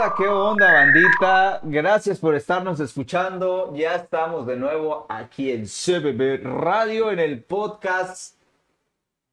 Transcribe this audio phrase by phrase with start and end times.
[0.00, 0.14] onda?
[0.16, 1.60] ¿Qué onda, bandita?
[1.62, 3.74] Gracias por estarnos escuchando.
[3.74, 8.36] Ya estamos de nuevo aquí en CBB Radio, en el podcast,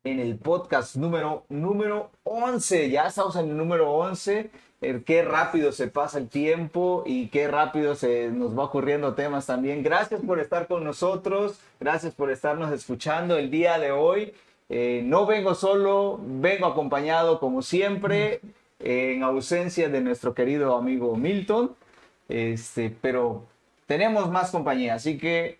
[0.04, 2.90] en el podcast número, número 11.
[2.90, 4.52] Ya estamos en el número 11.
[4.82, 9.46] El qué rápido se pasa el tiempo y qué rápido se nos va ocurriendo temas
[9.46, 9.84] también.
[9.84, 11.60] Gracias por estar con nosotros.
[11.80, 14.34] Gracias por estarnos escuchando el día de hoy.
[14.68, 18.42] Eh, no vengo solo, vengo acompañado como siempre
[18.80, 21.76] en ausencia de nuestro querido amigo Milton,
[22.30, 23.46] este, pero
[23.86, 25.60] tenemos más compañía, así que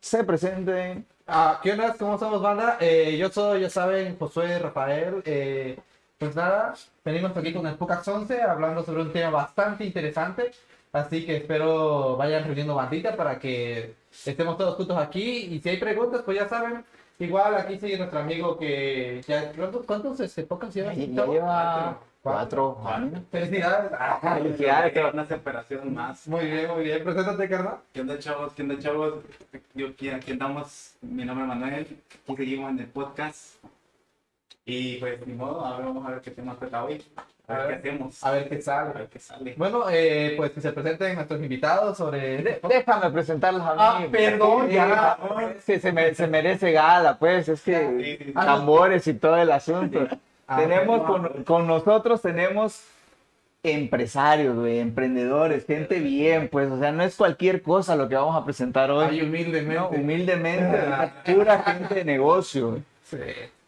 [0.00, 1.06] se presenten.
[1.26, 1.94] Ah, ¿Qué onda?
[1.98, 2.78] ¿Cómo estamos, banda?
[2.80, 5.22] Eh, yo soy, ya saben, Josué Rafael.
[5.24, 5.78] Eh,
[6.18, 10.50] pues nada, venimos aquí con el Pucax 11 hablando sobre un tema bastante interesante.
[10.92, 13.94] Así que espero vayan reuniendo bandita para que
[14.26, 15.46] estemos todos juntos aquí.
[15.50, 16.84] Y si hay preguntas, pues ya saben,
[17.18, 19.52] igual aquí sigue nuestro amigo que ya.
[19.52, 20.92] ¿Cuántos, cuántos este, podcasts lleva?
[20.92, 22.78] Ya lleva cuatro.
[23.30, 23.92] Felicidades.
[23.98, 26.26] Ah, Felicidades, que una separación más.
[26.28, 27.02] Muy bien, muy bien.
[27.04, 27.76] Preséntate, carnal.
[27.92, 28.52] ¿Qué onda, chavos?
[28.54, 29.14] ¿Qué onda, chavos?
[29.74, 30.94] Yo aquí, aquí andamos.
[31.02, 31.72] Mi nombre es Manuel.
[31.82, 33.56] Aquí seguimos en el podcast.
[34.64, 37.04] Y pues, ni modo, ahora vamos a ver qué tema toca hoy.
[37.48, 38.22] A ver, qué hacemos.
[38.24, 38.92] A ver qué A sale.
[38.94, 39.54] ver qué sale.
[39.58, 42.40] Bueno, eh, pues que se presenten nuestros invitados sobre...
[42.40, 43.78] De- déjame presentarlos a mí.
[43.80, 45.18] Ah, perdón, Sí, ya.
[45.80, 48.32] Se, me- se merece gala, pues, es que Sí, sí, sí.
[48.32, 50.06] tambores y todo el asunto.
[50.52, 52.82] Ah, tenemos con, con nosotros, tenemos
[53.62, 58.36] empresarios, güey, emprendedores, gente bien, pues, o sea, no es cualquier cosa lo que vamos
[58.36, 59.06] a presentar hoy.
[59.08, 59.74] Ay, humildemente.
[59.74, 60.78] No, humildemente,
[61.24, 62.82] pura gente de negocio.
[63.04, 63.18] Sí,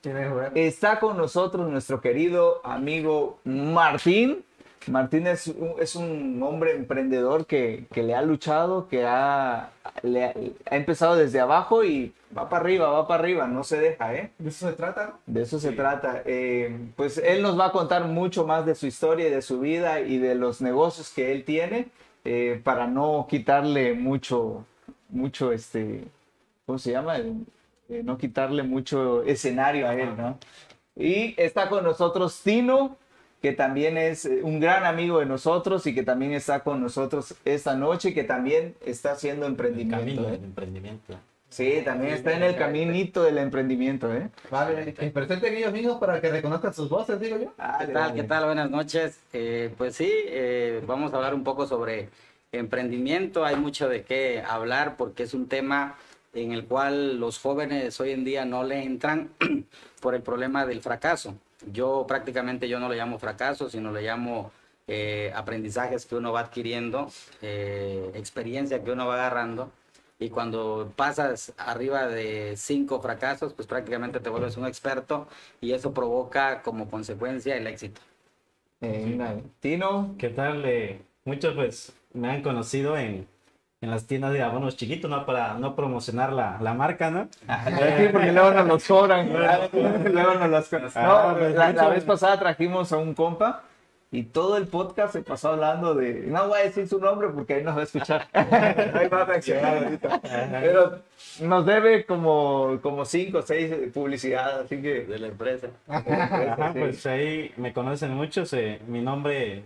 [0.05, 0.51] bueno.
[0.55, 4.45] Está con nosotros nuestro querido amigo Martín.
[4.89, 9.71] Martín es un, es un hombre emprendedor que, que le ha luchado, que ha,
[10.03, 10.35] le ha,
[10.71, 14.31] ha empezado desde abajo y va para arriba, va para arriba, no se deja, ¿eh?
[14.39, 15.15] De eso se trata.
[15.27, 16.23] De eso se trata.
[16.25, 19.61] Eh, pues él nos va a contar mucho más de su historia y de su
[19.61, 21.89] vida y de los negocios que él tiene
[22.25, 24.65] eh, para no quitarle mucho,
[25.09, 26.05] mucho, este,
[26.67, 27.19] ¿cómo se llama?
[27.19, 30.39] Eh, no quitarle mucho escenario a él, ¿no?
[30.97, 32.97] Y está con nosotros Tino,
[33.45, 37.35] que también es eh, un gran amigo de nosotros y que también está con nosotros
[37.45, 39.99] esta noche y que también está haciendo emprendimiento.
[39.99, 40.31] camino ¿eh?
[40.31, 41.15] del emprendimiento.
[41.51, 44.31] Sí, también está en el caminito del emprendimiento, ¿eh?
[44.51, 47.53] Vale, que presenten ellos mismos para que reconozcan sus voces, digo yo.
[47.81, 48.15] ¿Qué tal?
[48.15, 48.47] ¿Qué tal?
[48.47, 49.21] Buenas noches.
[49.35, 52.09] Eh, pues sí, eh, vamos a hablar un poco sobre
[52.51, 53.45] emprendimiento.
[53.45, 55.97] Hay mucho de qué hablar porque es un tema
[56.33, 59.29] en el cual los jóvenes hoy en día no le entran
[60.01, 61.35] por el problema del fracaso.
[61.73, 64.51] Yo prácticamente yo no le llamo fracaso, sino le llamo
[64.87, 67.11] eh, aprendizajes que uno va adquiriendo,
[67.43, 69.71] eh, experiencia que uno va agarrando.
[70.19, 75.27] Y cuando pasas arriba de cinco fracasos, pues prácticamente te vuelves un experto
[75.61, 78.01] y eso provoca como consecuencia el éxito.
[78.81, 79.43] Eh.
[79.61, 80.65] Tino, ¿Qué tal?
[80.65, 83.27] Eh, muchos pues me han conocido en,
[83.85, 85.27] en las tiendas de abonos chiquitos, ¿no?
[85.27, 87.29] Para no promocionar la, la marca, ¿no?
[87.43, 89.31] Sí, porque luego nos los cobran.
[90.13, 90.91] luego nos los cobran.
[90.95, 93.63] Ah, No, pues, la, la mucho- vez pasada trajimos a un compa
[94.11, 96.23] y todo el podcast se pasó hablando de.
[96.29, 98.27] No voy a decir su nombre porque ahí nos va a escuchar.
[98.33, 100.21] ahí va a reaccionar ahorita.
[100.61, 101.01] Pero
[101.43, 105.05] nos debe como, como cinco o seis publicidades, así que.
[105.05, 105.67] De la empresa.
[105.89, 106.79] Ajá, sí.
[106.79, 108.53] pues ahí me conocen muchos.
[108.55, 109.65] eh, mi nombre,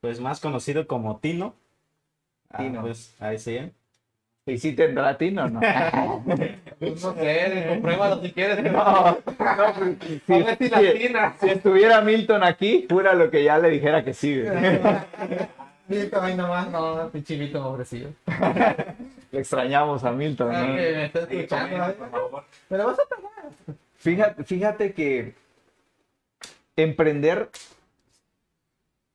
[0.00, 1.54] pues más conocido como Tino.
[2.52, 2.80] Ah, Tino.
[2.82, 3.56] pues ahí sí.
[3.56, 3.70] ¿eh?
[4.46, 5.60] ¿Y si tendrá Tino o no?
[6.78, 8.72] Pues no sé, compruébalo si quieres.
[8.72, 9.16] No, no,
[9.78, 10.18] pues, si,
[10.58, 11.36] si si- latina.
[11.40, 14.42] si estuviera Milton aquí, jura lo que ya le dijera que sí.
[15.88, 18.10] Milton ahí nomás, no, pinche Milton ofrecido.
[19.30, 20.52] Le extrañamos a Milton.
[20.52, 20.74] Ah, ¿no?
[20.74, 21.92] me está escuchando, ¿eh?
[21.92, 22.44] por favor.
[22.68, 23.76] Me lo vas a pegar.
[23.96, 25.34] Fíjate, fíjate que
[26.74, 27.48] emprender,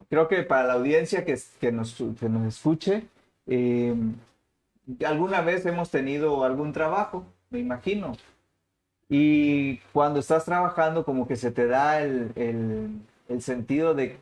[0.10, 3.04] creo que para la audiencia que, que, nos, que nos escuche,
[3.48, 3.96] eh,
[5.06, 8.14] alguna vez hemos tenido algún trabajo, me imagino.
[9.10, 14.18] Y cuando estás trabajando, como que se te da el, el- el sentido de,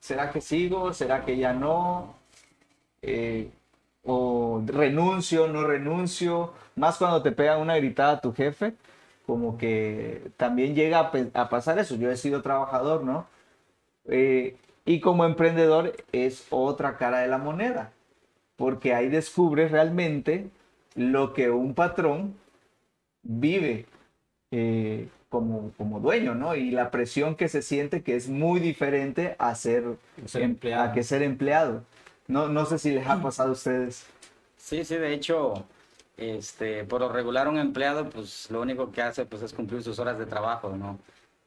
[0.00, 0.92] ¿será que sigo?
[0.94, 2.14] ¿Será que ya no?
[3.02, 3.50] Eh,
[4.04, 8.74] o renuncio, no renuncio, más cuando te pega una gritada a tu jefe,
[9.26, 11.12] como que también llega a,
[11.42, 11.96] a pasar eso.
[11.96, 13.26] Yo he sido trabajador, ¿no?
[14.06, 17.92] Eh, y como emprendedor es otra cara de la moneda,
[18.56, 20.48] porque ahí descubres realmente
[20.94, 22.34] lo que un patrón
[23.22, 23.86] vive
[24.50, 26.54] eh, como, como dueño, ¿no?
[26.54, 29.84] Y la presión que se siente que es muy diferente a ser,
[30.26, 30.84] Ser em- empleado.
[30.84, 31.82] a que ser empleado.
[32.28, 34.06] No, no sé si les ha pasado a ustedes.
[34.56, 35.64] Sí, sí, de hecho,
[36.16, 39.98] este, por lo regular un empleado, pues lo único que hace pues es cumplir sus
[39.98, 40.98] horas de trabajo, ¿no?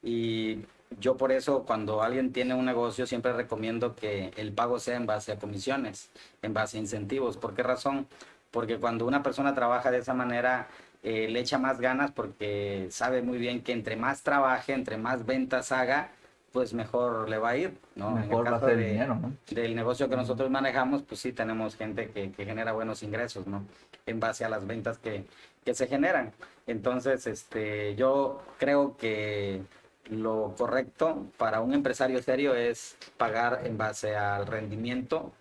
[0.03, 0.59] Y
[0.99, 5.05] yo por eso cuando alguien tiene un negocio siempre recomiendo que el pago sea en
[5.05, 6.09] base a comisiones,
[6.41, 7.37] en base a incentivos.
[7.37, 8.07] ¿Por qué razón?
[8.51, 10.67] Porque cuando una persona trabaja de esa manera,
[11.03, 15.25] eh, le echa más ganas porque sabe muy bien que entre más trabaje, entre más
[15.25, 16.09] ventas haga,
[16.51, 18.09] pues mejor le va a ir, ¿no?
[18.11, 19.31] Mejor va a caso ser de- dinero, ¿no?
[19.51, 23.63] Del negocio que nosotros manejamos, pues sí tenemos gente que, que genera buenos ingresos, ¿no?
[24.07, 25.25] En base a las ventas que,
[25.63, 26.31] que se generan.
[26.65, 29.61] Entonces, este, yo creo que
[30.09, 35.31] lo correcto para un empresario serio es pagar en base al rendimiento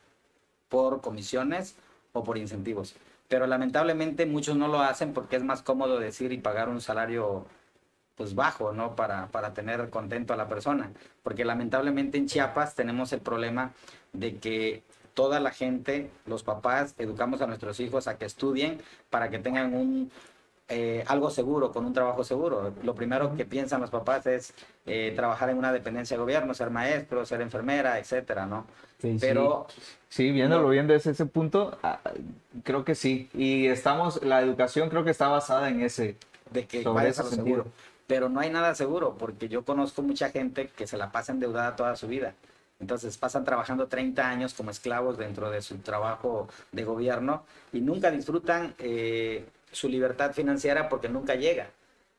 [0.69, 1.76] por comisiones
[2.12, 2.94] o por incentivos.
[3.29, 7.47] Pero lamentablemente muchos no lo hacen porque es más cómodo decir y pagar un salario
[8.17, 8.97] pues bajo, ¿no?
[8.97, 10.91] Para, para tener contento a la persona.
[11.23, 13.73] Porque lamentablemente en Chiapas tenemos el problema
[14.12, 14.82] de que
[15.15, 19.75] toda la gente, los papás, educamos a nuestros hijos a que estudien para que tengan
[19.75, 20.11] un
[20.69, 22.73] eh, algo seguro, con un trabajo seguro.
[22.82, 24.55] Lo primero que piensan los papás es
[24.87, 28.67] eh, trabajar en una dependencia de gobierno, ser maestro, ser enfermera, etcétera, ¿no?
[29.00, 29.19] Sí, sí.
[29.20, 29.67] Pero
[30.09, 32.00] Sí, viéndolo bien desde ese punto, ah,
[32.65, 33.29] creo que sí.
[33.35, 36.17] Y estamos, la educación creo que está basada en ese.
[36.50, 37.67] de que vayas a lo seguro.
[38.06, 41.76] Pero no hay nada seguro, porque yo conozco mucha gente que se la pasa endeudada
[41.76, 42.35] toda su vida.
[42.81, 48.11] Entonces pasan trabajando 30 años como esclavos dentro de su trabajo de gobierno y nunca
[48.11, 51.70] disfrutan eh, su libertad financiera porque nunca llega.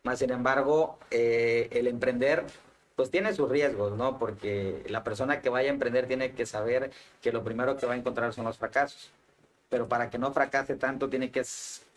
[0.04, 2.46] Más sin embargo, eh, el emprender
[2.96, 4.20] pues tiene sus riesgos, ¿no?
[4.20, 6.92] Porque la persona que vaya a emprender tiene que saber
[7.22, 9.12] que lo primero que va a encontrar son los fracasos.
[9.70, 11.44] Pero para que no fracase tanto tiene que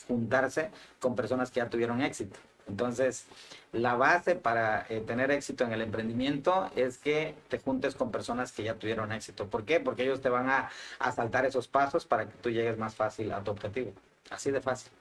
[0.07, 0.71] juntarse
[1.01, 2.39] con personas que ya tuvieron éxito.
[2.69, 3.27] Entonces,
[3.73, 8.53] la base para eh, tener éxito en el emprendimiento es que te juntes con personas
[8.53, 9.49] que ya tuvieron éxito.
[9.49, 9.81] ¿Por qué?
[9.81, 10.71] Porque ellos te van a,
[11.01, 13.93] a saltar esos pasos para que tú llegues más fácil a tu objetivo.
[14.31, 14.93] Así de fácil.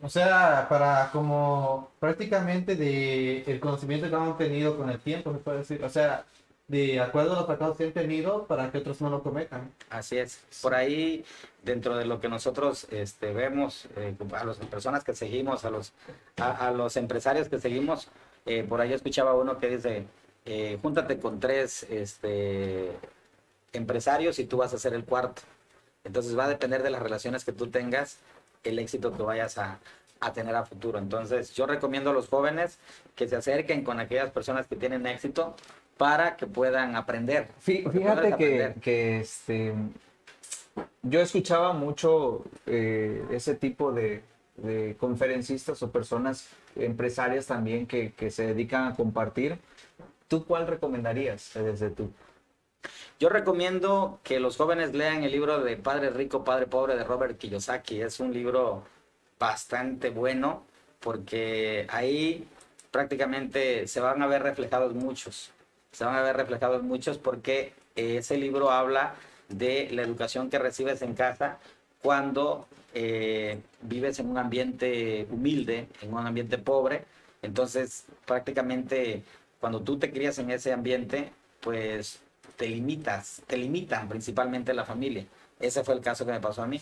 [0.00, 5.38] O sea, para como prácticamente de el conocimiento que han tenido con el tiempo, se
[5.38, 5.82] puede decir.
[5.82, 6.24] O sea,
[6.68, 9.72] de acuerdo a los fracasos que han tenido para que otros no lo cometan.
[9.90, 10.40] Así es.
[10.62, 11.24] Por ahí,
[11.64, 15.92] dentro de lo que nosotros este, vemos, eh, a las personas que seguimos, a los,
[16.36, 18.08] a los empresarios que seguimos,
[18.46, 20.06] eh, por ahí escuchaba uno que dice,
[20.44, 22.92] eh, júntate con tres este,
[23.72, 25.42] empresarios y tú vas a ser el cuarto.
[26.04, 28.18] Entonces va a depender de las relaciones que tú tengas,
[28.68, 29.78] el éxito que vayas a,
[30.20, 30.98] a tener a futuro.
[30.98, 32.78] Entonces yo recomiendo a los jóvenes
[33.14, 35.54] que se acerquen con aquellas personas que tienen éxito
[35.96, 37.48] para que puedan aprender.
[37.82, 38.74] Porque Fíjate que, aprender.
[38.74, 39.74] que, este,
[41.02, 44.22] yo escuchaba mucho eh, ese tipo de,
[44.56, 49.58] de conferencistas o personas empresarias también que, que se dedican a compartir.
[50.28, 52.10] ¿Tú cuál recomendarías desde tú?
[53.18, 57.38] Yo recomiendo que los jóvenes lean el libro de Padre Rico, Padre Pobre de Robert
[57.38, 58.02] Kiyosaki.
[58.02, 58.84] Es un libro
[59.38, 60.64] bastante bueno
[61.00, 62.46] porque ahí
[62.90, 65.50] prácticamente se van a ver reflejados muchos.
[65.92, 69.14] Se van a ver reflejados muchos porque eh, ese libro habla
[69.48, 71.58] de la educación que recibes en casa
[72.02, 77.04] cuando eh, vives en un ambiente humilde, en un ambiente pobre.
[77.40, 79.22] Entonces, prácticamente
[79.58, 82.20] cuando tú te crías en ese ambiente, pues
[82.56, 85.24] te limitas, te limitan principalmente la familia.
[85.60, 86.80] Ese fue el caso que me pasó a mí.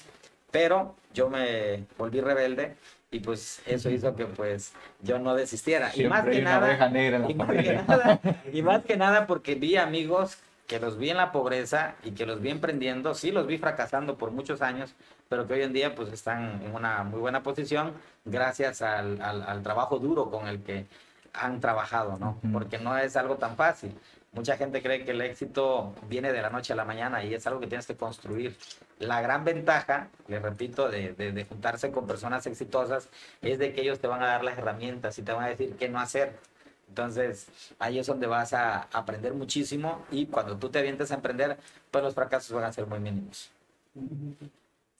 [0.50, 2.76] Pero yo me volví rebelde
[3.10, 4.72] y pues eso hizo que pues
[5.02, 5.90] yo no desistiera.
[5.94, 8.20] y más que nada, negra y más, que nada,
[8.52, 10.38] y más que nada porque vi amigos
[10.68, 14.16] que los vi en la pobreza y que los vi emprendiendo, sí los vi fracasando
[14.16, 14.94] por muchos años,
[15.28, 17.92] pero que hoy en día pues están en una muy buena posición
[18.24, 20.86] gracias al, al- al trabajo duro con el que
[21.34, 22.38] han trabajado, ¿no?
[22.52, 23.92] Porque no es algo tan fácil.
[24.34, 27.46] Mucha gente cree que el éxito viene de la noche a la mañana y es
[27.46, 28.56] algo que tienes que construir.
[28.98, 33.08] La gran ventaja, le repito, de, de- de juntarse con personas exitosas
[33.42, 35.76] es de que ellos te van a dar las herramientas y te van a decir
[35.78, 36.32] qué no hacer.
[36.88, 37.46] Entonces,
[37.78, 41.56] ahí es donde vas a aprender muchísimo y cuando tú te avientes a emprender,
[41.90, 43.50] pues los fracasos van a ser muy mínimos.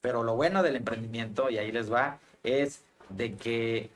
[0.00, 3.91] Pero lo bueno del emprendimiento, y ahí les va, es de que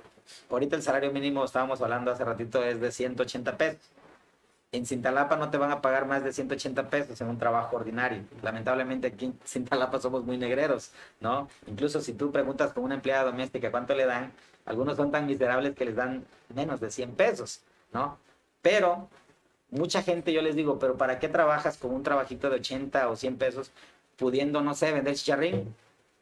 [0.51, 3.81] ahorita el salario mínimo, estábamos hablando hace ratito, es de 180 pesos.
[4.71, 8.23] En Cintalapa no te van a pagar más de 180 pesos en un trabajo ordinario.
[8.43, 11.49] Lamentablemente aquí en Cintalapa somos muy negreros, ¿no?
[11.67, 14.31] Incluso si tú preguntas con una empleada doméstica cuánto le dan,
[14.67, 18.19] algunos son tan miserables que les dan menos de 100 pesos, ¿no?
[18.61, 19.09] Pero
[19.71, 23.17] mucha gente yo les digo, pero ¿para qué trabajas con un trabajito de 80 o
[23.17, 23.71] 100 pesos
[24.19, 25.75] pudiendo, no sé, vender chicharrín?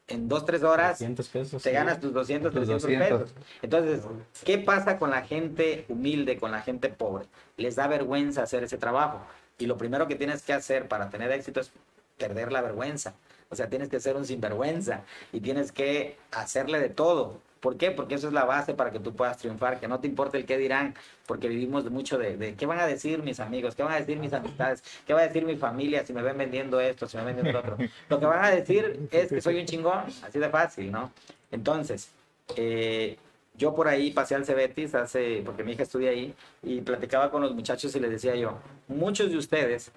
[0.09, 1.63] En dos, tres horas 200 pesos.
[1.63, 3.31] te ganas tus 200, Tus 300 200.
[3.31, 3.35] pesos.
[3.61, 4.01] Entonces,
[4.45, 7.25] ¿qué pasa con la gente humilde, con la gente pobre?
[7.57, 9.21] Les da vergüenza hacer ese trabajo.
[9.59, 11.71] Y lo primero que tienes que hacer para tener éxito es
[12.17, 13.15] perder la vergüenza.
[13.49, 15.01] O sea, tienes que ser un sinvergüenza
[15.31, 17.39] y tienes que hacerle de todo.
[17.59, 17.91] ¿Por qué?
[17.91, 20.45] Porque eso es la base para que tú puedas triunfar, que no te importe el
[20.45, 20.93] qué dirán,
[21.25, 24.33] porque vivimos mucho de, qué van a decir mis amigos, qué van a decir mis
[24.33, 27.37] amistades, qué va a decir mi familia si me ven vendiendo esto, si me ven
[27.37, 27.77] vendiendo otro.
[28.09, 31.11] Lo que van a decir es que soy un chingón, así de fácil, ¿no?
[31.51, 32.09] Entonces,
[32.55, 33.17] eh,
[33.55, 37.41] yo por ahí pasé al Cebetis hace, porque mi hija estudia ahí, y platicaba con
[37.41, 39.91] los muchachos y les decía yo, muchos de ustedes,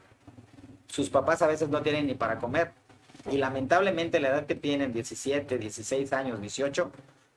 [0.89, 2.73] sus papás a veces no tienen ni para comer.
[3.31, 6.91] Y lamentablemente la edad que tienen, 17, 16 años, 18,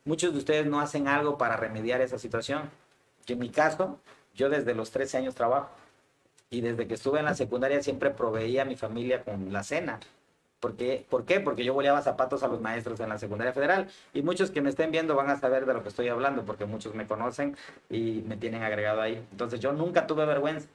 [0.06, 2.70] muchos de ustedes no hacen algo para remediar esa situación.
[3.25, 4.00] Que en mi caso,
[4.36, 5.70] yo desde los 13 años trabajo.
[6.50, 10.00] Y desde que estuve en la secundaria siempre proveía a mi familia con la cena.
[10.60, 10.75] ¿Por?
[11.10, 11.40] ¿Por qué?
[11.40, 13.90] Porque yo boleaba zapatos a los maestros en la secundaria federal.
[14.13, 16.66] Y muchos que me estén viendo van a saber de lo que estoy hablando, porque
[16.66, 17.58] muchos me conocen
[17.90, 19.16] y me tienen agregado ahí.
[19.32, 20.70] Entonces yo nunca tuve vergüenza.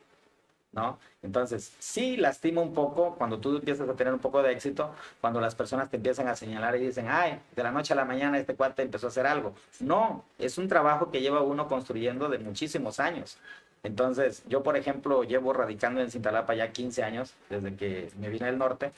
[0.73, 0.99] ¿No?
[1.23, 5.41] Entonces, sí lastima un poco cuando tú empiezas a tener un poco de éxito, cuando
[5.41, 8.39] las personas te empiezan a señalar y dicen, ay, de la noche a la mañana
[8.39, 9.55] este cuate empezó a hacer algo.
[9.81, 13.39] No, es un trabajo que lleva uno construyendo de muchísimos años.
[13.83, 18.47] Entonces, yo, por ejemplo, llevo radicando en Cintalapa ya 15 años, desde que me vine
[18.47, 18.93] del norte,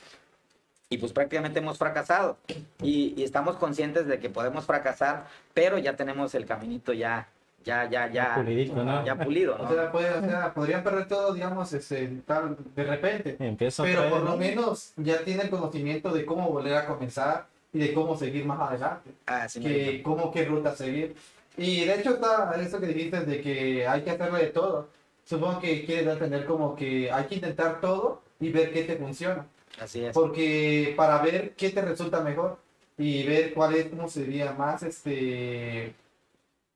[0.89, 2.37] y pues prácticamente hemos fracasado.
[2.83, 7.29] Y, y, estamos conscientes de que podemos fracasar, pero ya tenemos el caminito ya,
[7.65, 9.05] ya, ya, ya, Pulidito, ¿no?
[9.05, 9.73] ya pulido, O ¿no?
[9.73, 13.37] sea, puede- o sea, podrían perder todo, digamos, este, tal, de repente.
[13.39, 14.37] Empiezo Pero por lo ¿no?
[14.37, 19.11] menos ya tienen conocimiento de cómo volver a comenzar y de cómo seguir más adelante.
[19.27, 21.15] Ah, sí, que cómo qué ruta seguir.
[21.57, 24.89] Y de hecho está eso que dijiste de que hay que hacerle de todo.
[25.25, 29.47] Supongo que quieres entender como que hay que intentar todo y ver qué te funciona.
[29.81, 30.13] así es.
[30.15, 32.59] Porque para ver qué te resulta mejor
[32.99, 35.95] y ver cuál es, cómo sería más, este,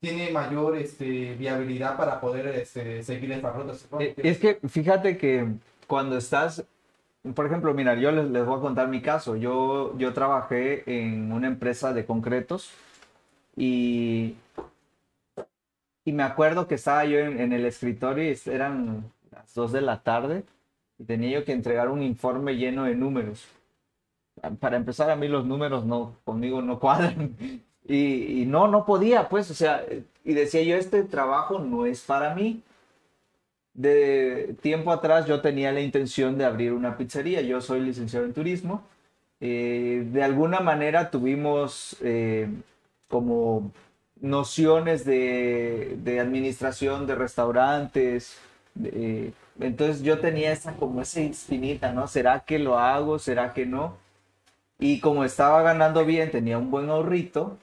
[0.05, 3.75] tiene mayor este, viabilidad para poder este, seguir esta ruta.
[3.75, 5.47] supongo Eh, Es que fíjate que
[5.87, 6.65] cuando estás,
[7.35, 9.37] por ejemplo, mira, yo les, les voy a contar mi caso.
[9.37, 12.71] Yo, yo trabajé en una empresa de concretos
[13.57, 14.35] y,
[16.05, 19.81] y me acuerdo que estaba yo en, en el escritorio y eran las 2 de
[19.81, 20.45] la tarde
[20.99, 23.47] y tenía yo que entregar un informe lleno de números.
[24.61, 27.37] Para empezar, a mí los números no, conmigo no cuadran.
[27.87, 29.85] Y, no, no podía, pues, o sea,
[30.25, 32.63] y decía yo, este trabajo no es para mí
[33.75, 37.41] de tiempo atrás yo tenía la intención de abrir una pizzería.
[37.43, 38.83] Yo soy licenciado en turismo.
[39.41, 42.49] Eh, de alguna manera tuvimos eh,
[43.09, 43.73] como
[44.21, 48.39] nociones de, de administración de restaurantes.
[48.75, 52.09] de- entonces yo tenía esa como esa espinita, ¿no?
[52.09, 53.19] ¿Será que lo hago?
[53.19, 53.97] ¿Será que no?
[54.79, 57.59] Y como estaba ganando bien, tenía un buen ahorrito.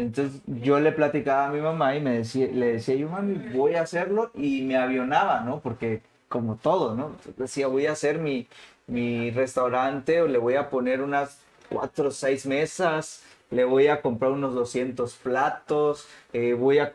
[0.00, 3.74] Entonces yo le platicaba a mi mamá y me decía, le decía yo, mami, voy
[3.74, 5.60] a hacerlo y me avionaba, ¿no?
[5.60, 7.16] Porque como todo, ¿no?
[7.36, 8.46] Decía, voy a hacer mi,
[8.86, 11.38] mi restaurante o le voy a poner unas
[11.68, 16.92] cuatro o seis mesas, le voy a comprar unos 200 platos, eh, voy a.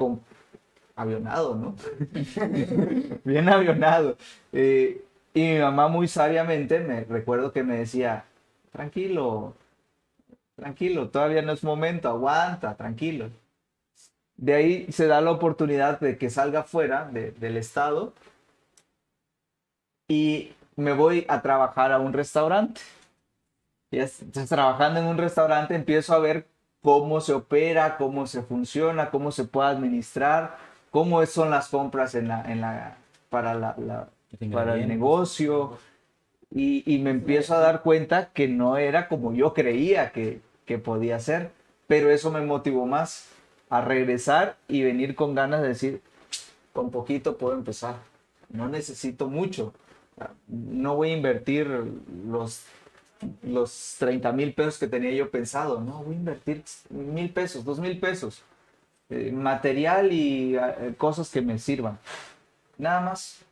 [0.97, 1.75] Avionado, ¿no?
[3.25, 4.15] Bien avionado.
[4.53, 8.23] Eh, y mi mamá muy sabiamente, me recuerdo que me decía,
[8.71, 9.53] tranquilo,
[10.55, 13.29] tranquilo, todavía no es momento, aguanta, tranquilo.
[14.37, 18.13] De ahí se da la oportunidad de que salga fuera de- del estado
[20.09, 22.81] y me voy a trabajar a un restaurante.
[23.91, 26.47] Y es- entonces, trabajando en un restaurante empiezo a ver
[26.81, 30.57] cómo se opera, cómo se funciona, cómo se puede administrar,
[30.91, 32.97] cómo son las compras en la, en la,
[33.29, 34.09] para, la, la-
[34.51, 35.77] para el negocio.
[36.57, 41.19] Y, me empiezo a dar cuenta que no era como yo creía que, que podía
[41.19, 41.51] ser,
[41.85, 43.27] pero eso me motivó más
[43.69, 46.01] a regresar y venir con ganas de decir,
[46.71, 47.97] con poquito puedo empezar,
[48.49, 49.73] no necesito mucho,
[50.47, 51.67] no voy a invertir
[52.25, 52.63] los,
[53.43, 57.79] los 30 mil pesos que tenía yo pensado, no, voy a invertir mil pesos, dos
[57.79, 58.43] mil pesos,
[59.09, 61.99] eh, material y eh, cosas que me sirvan,
[62.77, 63.44] nada más.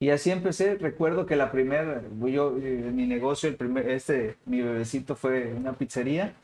[0.00, 0.76] Y así empecé.
[0.76, 5.72] Recuerdo que la primera, yo, eh, mi negocio, el primer, este, mi bebecito fue una
[5.72, 6.34] pizzería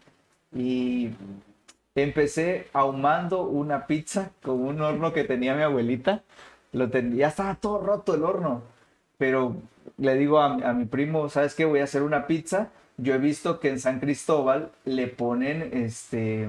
[0.55, 1.11] y
[1.95, 6.23] empecé ahumando una pizza con un horno que tenía mi abuelita.
[6.73, 8.63] Lo ten- ya estaba todo roto el horno,
[9.19, 9.57] pero
[9.99, 11.65] le digo a, a mi primo, ¿sabes qué?
[11.65, 12.71] Voy a hacer una pizza.
[12.97, 16.49] Yo he visto que en San Cristóbal le ponen, este,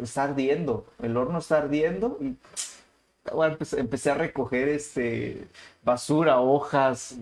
[0.00, 2.36] está ardiendo, el horno está ardiendo y
[3.34, 5.48] bueno, empecé, empecé a recoger este
[5.82, 7.16] basura, hojas.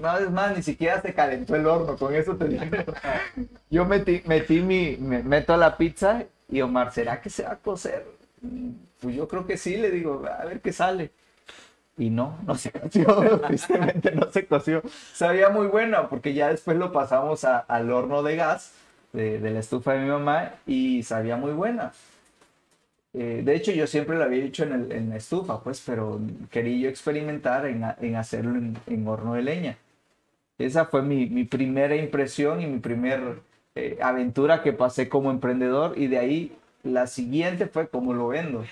[0.00, 2.64] No, es más, ni siquiera se calentó el horno, con eso te digo.
[3.70, 7.56] Yo metí, metí mi, me- meto la pizza y Omar, ¿será que se va a
[7.58, 8.04] cocer?
[9.00, 11.10] Pues yo creo que sí, le digo, a ver qué sale.
[11.98, 14.82] Y no, no se coció, tristemente no se coció.
[15.14, 18.72] Sabía muy bueno porque ya después lo pasamos a- al horno de gas
[19.12, 21.92] de, de la estufa de mi mamá y sabía muy buena.
[23.12, 26.20] Eh, de hecho, yo siempre lo había hecho en, el- en la estufa, pues, pero
[26.50, 29.78] quería yo experimentar en, en hacerlo en, en horno de leña.
[30.58, 33.36] Esa fue mi, mi primera impresión y mi primera
[34.02, 36.52] aventura que pasé como emprendedor y de ahí
[36.82, 38.64] la siguiente fue cómo lo vendo.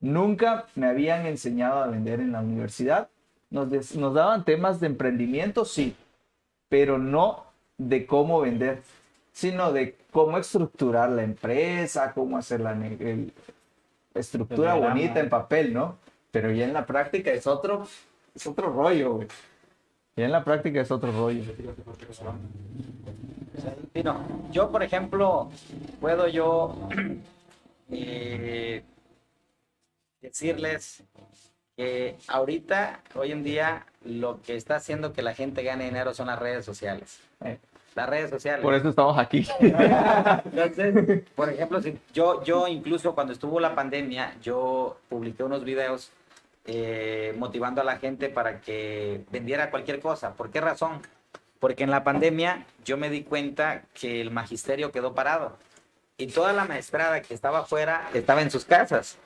[0.00, 3.08] Nunca me habían enseñado a vender en la universidad.
[3.50, 5.96] Nos, des- nos daban temas de emprendimiento, sí,
[6.68, 7.44] pero no
[7.78, 8.82] de cómo vender,
[9.40, 13.32] sino de cómo estructurar la empresa, cómo hacer la el-
[14.12, 15.96] estructura El bonita en papel, ¿no?
[16.30, 17.86] Pero ya en la práctica es otro,
[18.34, 19.28] es otro rollo, güey.
[20.14, 21.42] Ya en la práctica es otro rollo.
[24.52, 25.48] Yo, por ejemplo,
[26.02, 26.76] puedo yo
[27.90, 28.82] eh,
[30.20, 31.02] decirles
[31.78, 36.26] que ahorita, hoy en día, lo que está haciendo que la gente gane dinero son
[36.26, 37.20] las redes sociales.
[37.42, 37.58] Eh.
[37.94, 38.62] Las redes sociales.
[38.62, 39.46] Por eso estamos aquí.
[39.60, 46.12] Entonces, por ejemplo, si yo, yo incluso cuando estuvo la pandemia, yo publiqué unos videos
[46.66, 50.34] eh, motivando a la gente para que vendiera cualquier cosa.
[50.34, 51.00] ¿Por qué razón?
[51.58, 55.56] Porque en la pandemia yo me di cuenta que el magisterio quedó parado
[56.16, 59.18] y toda la maestrada que estaba afuera estaba en sus casas.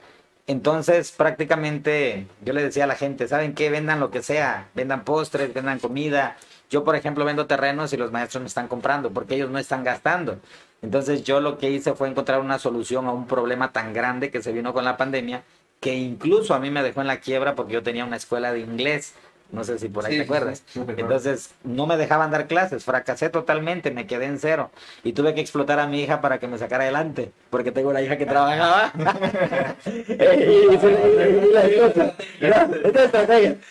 [0.47, 3.71] Entonces, prácticamente yo le decía a la gente, ¿saben qué?
[3.71, 6.37] Vendan lo que sea, vendan postres, vendan comida.
[6.71, 9.85] Yo, por ejemplo, vendo terrenos y los maestros me están comprando porque ellos no están
[9.85, 10.38] gastando.
[10.83, 14.42] Entonces, yo lo que hice fue encontrar una solución a un problema tan grande que
[14.42, 15.44] se vino con la pandemia,
[15.80, 18.61] que incluso a mí me dejó en la quiebra porque yo tenía una escuela de
[18.61, 19.14] inglés.
[19.55, 20.59] No sé si por ahí Sí, te acuerdas.
[20.59, 21.01] sí, sí, recuerdo.
[21.03, 24.71] Entonces, no me dejaban dar clases, fracasé totalmente, me quedé en cero.
[25.05, 28.03] Y tuve que explotar a mi hija para que me sacara adelante, porque tengo una
[28.03, 28.93] hija que trabajaba.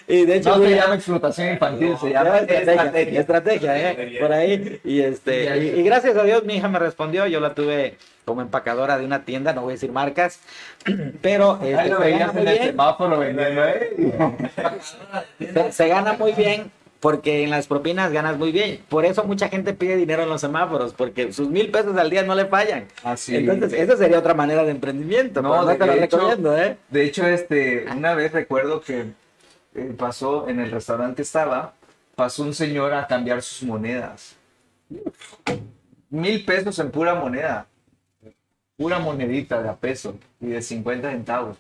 [0.08, 3.20] y, de hecho, No se llama explotación infantil, se se llama llama estrategia, estrategia.
[3.20, 4.18] estrategia, ¿eh?
[4.20, 4.80] Por ahí.
[4.84, 8.42] Y, este, y, y gracias a Dios mi hija me respondió, yo la tuve como
[8.42, 10.40] empacadora de una tienda, no voy a decir marcas,
[11.22, 12.68] pero este, Ahí lo se gana muy en el bien.
[12.70, 14.34] semáforo vendiendo, ¿eh?
[15.54, 18.80] Se, se gana muy bien porque en las propinas ganas muy bien.
[18.88, 22.24] Por eso mucha gente pide dinero en los semáforos, porque sus mil pesos al día
[22.24, 22.86] no le fallan.
[23.04, 23.36] Así.
[23.36, 25.42] Entonces, esa sería otra manera de emprendimiento.
[25.42, 26.78] No, pero no de te lo hecho- recomiendo, ¿eh?
[26.90, 29.08] De hecho, este, una vez recuerdo que
[29.76, 31.74] eh, pasó en el restaurante que estaba,
[32.16, 34.38] pasó un señor a cambiar sus monedas.
[36.10, 37.66] Mil pesos en pura moneda.
[38.84, 41.56] Pura monedita de a peso y de 50 centavos.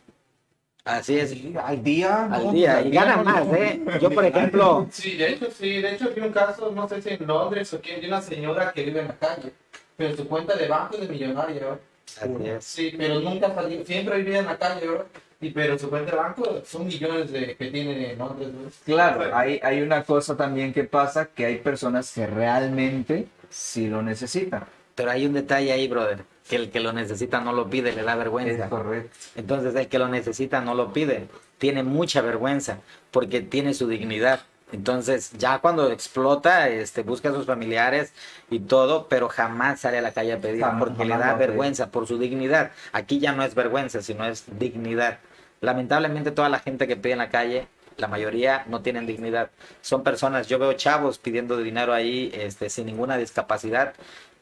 [0.84, 1.34] Así es.
[1.56, 2.26] Al día.
[2.26, 2.82] Al no, día.
[2.82, 3.48] Y gana no, más.
[3.58, 3.82] ¿eh?
[4.02, 7.12] Yo, por ejemplo, Sí, de hecho, sí, de hecho vi un caso, no sé si
[7.12, 9.54] en Londres o quién, de una señora que vive en la calle,
[9.96, 11.80] pero su cuenta de banco es de millonaria, ¿verdad?
[12.22, 12.66] así es.
[12.66, 15.06] Sí, pero nunca salió, siempre vivía en la calle, ¿verdad?
[15.40, 18.72] Y pero su cuenta de banco son millones de, que tiene en Londres, ¿verdad?
[18.84, 24.02] Claro, hay, hay una cosa también que pasa, que hay personas que realmente sí lo
[24.02, 24.66] necesitan.
[24.94, 28.04] Pero hay un detalle ahí, brother, que el que lo necesita no lo pide, le
[28.04, 28.66] da vergüenza.
[28.66, 29.18] Es correcto.
[29.36, 31.28] Entonces el que lo necesita no lo pide,
[31.58, 32.80] tiene mucha vergüenza
[33.12, 34.42] porque tiene su dignidad.
[34.74, 38.12] Entonces ya cuando explota, este, busca a sus familiares
[38.50, 41.92] y todo, pero jamás sale a la calle a pedir Jamás, porque le da vergüenza
[41.92, 42.72] por su dignidad.
[42.92, 45.20] Aquí ya no es vergüenza, sino es dignidad.
[45.62, 49.52] Lamentablemente toda la gente que pide en la calle, la mayoría no tienen dignidad.
[49.82, 53.94] Son personas, yo veo chavos pidiendo dinero ahí este, sin ninguna discapacidad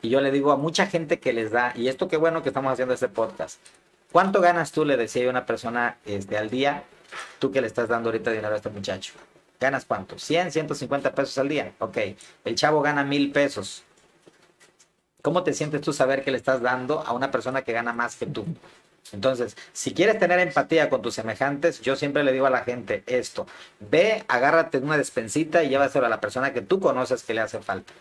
[0.01, 2.49] y yo le digo a mucha gente que les da, y esto qué bueno que
[2.49, 3.59] estamos haciendo este podcast.
[4.11, 4.83] ¿Cuánto ganas tú?
[4.83, 6.83] Le decía a una persona este, al día,
[7.39, 9.13] tú que le estás dando ahorita dinero a este muchacho.
[9.59, 10.17] ¿Ganas cuánto?
[10.17, 11.73] 100, 150 pesos al día.
[11.79, 11.97] Ok,
[12.45, 13.83] el chavo gana mil pesos.
[15.21, 18.15] ¿Cómo te sientes tú saber que le estás dando a una persona que gana más
[18.15, 18.43] que tú?
[19.13, 23.03] Entonces, si quieres tener empatía con tus semejantes, yo siempre le digo a la gente
[23.07, 23.45] esto,
[23.79, 27.59] ve, agárrate una despensita y llévaselo a la persona que tú conoces que le hace
[27.59, 27.91] falta.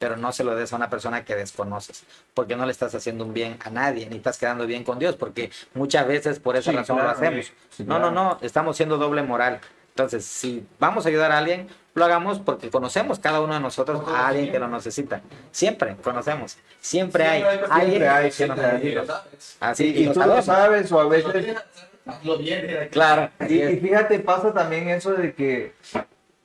[0.00, 2.02] Pero no se lo des a una persona que desconoces,
[2.34, 5.14] porque no le estás haciendo un bien a nadie, ni estás quedando bien con Dios,
[5.14, 7.52] porque muchas veces por esa Sí, razón claro, lo hacemos.
[7.70, 9.60] sí, no, no, no, estamos siendo doble moral.
[9.94, 14.02] Entonces, si vamos a ayudar a alguien, lo hagamos porque conocemos cada uno de nosotros
[14.08, 15.20] a alguien que lo necesita.
[15.50, 16.56] Siempre conocemos.
[16.80, 19.24] Siempre hay alguien hay, que nos necesita.
[19.60, 21.56] Así, y, tú lo sabes o a veces...
[22.24, 22.38] Lo
[22.90, 23.30] Claro.
[23.48, 25.74] Y, fíjate, pasa también eso de que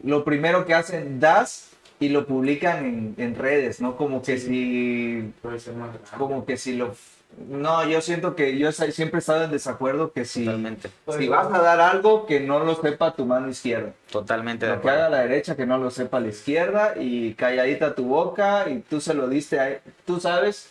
[0.04, 3.96] lo primero que hacen, das y lo publican en, en redes, ¿no?
[3.98, 5.34] Como que si,
[6.18, 6.96] como que si lo...
[7.48, 11.54] No, yo siento que yo siempre he estado en desacuerdo que si, Totalmente, si vas
[11.54, 13.94] a dar algo que no lo sepa tu mano izquierda.
[14.12, 17.94] totalmente de Lo que haga la derecha que no lo sepa la izquierda y calladita
[17.94, 20.70] tu boca y tú se lo diste a tú sabes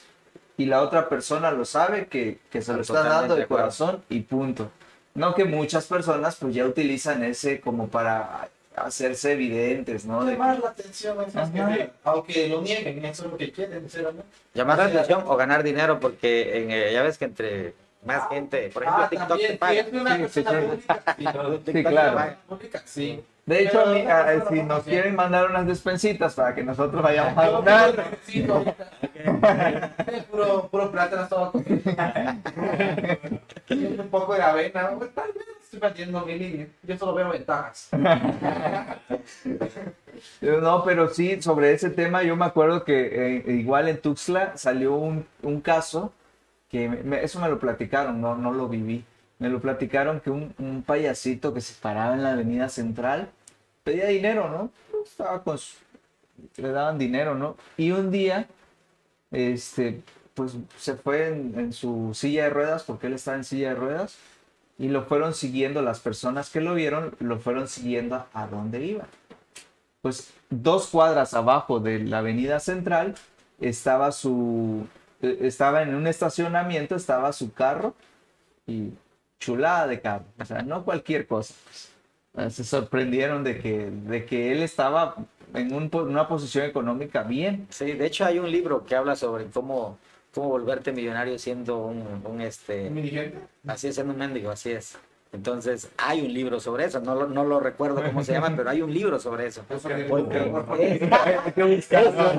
[0.57, 4.21] y la otra persona lo sabe que, que se lo está dando de corazón y
[4.21, 4.71] punto.
[5.14, 10.29] No que muchas personas pues ya utilizan ese como para hacerse evidentes, ¿no?
[10.29, 14.27] Llamar la atención, es más que aunque lo nieguen, eso es lo que quieren, sinceramente.
[14.55, 17.75] Llamar la O sea, atención o ganar dinero, porque en, eh, ya ves que entre
[18.05, 19.85] más gente, por ejemplo, Ah, TikTok también, te paga.
[19.85, 19.91] Sí,
[20.31, 21.73] sí, sí.
[21.73, 21.85] sí.
[21.85, 22.37] Claro.
[22.49, 23.25] Pública, sí.
[23.47, 24.85] De hecho, a mí, a- no, si no, nos no.
[24.91, 27.95] quieren mandar unas despensitas para que nosotros vayamos a donar,
[30.31, 31.53] puro, puro plátano todo.
[33.71, 34.91] Un poco de avena.
[34.99, 36.67] pues, Tal vez estoy perdiendo mi línea.
[36.83, 37.89] Yo solo veo ventajas.
[40.41, 44.57] Eh, No, pero sí, sobre ese tema yo me acuerdo que eh, igual en Tuxtla
[44.57, 46.13] salió un, un caso
[46.71, 49.05] que me- me- eso me lo platicaron, no, no lo viví.
[49.38, 53.31] Me lo platicaron que un, payasito que se paraba en la avenida central
[53.85, 54.70] pedía dinero, ¿no?
[55.05, 55.77] Estaba con su-
[56.57, 57.57] le daban dinero, ¿no?
[57.77, 58.46] Y un día,
[59.31, 60.03] este,
[60.35, 64.16] pues se fue en, su silla de ruedas, porque él estaba en silla de ruedas,
[64.79, 68.85] y lo fueron siguiendo, las personas que lo vieron, lo fueron siguiendo a, a dónde
[68.85, 69.07] iba
[70.07, 73.16] pues dos cuadras abajo de la avenida central
[73.61, 74.87] estaba su
[75.20, 77.92] eh, estaba en un estacionamiento estaba su carro
[78.68, 78.90] y
[79.47, 81.55] chulada de carro o sea no cualquier cosa
[82.51, 85.15] se sorprendieron de que de que él estaba
[85.55, 89.47] en un una posición económica bien Sí, de hecho hay un libro que habla sobre
[89.47, 89.99] cómo,
[90.35, 93.39] cómo volverte millonario siendo un, un, este, Mi gente.
[93.67, 94.99] así es, siendo un mendigo, así es.
[95.33, 98.71] Entonces hay un libro sobre eso, no lo, no lo recuerdo cómo se llama, pero
[98.71, 99.62] hay un libro sobre eso.
[99.69, 99.85] Es,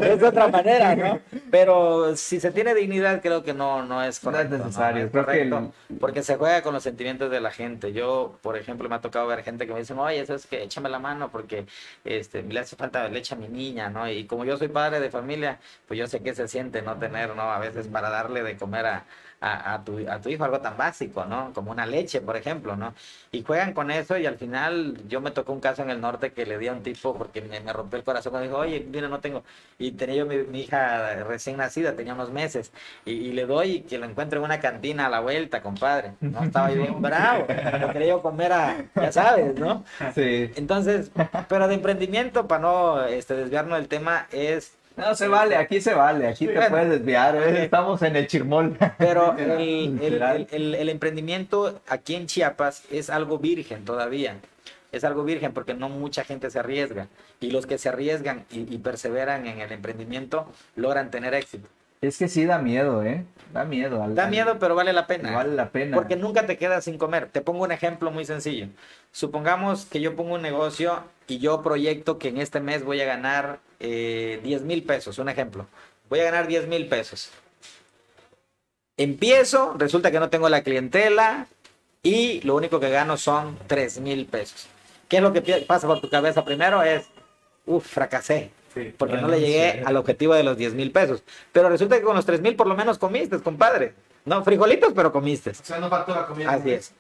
[0.01, 1.19] es de otra manera, ¿no?
[1.51, 4.57] Pero si se tiene dignidad, creo que no, no es No es correcto.
[4.57, 7.93] necesario, es creo que el- correcto, Porque se juega con los sentimientos de la gente.
[7.93, 10.63] Yo, por ejemplo, me ha tocado ver gente que me dicen, oye, eso es que
[10.63, 11.65] échame la mano porque
[12.03, 14.09] este, le hace falta leche a mi niña, ¿no?
[14.09, 17.35] Y como yo soy padre de familia, pues yo sé qué se siente no tener,
[17.35, 17.43] ¿no?
[17.43, 19.05] A veces para darle de comer a,
[19.39, 21.53] a, a tu, a tu hijo algo tan básico, ¿no?
[21.53, 22.93] Como una leche, por ejemplo, ¿no?
[23.31, 26.33] Y juegan con eso y al final yo me tocó un caso en el norte
[26.33, 28.85] que le di a un tipo porque me, me rompió el corazón cuando dijo, oye,
[28.89, 29.43] mira, no tengo...
[29.77, 32.71] Y tenía yo mi, mi hija recién nacida, tenía unos meses,
[33.05, 36.13] y, y le doy y que lo encuentro en una cantina a la vuelta, compadre.
[36.21, 39.83] No estaba yo bien bravo, lo quería yo comer a, ya sabes, ¿no?
[40.09, 41.11] sí Entonces,
[41.47, 45.93] pero de emprendimiento, para no este, desviarnos del tema, es no se vale aquí se
[45.93, 46.69] vale aquí te Bueno.
[46.69, 47.63] puedes desviar ¿eh?
[47.65, 49.51] estamos en el chirmol Pero el,
[50.01, 54.35] el- el- el- el emprendimiento aquí en Chiapas es algo virgen todavía.
[54.91, 57.07] Es algo virgen porque no mucha gente se arriesga.
[57.41, 61.67] Y los que se arriesgan y, y perseveran en el emprendimiento logran tener éxito.
[62.01, 65.07] Es que sí da miedo eh da miedo al- Da al- miedo, pero vale la
[65.07, 65.31] pena.
[65.31, 67.29] vale la pena Porque nunca te quedas sin comer.
[67.29, 68.67] Te pongo un ejemplo muy sencillo.
[69.11, 73.05] Supongamos que yo pongo un negocio y yo proyecto que en este mes voy a
[73.05, 75.17] ganar eh, 10 mil pesos.
[75.17, 75.65] Un ejemplo.
[76.09, 77.31] Voy a ganar 10 mil pesos.
[78.97, 81.47] Empiezo, resulta que no tengo la clientela
[82.03, 84.67] y lo único que gano son 3 mil pesos.
[85.07, 86.81] ¿Qué es lo que pasa por tu cabeza primero?
[86.83, 87.05] Es,
[87.65, 88.51] uff, fracasé.
[88.73, 88.93] Sí.
[88.97, 91.23] Porque no le llegué al objetivo de los 10 mil pesos.
[91.51, 93.93] Pero resulta que con los 3 mil por lo menos comiste, compadre.
[94.25, 95.51] No, frijolitos, pero comiste.
[95.51, 96.51] O sea, no faltó la comida.
[96.51, 96.93] Así es.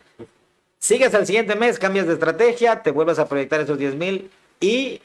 [0.79, 5.01] Sigues al siguiente mes, cambias de estrategia, te vuelves a proyectar esos 10 mil y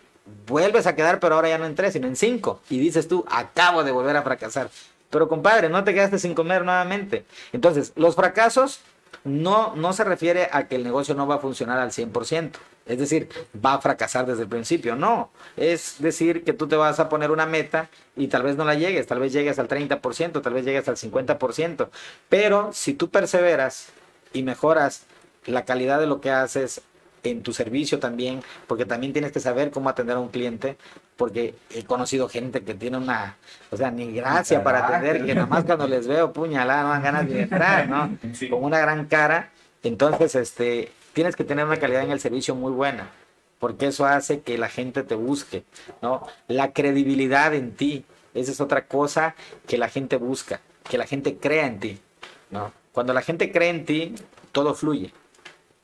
[0.46, 2.60] vuelves a quedar, pero ahora ya no en 3, sino en 5.
[2.70, 4.70] Y dices tú, acabo de volver a fracasar.
[5.10, 7.24] Pero compadre, no te quedaste sin comer nuevamente.
[7.52, 8.80] Entonces, los fracasos
[9.24, 12.52] no, no se refiere a que el negocio no va a funcionar al 100%.
[12.84, 13.28] Es decir,
[13.64, 14.96] va a fracasar desde el principio.
[14.96, 18.64] No, es decir que tú te vas a poner una meta y tal vez no
[18.64, 21.88] la llegues, tal vez llegues al 30%, tal vez llegues al 50%.
[22.28, 23.88] Pero si tú perseveras
[24.32, 25.04] y mejoras
[25.46, 26.82] la calidad de lo que haces
[27.30, 30.76] en tu servicio también, porque también tienes que saber cómo atender a un cliente,
[31.16, 33.36] porque he conocido gente que tiene una,
[33.70, 37.02] o sea, ni gracia para atender, que nada más cuando les veo puñalada no dan
[37.02, 38.18] ganas de entrar, ¿no?
[38.32, 38.48] Sí.
[38.48, 39.50] Con una gran cara,
[39.82, 43.10] entonces, este, tienes que tener una calidad en el servicio muy buena,
[43.58, 45.64] porque eso hace que la gente te busque,
[46.00, 46.26] ¿no?
[46.48, 48.04] La credibilidad en ti,
[48.34, 49.34] esa es otra cosa
[49.66, 52.00] que la gente busca, que la gente crea en ti,
[52.50, 52.72] ¿no?
[52.92, 54.14] Cuando la gente cree en ti,
[54.52, 55.12] todo fluye,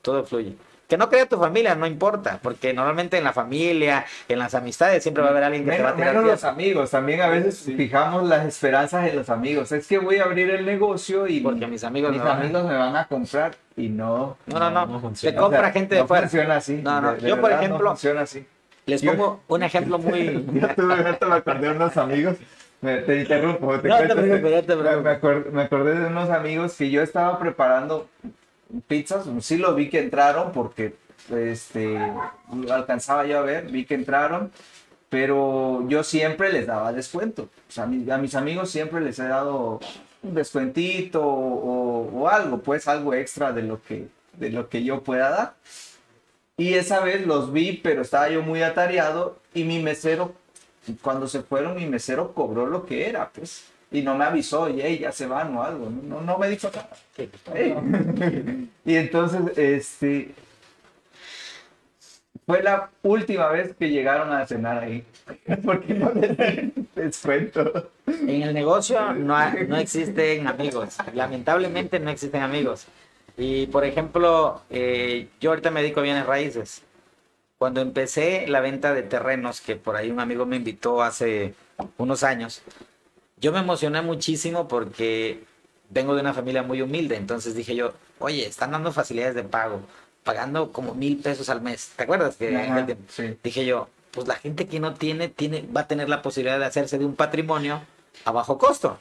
[0.02, 0.56] todo fluye.
[0.88, 5.02] Que no crea tu familia, no importa, porque normalmente en la familia, en las amistades,
[5.02, 7.20] siempre va a haber alguien que te va a Menos, tirar menos los amigos, también
[7.20, 9.70] a veces fijamos las esperanzas en los amigos.
[9.72, 12.40] Es que voy a abrir el negocio y Porque mis amigos mis me van a-
[12.40, 14.38] amigos me van a comprar y no.
[14.46, 15.28] No, no, no, no te.
[15.28, 16.22] O compra sea, gente de no fuera.
[16.22, 16.80] funciona así.
[16.82, 18.46] No, no, de- de yo, por ejemplo, No funciona así.
[18.86, 20.46] Les Yo- pongo un ejemplo muy...
[20.54, 22.36] Yo tuve, ahorita me acordé de unos amigos.
[22.80, 24.14] Me, te interrumpo, te No te cuento.
[24.22, 25.02] preocupes, no te Me- preocupes.
[25.04, 28.08] Me, acor- me acordé de unos amigos que yo estaba preparando
[28.86, 29.26] pizzas.
[29.40, 30.94] Sí lo vi que entraron porque
[31.30, 31.98] este,
[32.70, 34.50] alcanzaba yo a ver, vi que entraron.
[35.08, 37.48] Pero yo siempre les daba descuento.
[37.78, 39.80] A mis amigos siempre les he dado
[40.22, 45.02] un descuentito o, o algo, pues algo extra de lo que de lo que yo
[45.02, 45.54] pueda dar.
[46.56, 50.34] Y esa vez los vi, pero estaba yo muy atareado y mi mesero,
[51.02, 53.64] cuando se fueron, mi mesero cobró lo que era, pues.
[53.90, 55.88] Y no me avisó, y hey, ya se van o algo.
[55.90, 56.90] No, no me dijo nada.
[57.54, 58.68] Ey.
[58.84, 60.34] y entonces, este,
[62.46, 65.04] fue la última vez que llegaron a cenar ahí.
[65.64, 66.36] Porque no les
[66.94, 67.90] descuento.
[68.06, 70.96] En el negocio no, ha- no existen amigos.
[71.14, 72.86] Lamentablemente no existen amigos.
[73.36, 76.82] Y por ejemplo, eh, yo ahorita me dedico a bienes raíces.
[77.58, 81.54] Cuando empecé la venta de terrenos, que por ahí un amigo me invitó hace
[81.98, 82.62] unos años,
[83.40, 85.44] yo me emocioné muchísimo porque
[85.90, 87.16] vengo de una familia muy humilde.
[87.16, 89.80] Entonces dije yo, oye, están dando facilidades de pago,
[90.24, 91.92] pagando como mil pesos al mes.
[91.96, 92.36] ¿Te acuerdas?
[92.36, 93.36] que Ajá, sí.
[93.42, 96.64] dije yo, pues la gente que no tiene, tiene, va a tener la posibilidad de
[96.66, 97.80] hacerse de un patrimonio
[98.24, 98.98] a bajo costo.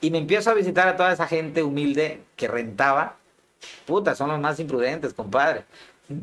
[0.00, 3.16] Y me empiezo a visitar a toda esa gente humilde que rentaba.
[3.86, 5.64] Puta, son los más imprudentes, compadre.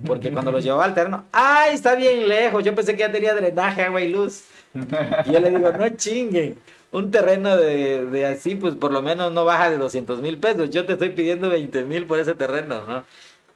[0.05, 2.63] Porque cuando los llevaba al terreno, ¡ay, está bien lejos!
[2.63, 4.45] Yo pensé que ya tenía drenaje, agua y luz.
[5.25, 6.57] Y yo le digo, no chinguen.
[6.91, 10.69] Un terreno de, de así, pues por lo menos no baja de 200 mil pesos.
[10.69, 13.03] Yo te estoy pidiendo 20 mil por ese terreno, ¿no?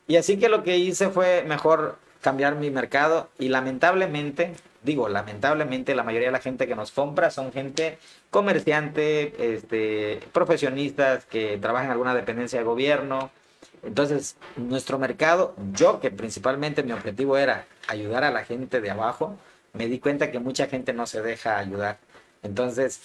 [0.08, 5.96] Y así que lo que hice fue mejor cambiar mi mercado y lamentablemente, digo, lamentablemente
[5.96, 7.98] la mayoría de la gente que nos compra son gente
[8.30, 13.32] comerciante, este, profesionistas que trabajan en alguna dependencia de gobierno.
[13.84, 19.38] Entonces, nuestro mercado, yo que principalmente mi objetivo era ayudar a la gente de abajo,
[19.74, 21.98] me di cuenta que mucha gente no se deja ayudar.
[22.44, 23.02] Entonces,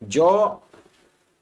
[0.00, 0.62] yo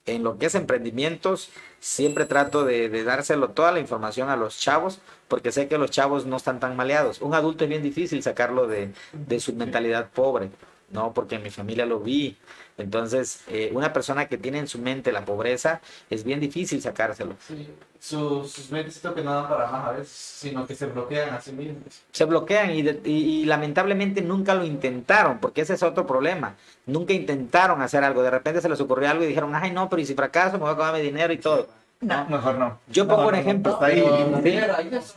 [0.06, 4.58] en lo que es emprendimientos, siempre trato de, de dárselo toda la información a los
[4.58, 7.20] chavos, porque sé que los chavos no están tan maleados.
[7.20, 10.50] Un adulto es bien difícil sacarlo de, de su mentalidad pobre,
[10.90, 11.12] ¿no?
[11.12, 12.36] Porque en mi familia lo vi.
[12.78, 15.80] Entonces, eh, una persona que tiene en su mente la pobreza,
[16.10, 17.36] es bien difícil sacárselo.
[17.46, 17.68] Sí,
[18.00, 21.34] sus, sus mentes creo que no dan para más a veces, sino que se bloquean
[21.34, 21.82] a sí mismos.
[22.10, 26.56] se bloquean y, de- y- y lamentablemente nunca lo intentaron, porque ese es otro problema.
[26.86, 28.22] Nunca intentaron hacer algo.
[28.22, 30.60] De repente se les ocurrió algo y dijeron, ay, no, pero y si fracaso, me
[30.60, 31.68] voy a acabar mi dinero y todo.
[32.02, 32.80] No, mejor no.
[32.88, 33.78] Yo pongo No, un no, ejemplo.
[33.80, 34.04] ahí.
[34.42, 34.58] Pero, Sí.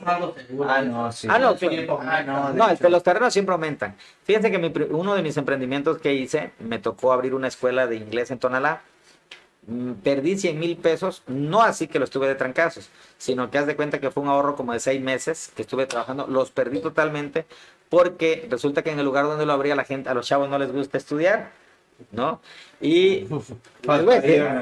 [0.05, 1.27] Ah, no, sí.
[1.29, 1.87] Ah, no, Sí, sí.
[1.89, 3.95] ah, no, de No, es que los terrenos siempre aumentan.
[4.23, 7.95] Fíjense que mi uno de mis emprendimientos que hice, me tocó abrir una escuela de
[7.97, 8.81] inglés en Tonalá.
[9.67, 13.65] Mm, Perdí 100 mil pesos, no así que lo estuve de trancazos, sino que haz
[13.65, 16.27] de cuenta que fue un ahorro como de seis meses que estuve trabajando.
[16.27, 17.45] Los perdí totalmente
[17.89, 20.49] porque resulta que en el lugar donde lo abrí a la gente, a los chavos
[20.49, 21.49] no les gusta estudiar,
[22.11, 22.41] ¿no?
[22.81, 23.27] Y
[23.85, 24.01] Pues,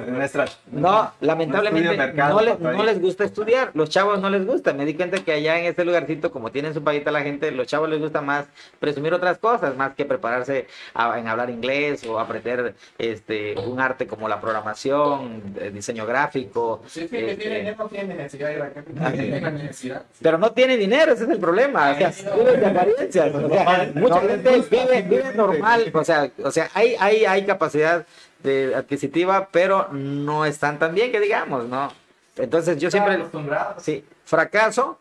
[0.08, 4.46] nuestra- no, lamentablemente mercado, no, les, papá, no les gusta estudiar, los chavos no les
[4.46, 4.74] gusta.
[4.74, 7.66] Me di cuenta que allá en este lugarcito, como tienen su paguita la gente, los
[7.68, 8.48] chavos les gusta más
[8.80, 14.08] presumir otras cosas, más que prepararse a- en hablar inglés o aprender este un arte
[14.08, 16.82] como la programación, eh, diseño gráfico.
[16.86, 20.04] Este, tiene dinero, no tiene necesidad de ir a la tiene la necesidad.
[20.22, 21.92] pero no tiene dinero, ese es el problema.
[21.92, 23.36] O sea, viven de apariencias.
[23.36, 25.92] O sea, mucha no les gente gusta, vive, normal.
[25.94, 28.03] O sea, o sea hay, hay, hay capacidad
[28.44, 31.92] de adquisitiva, pero no están tan bien que digamos, ¿no?
[32.36, 33.76] Entonces yo siempre, acostumbrado.
[33.80, 35.00] sí, fracaso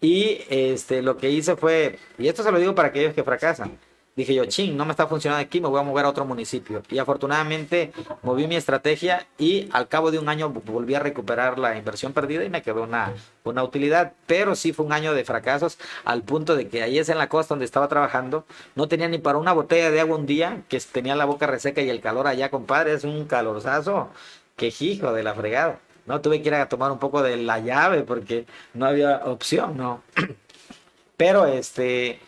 [0.00, 3.78] y este, lo que hice fue, y esto se lo digo para aquellos que fracasan,
[4.18, 6.82] dije yo, ching, no me está funcionando aquí, me voy a mover a otro municipio.
[6.90, 11.76] Y afortunadamente moví mi estrategia y al cabo de un año volví a recuperar la
[11.76, 14.14] inversión perdida y me quedó una, una utilidad.
[14.26, 17.28] Pero sí fue un año de fracasos al punto de que ahí es en la
[17.28, 20.80] costa donde estaba trabajando, no tenía ni para una botella de agua un día, que
[20.80, 24.10] tenía la boca reseca y el calor allá, compadre, es un calorzazo,
[24.56, 25.78] que hijo de la fregada.
[26.06, 29.76] No tuve que ir a tomar un poco de la llave porque no había opción,
[29.76, 30.02] ¿no?
[31.16, 32.18] Pero este,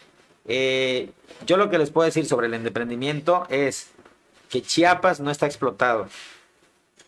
[0.46, 1.10] eh,
[1.46, 3.90] yo lo que les puedo decir sobre el emprendimiento es
[4.48, 6.08] que Chiapas no está explotado.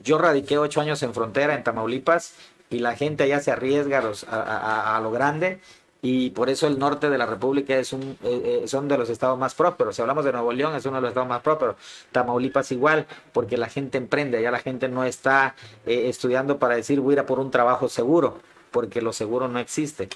[0.00, 2.34] Yo radiqué ocho años en frontera, en Tamaulipas,
[2.70, 5.60] y la gente allá se arriesga a, lo grande,
[6.00, 9.08] y por eso el norte de la República es un, eh, eh, son de los
[9.08, 9.94] estados más prósperos.
[9.94, 11.76] Si hablamos de Nuevo León, es uno de los estados más prósperos.
[12.10, 15.54] Tamaulipas igual, porque la gente emprende, allá la gente no está
[15.86, 18.38] eh, estudiando para decir voy a ir a por un trabajo seguro,
[18.72, 20.08] porque lo seguro no existe.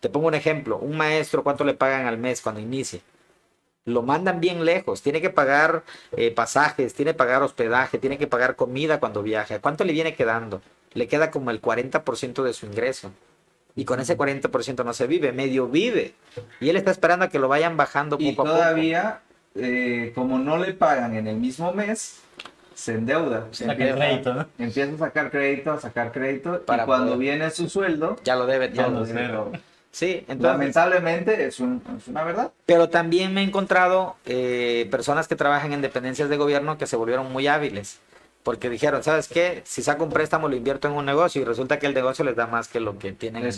[0.00, 3.02] Te pongo un ejemplo, un maestro, ¿cuánto le pagan al mes cuando inicie?
[3.84, 5.82] Lo mandan bien lejos, tiene que pagar
[6.16, 9.58] eh, pasajes, tiene que pagar hospedaje, tiene que pagar comida cuando viaja.
[9.60, 10.62] ¿Cuánto le viene quedando?
[10.94, 13.10] Le queda como el 40% de su ingreso.
[13.76, 16.14] Y con ese 40% no se vive, medio vive.
[16.60, 18.56] Y él está esperando a que lo vayan bajando Y poco a poco.
[18.58, 19.20] todavía,
[19.54, 22.20] eh, como no le pagan en el mismo mes,
[22.74, 23.46] se endeuda.
[23.52, 24.46] Se Saca empieza- crédito, ¿no?
[24.58, 28.34] Empieza a sacar crédito, a sacar crédito, Para y cuando poder- viene su sueldo, Ya
[28.36, 29.00] lo debe ya todo.
[29.00, 29.52] lo debe todo.
[29.92, 30.42] Sí, entonces.
[30.42, 32.52] Lamentablemente es, un- es una verdad.
[32.66, 36.96] Pero también me he encontrado eh, personas que trabajan en dependencias de gobierno que se
[36.96, 38.00] volvieron muy hábiles.
[38.42, 39.60] Porque dijeron, ¿sabes qué?
[39.66, 42.36] Si saco un préstamo lo invierto en un negocio y resulta que el negocio les
[42.36, 43.52] da más que lo que tienen en,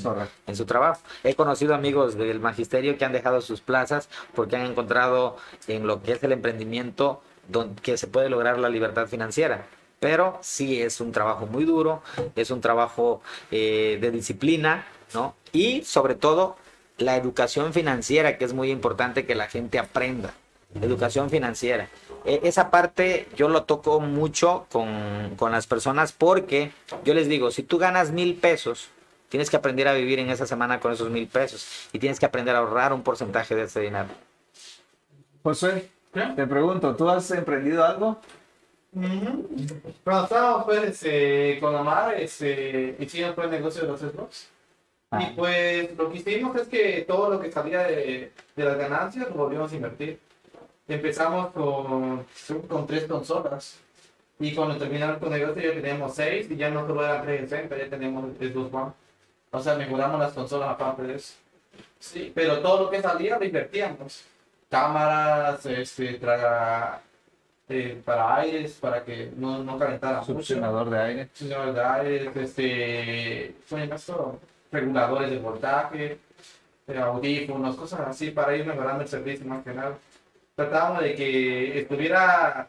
[0.49, 1.01] en su trabajo.
[1.23, 5.37] He conocido amigos del magisterio que han dejado sus plazas porque han encontrado
[5.69, 9.67] en lo que es el emprendimiento donde, que se puede lograr la libertad financiera.
[10.01, 12.03] Pero sí es un trabajo muy duro,
[12.35, 15.35] es un trabajo eh, de disciplina, ¿no?
[15.53, 16.57] Y sobre todo
[16.99, 20.35] la educación financiera, que es muy importante que la gente aprenda.
[20.81, 21.89] Educación financiera.
[22.25, 26.71] E- esa parte yo lo toco mucho con, con las personas porque
[27.05, 28.89] yo les digo, si tú ganas mil pesos,
[29.29, 32.27] tienes que aprender a vivir en esa semana con esos mil pesos y tienes que
[32.27, 34.09] aprender a ahorrar un porcentaje de ese dinero.
[35.43, 36.21] Josué, ¿Qué?
[36.37, 38.19] te pregunto, ¿tú has emprendido algo?
[40.05, 44.49] Cuando estábamos pues, este, con Omar, este, hicimos pues, el negocio de los Xbox.
[45.13, 45.33] Y Ah.
[45.37, 49.35] pues lo que hicimos es que todo lo que salía de, de las ganancias lo
[49.35, 50.19] volvimos a invertir.
[50.89, 52.27] Empezamos con,
[52.69, 53.79] con tres consolas.
[54.41, 57.77] Y cuando terminamos con el negocio ya teníamos seis y ya no solo eran 360,
[57.79, 58.93] ya tenemos el Xbox One.
[59.53, 61.35] O sea, mejoramos las consolas aparte de eso.
[61.99, 64.25] Sí, pero todo lo que salía lo invertíamos.
[64.71, 67.01] Cámaras, este, traga,
[67.69, 71.27] eh, para aires, para que no, no calentara mucho Succionador de aire.
[71.35, 74.41] funcionadores de aire, este, ¿cómo se llama esto?
[74.73, 76.19] Reguladores de voltaje,
[76.89, 79.97] eh, audífonos, cosas así para ir mejorando el servicio más que nada.
[80.57, 82.69] Tratábamos de que estuviera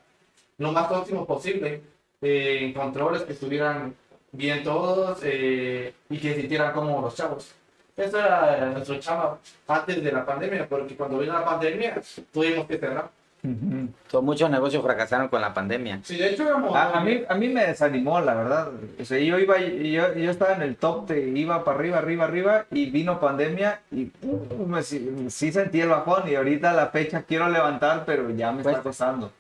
[0.58, 1.82] lo más óptimo posible,
[2.22, 3.96] eh, en controles que estuvieran
[4.32, 7.52] bien todos eh, y que sintieran como los chavos.
[7.96, 12.78] Eso era nuestro chavo antes de la pandemia, porque cuando vino la pandemia tuvimos que
[12.78, 13.10] cerrar.
[13.44, 13.90] Ujú.
[14.08, 16.00] So, muchos negocios fracasaron con la pandemia.
[16.04, 18.70] Sí, de hecho, A, a mí, a mí me desanimó, la verdad.
[19.00, 22.24] O sea, yo iba, yo, yo estaba en el top, de, iba para arriba, arriba,
[22.26, 26.74] arriba, y vino pandemia y uh, me, sí, sí sentí el bajón y ahorita a
[26.74, 29.32] la fecha quiero levantar, pero ya me está Pues- costando.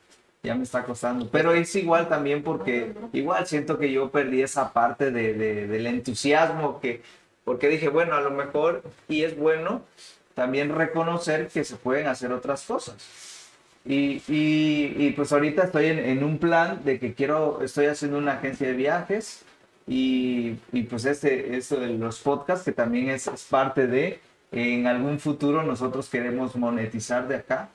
[0.45, 1.29] Ya me está costando.
[1.31, 5.87] Pero es igual también porque igual siento que yo perdí esa parte de, de- del
[5.87, 7.01] entusiasmo que,
[7.45, 9.83] porque dije, bueno, a lo mejor, y es bueno
[10.33, 12.97] también reconocer que se pueden hacer otras cosas.
[13.85, 18.17] Y, y, y, pues ahorita estoy en, en un plan de que quiero, estoy haciendo
[18.17, 19.43] una agencia de viajes
[19.87, 24.21] y, y pues este, esto de los podcasts que también es, es parte de,
[24.53, 27.69] en algún futuro nosotros queremos monetizar de acá.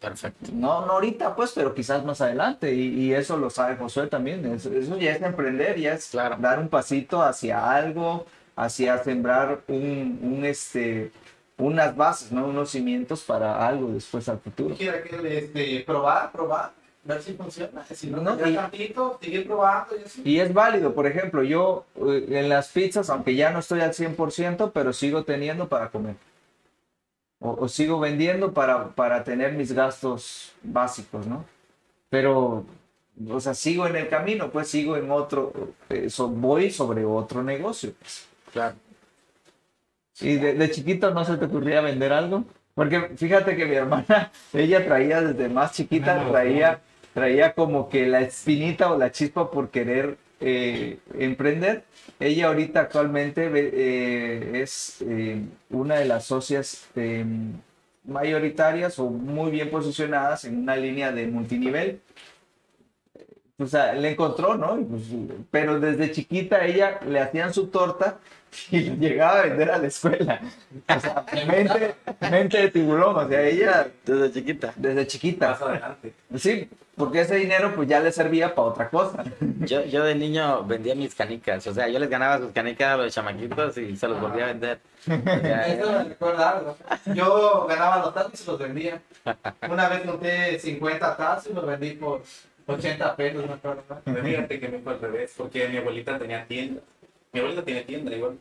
[0.00, 0.52] Perfecto.
[0.52, 4.44] No, no ahorita pues, pero quizás más adelante y, y eso lo sabe Josué también.
[4.46, 6.36] Eso, eso ya es emprender, ya es Claro.
[6.38, 11.10] dar un pasito hacia algo, hacia sembrar un, un este,
[11.58, 12.46] unas bases, ¿no?
[12.46, 14.74] unos cimientos para algo después al futuro.
[14.76, 16.72] quiera que este, probar, probar,
[17.04, 17.84] ver si funciona.
[17.86, 20.22] Si no, No, ya y- tantito, seguir probando y así.
[20.24, 23.92] Y es válido, por ejemplo, yo eh, en las pizzas, aunque ya no estoy al
[23.92, 26.16] 100%, pero sigo teniendo para comer.
[27.40, 31.44] O, o sigo vendiendo para, para tener mis gastos básicos, ¿no?
[32.10, 32.64] Pero,
[33.30, 35.52] o sea, sigo en el camino, pues sigo en otro,
[35.88, 37.92] eh, so- voy sobre otro negocio.
[38.00, 38.26] pues.
[38.52, 38.74] Claro.
[40.20, 42.44] ¿Y de, de chiquito no se te ocurría vender algo?
[42.74, 46.80] Porque fíjate que mi hermana, ella traía desde más chiquita, traía,
[47.12, 51.84] traía como que la espinita o la chispa por querer eh, emprender.
[52.20, 57.24] Ella ahorita actualmente eh, es eh, una de las socias eh,
[58.04, 62.00] mayoritarias o muy bien posicionadas en una línea de multinivel.
[63.60, 64.78] O sea, le encontró, ¿no?
[64.78, 65.02] Y pues,
[65.50, 68.18] pero desde chiquita ella le hacían su torta
[68.70, 70.40] y llegaba a vender a la escuela.
[70.96, 71.94] O sea, mente,
[72.30, 74.72] mente de tiburón, o sea, ella Desde chiquita.
[74.76, 75.50] desde chiquita.
[75.50, 76.14] Más adelante.
[76.36, 79.24] Sí, porque ese dinero pues ya le servía para otra cosa.
[79.60, 81.66] Yo, yo de niño vendía mis canicas.
[81.66, 84.48] O sea, yo les ganaba sus canicas a los chamaquitos y se los volvía a
[84.48, 84.80] vender.
[85.06, 86.76] Eso me recuerda algo.
[87.14, 89.00] Yo ganaba los tazos y los vendía.
[89.68, 92.22] Una vez monté 50 tazos y los vendí por
[92.68, 93.82] 80 pesos, acuerdo.
[93.88, 94.00] ¿no?
[94.04, 96.80] Pero fíjate que me fue al revés, porque mi abuelita tenía tienda.
[97.32, 98.38] Mi abuelita tiene tienda igual.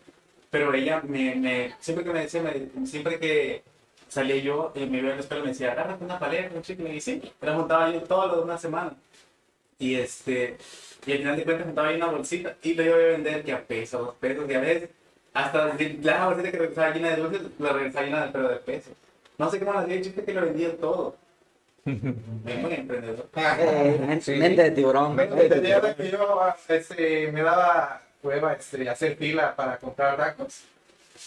[0.49, 3.63] Pero ella me, me siempre que me decía, me- siempre que
[4.07, 6.95] salía yo, eh, me iba a la escuela me decía, agárrate una paleta, un chicle.
[6.95, 8.95] Y sí, la montaba yo todo lo de una semana.
[9.79, 10.57] Y este,
[11.05, 13.53] y al final de cuentas montaba ahí una bolsita y lo iba a vender que
[13.53, 14.89] a peso, dos pesos, y a veces
[15.33, 15.67] hasta
[16.01, 18.93] la bolsita que regresaba llena de dulces, la regresaba llena de, pero de pesos.
[19.37, 21.15] No sé cómo la hacía, chiste que lo vendía todo.
[21.87, 23.25] Bien buen emprendedor.
[23.35, 24.35] eh, men- Sí.
[24.35, 25.15] mente de tiburón.
[25.17, 30.63] Que yo este, me daba hueva este, hacer fila para comprar tacos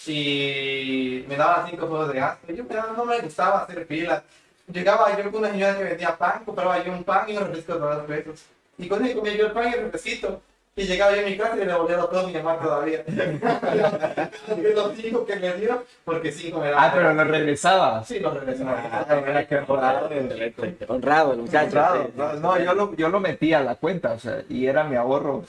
[0.06, 2.52] y me daba cinco juegos de gasto.
[2.52, 4.22] Yo pero no me gustaba hacer fila.
[4.72, 7.74] Llegaba yo con una señora que vendía pan, compraba yo un pan y un refresco
[7.74, 8.44] de dos pesos.
[8.78, 10.42] Y con eso comía yo el pan y el refresquito.
[10.76, 13.02] Y llegaba yo a mi casa y le volvía a todo mi mamá todavía.
[13.06, 16.84] De los cinco que me dio, porque cinco me daban.
[16.84, 18.06] Ah, pero lo regresabas.
[18.06, 19.04] Sí, los regresaba.
[19.08, 20.08] Ah, qué honrado.
[20.88, 21.68] Honrado, el muchacho.
[21.70, 22.04] Honrado.
[22.04, 24.66] sí, No, sí, no, yo lo, yo lo metí a la cuenta, o sea, y
[24.66, 25.44] era mi ahorro.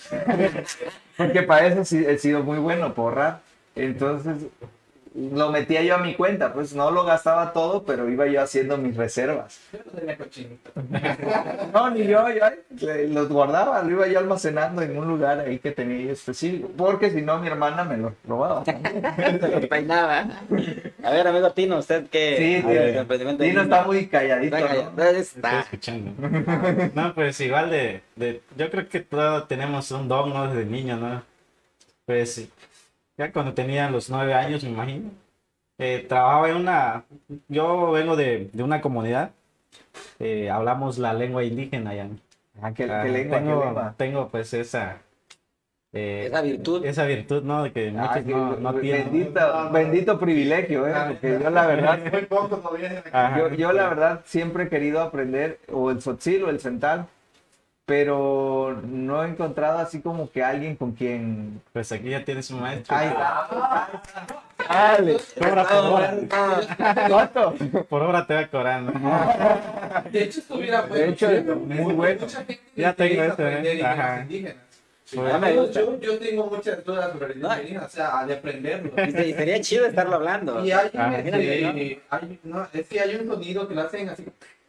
[1.18, 3.42] Porque para eso sí he sido muy bueno, por ahorrar.
[3.76, 4.38] Entonces,
[5.14, 8.78] lo metía yo a mi cuenta, pues no lo gastaba todo, pero iba yo haciendo
[8.78, 9.60] mis reservas.
[9.74, 10.72] Yo no tenía cochinito.
[11.74, 15.72] No, ni yo, yo los guardaba, lo iba yo almacenando en un lugar ahí que
[15.72, 18.64] tenía yo específico, porque si no mi hermana me lo robaba.
[18.66, 20.26] Se los peinaba.
[21.04, 22.62] A ver, amigo Tino, ¿usted qué?
[22.62, 23.34] Sí, ver, sí.
[23.38, 23.62] niño.
[23.64, 24.96] está muy calladito, Está ¿no?
[24.96, 25.12] callado.
[25.12, 25.60] Estoy Está.
[25.62, 26.12] escuchando.
[26.96, 30.48] No, pues igual de, de, yo creo que todos tenemos un don, ¿no?
[30.48, 31.24] Desde niño, ¿no?
[32.06, 32.48] Pues
[33.22, 35.12] ya cuando tenía los nueve años, me imagino,
[35.78, 37.04] eh, trabajaba en una,
[37.48, 39.30] yo vengo de, de una comunidad,
[40.20, 42.08] eh, hablamos la lengua indígena ya.
[42.62, 43.94] Ah, ¿qué, Ah, qué lengua, qué tengo, lengua?
[43.98, 44.98] tengo pues esa...
[45.94, 46.84] eh, Esa virtud.
[46.86, 47.64] Esa virtud, ¿no?
[47.64, 49.12] De que Ah, muchos que- no, no tienen.
[49.12, 50.94] bendito, bendito privilegio, ¿eh?
[51.10, 52.00] Porque yo la verdad,
[53.38, 57.06] yo, yo la verdad siempre he querido aprender o el sotzil o el central,
[57.92, 61.62] pero no he encontrado así como que alguien con quien...
[61.74, 62.96] Pues aquí ya tienes un maestro.
[62.96, 63.90] Ahí está.
[64.70, 65.18] Dale.
[65.38, 66.18] Cobra por hora.
[67.10, 67.54] ¿Cuánto?
[67.90, 68.94] Por hora te va cobrando.
[70.10, 71.30] De hecho, estuviera De hecho,
[71.68, 72.22] muy bueno.
[72.22, 73.84] Mucha gente Ya tengo eso, ¿eh?
[73.84, 74.22] Ajá.
[74.22, 74.56] indígenas.
[75.14, 77.54] Pues, Yo, yo, tengo muchas dudas sobre el No.
[77.54, 78.94] indígena, o sea, de aprenderlo.
[79.06, 80.64] Y sería chido estarlo hablando.
[80.66, 84.24] Y hay, Ah, este, hay- no, es que hay un sonido que lo hacen así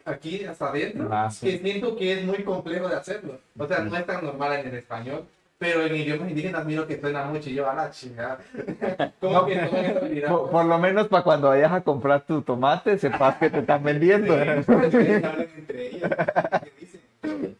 [0.04, 1.46] aquí hasta adentro, Ah, sí.
[1.46, 3.38] que siento que es muy complejo de hacerlo.
[3.58, 5.24] O sea, no es tan normal en el español,
[5.58, 8.38] pero en idiomas indígenas miro que suena mucho y yo a la chingada.
[9.20, 10.28] ¿Cómo No, que no?
[10.28, 13.82] Por, por lo menos para cuando vayas a comprar tu tomate, sepas que te están
[13.84, 14.34] vendiendo.
[14.34, 16.10] Hablan entre ellos.
[16.64, 17.00] ¿Qué dicen?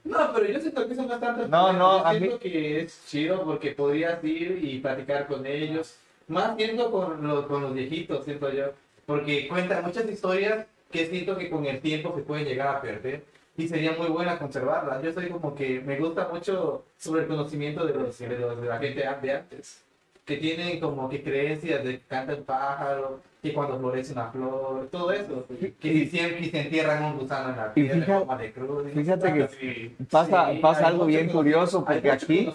[0.05, 1.49] No, pero yo siento que son bastante.
[1.49, 5.97] No, no, yo a mí- que es chido porque podrías ir y platicar con ellos.
[6.29, 8.67] Más siento con los, con los viejitos, siento yo.
[9.07, 13.25] Porque cuentan muchas historias que siento que con el tiempo se pueden llegar a perder.
[13.57, 15.03] Y sería muy buena conservarlas.
[15.03, 18.69] Yo soy como que me gusta mucho sobre el conocimiento de, los, de, los- de
[18.69, 19.83] la gente de antes.
[20.25, 24.87] Que tienen como que creencias de que canta el pájaro, que cuando florece una flor,
[24.91, 25.45] todo eso.
[25.81, 28.93] Que si siempre se entierran un gusano en la en fíjate- de cruz.
[28.95, 32.49] fíjate que pasa, Sí, pasa algo bien curioso porque aquí,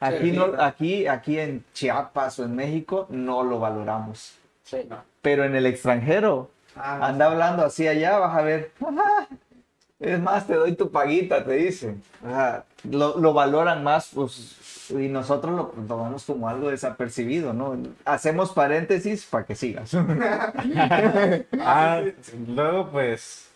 [0.00, 4.36] aquí, no, aquí, aquí en Chiapas o en México no lo valoramos.
[4.62, 4.88] Sí.
[5.22, 8.72] Pero en el extranjero, Ah, anda hablando así allá, vas a ver.
[10.00, 12.00] Es más, te doy tu paguita, te dicen.
[12.88, 17.76] Lo, lo valoran más, pues, y nosotros lo tomamos como algo desapercibido, ¿no?
[18.04, 19.96] Hacemos paréntesis para que sigas.
[21.60, 22.02] Ah,
[22.46, 23.50] luego pues,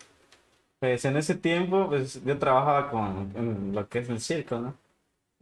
[0.79, 4.75] pues en ese tiempo pues yo trabajaba con en lo que es el circo, ¿no?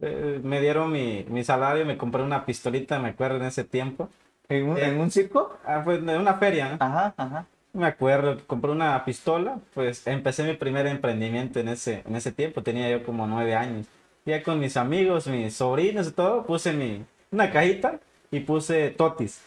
[0.00, 4.08] Eh, me dieron mi, mi salario, me compré una pistolita, me acuerdo en ese tiempo.
[4.48, 5.58] ¿En un, en un circo?
[5.64, 6.76] Ah, pues de una feria, ¿no?
[6.80, 7.46] Ajá, ajá.
[7.72, 12.62] Me acuerdo, compré una pistola, pues empecé mi primer emprendimiento en ese, en ese tiempo,
[12.62, 13.86] tenía yo como nueve años.
[14.26, 17.98] Ya con mis amigos, mis sobrinos y todo, puse mi, una cajita
[18.30, 19.40] y puse totis.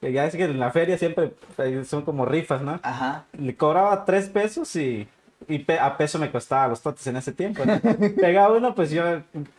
[0.00, 2.80] Ya es que en la feria siempre eh, son como rifas, ¿no?
[2.82, 3.26] Ajá.
[3.36, 5.08] Le cobraba tres pesos y,
[5.48, 7.64] y pe- a peso me costaba los totis en ese tiempo.
[7.64, 7.80] ¿no?
[8.20, 9.02] Pegaba uno, pues yo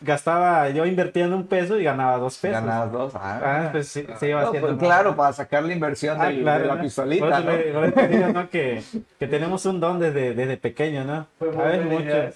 [0.00, 2.60] gastaba, yo invertía en un peso y ganaba dos pesos.
[2.60, 3.12] Ganabas dos.
[3.14, 6.26] Ah, Ah, pues sí, se iba No, haciendo pues, claro, para sacar la inversión Ah,
[6.26, 6.82] del- claro, de la ¿no?
[6.82, 7.50] pistolita, ¿no?
[7.50, 8.48] le- te digo, ¿no?
[8.50, 8.82] Que,
[9.18, 11.26] que tenemos un don desde, desde pequeño, ¿no?
[11.38, 12.34] Fue A veces muchos,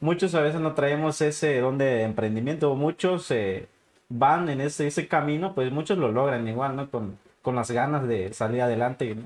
[0.00, 3.66] muchos a veces no traemos ese don de emprendimiento, muchos eh,
[4.08, 6.90] van en ese, ese camino, pues muchos lo logran igual, ¿no?
[6.90, 9.14] Con, con las ganas de salir adelante.
[9.14, 9.22] ¿no?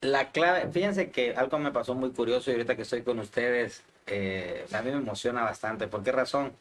[0.00, 3.82] La clave, fíjense que algo me pasó muy curioso y ahorita que estoy con ustedes,
[4.06, 5.88] eh, a mí me emociona bastante.
[5.88, 6.52] ¿Por qué razón?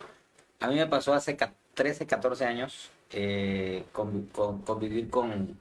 [0.59, 5.59] A mí me pasó hace ca- 13, 14 años eh, con- con- convivir con,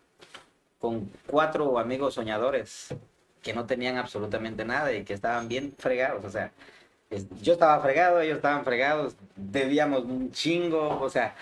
[0.81, 2.89] con cuatro amigos soñadores
[3.43, 6.25] que no tenían absolutamente nada y que estaban bien fregados.
[6.25, 6.53] O sea,
[7.43, 11.35] yo estaba fregado, ellos estaban fregados, debíamos un chingo, o sea,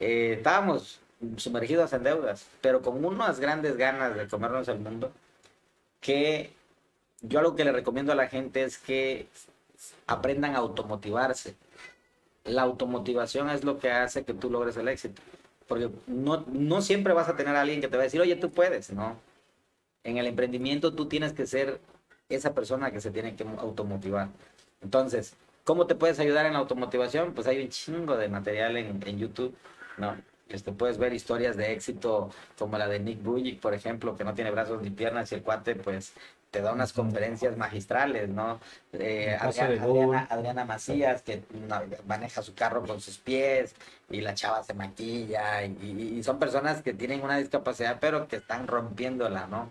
[0.00, 1.00] eh, estábamos
[1.36, 5.12] sumergidos en deudas, pero con unas grandes ganas de comernos el mundo
[6.06, 6.52] que
[7.20, 9.26] yo algo que le recomiendo a la gente es que
[10.06, 11.56] aprendan a automotivarse.
[12.44, 15.20] La automotivación es lo que hace que tú logres el éxito.
[15.66, 18.36] Porque no, no siempre vas a tener a alguien que te va a decir, oye,
[18.36, 19.16] tú puedes, ¿no?
[20.04, 21.80] En el emprendimiento tú tienes que ser
[22.28, 24.28] esa persona que se tiene que automotivar.
[24.82, 25.34] Entonces,
[25.64, 27.34] ¿cómo te puedes ayudar en la automotivación?
[27.34, 29.56] Pues hay un chingo de material en, en YouTube,
[29.98, 30.16] ¿no?
[30.48, 34.34] Este, puedes ver historias de éxito como la de Nick Bujic, por ejemplo, que no
[34.34, 36.12] tiene brazos ni piernas y el cuate, pues,
[36.52, 38.60] te da unas conferencias magistrales, ¿no?
[38.92, 39.82] Eh, Adriana.
[39.82, 41.42] Adriana- Adriana Macías, que
[42.06, 43.74] maneja su carro con sus pies
[44.08, 48.28] y la chava se maquilla y, y- y son personas que tienen una discapacidad pero
[48.28, 49.70] que están rompiéndola, ¿no?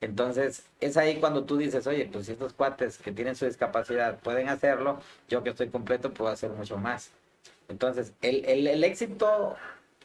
[0.00, 4.18] Entonces, es ahí cuando tú dices, oye, pues si estos cuates que tienen su discapacidad
[4.18, 7.12] pueden hacerlo, yo que estoy completo puedo hacer mucho más.
[7.68, 9.56] Entonces, el, el, el éxito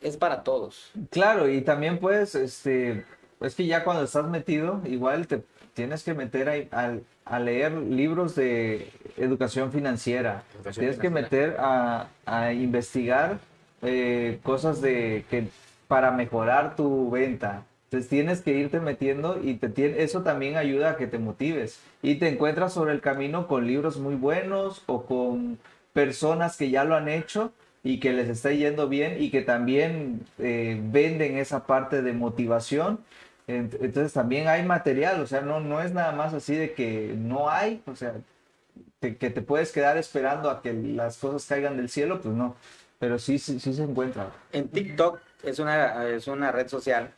[0.02, 0.92] es para todos.
[1.10, 3.06] Claro, y también puedes, este,
[3.40, 5.44] es que ya cuando estás metido, igual te
[5.74, 10.44] tienes que meter a, leer libros de educación financiera.
[10.56, 13.40] Educación tienes que meter a, a investigar
[13.82, 15.48] eh, cosas de que
[15.88, 17.66] para mejorar tu venta.
[17.86, 21.80] Entonces tienes que irte metiendo y te eso también ayuda a que te motives.
[22.02, 25.58] Y te encuentras sobre el camino con libros muy buenos o con
[25.94, 27.52] personas que ya lo han hecho
[27.84, 33.00] y que les está yendo bien y que también eh, venden esa parte de motivación.
[33.48, 37.14] Ent- Entonces también hay material, o sea, no, no es nada más así de que
[37.18, 38.14] no hay, o sea,
[39.00, 42.56] que te puedes quedar esperando a que las cosas caigan del cielo, pues no,
[43.00, 44.32] pero sí, sí, sí se encuentra.
[44.52, 47.10] En TikTok es una, es una red social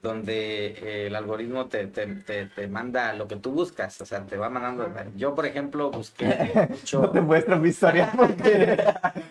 [0.00, 4.24] donde eh, el algoritmo te, te, te, te manda lo que tú buscas, o sea,
[4.24, 4.88] te va mandando.
[5.16, 7.02] Yo, por ejemplo, busqué mucho.
[7.02, 8.78] No te muestro mi historia porque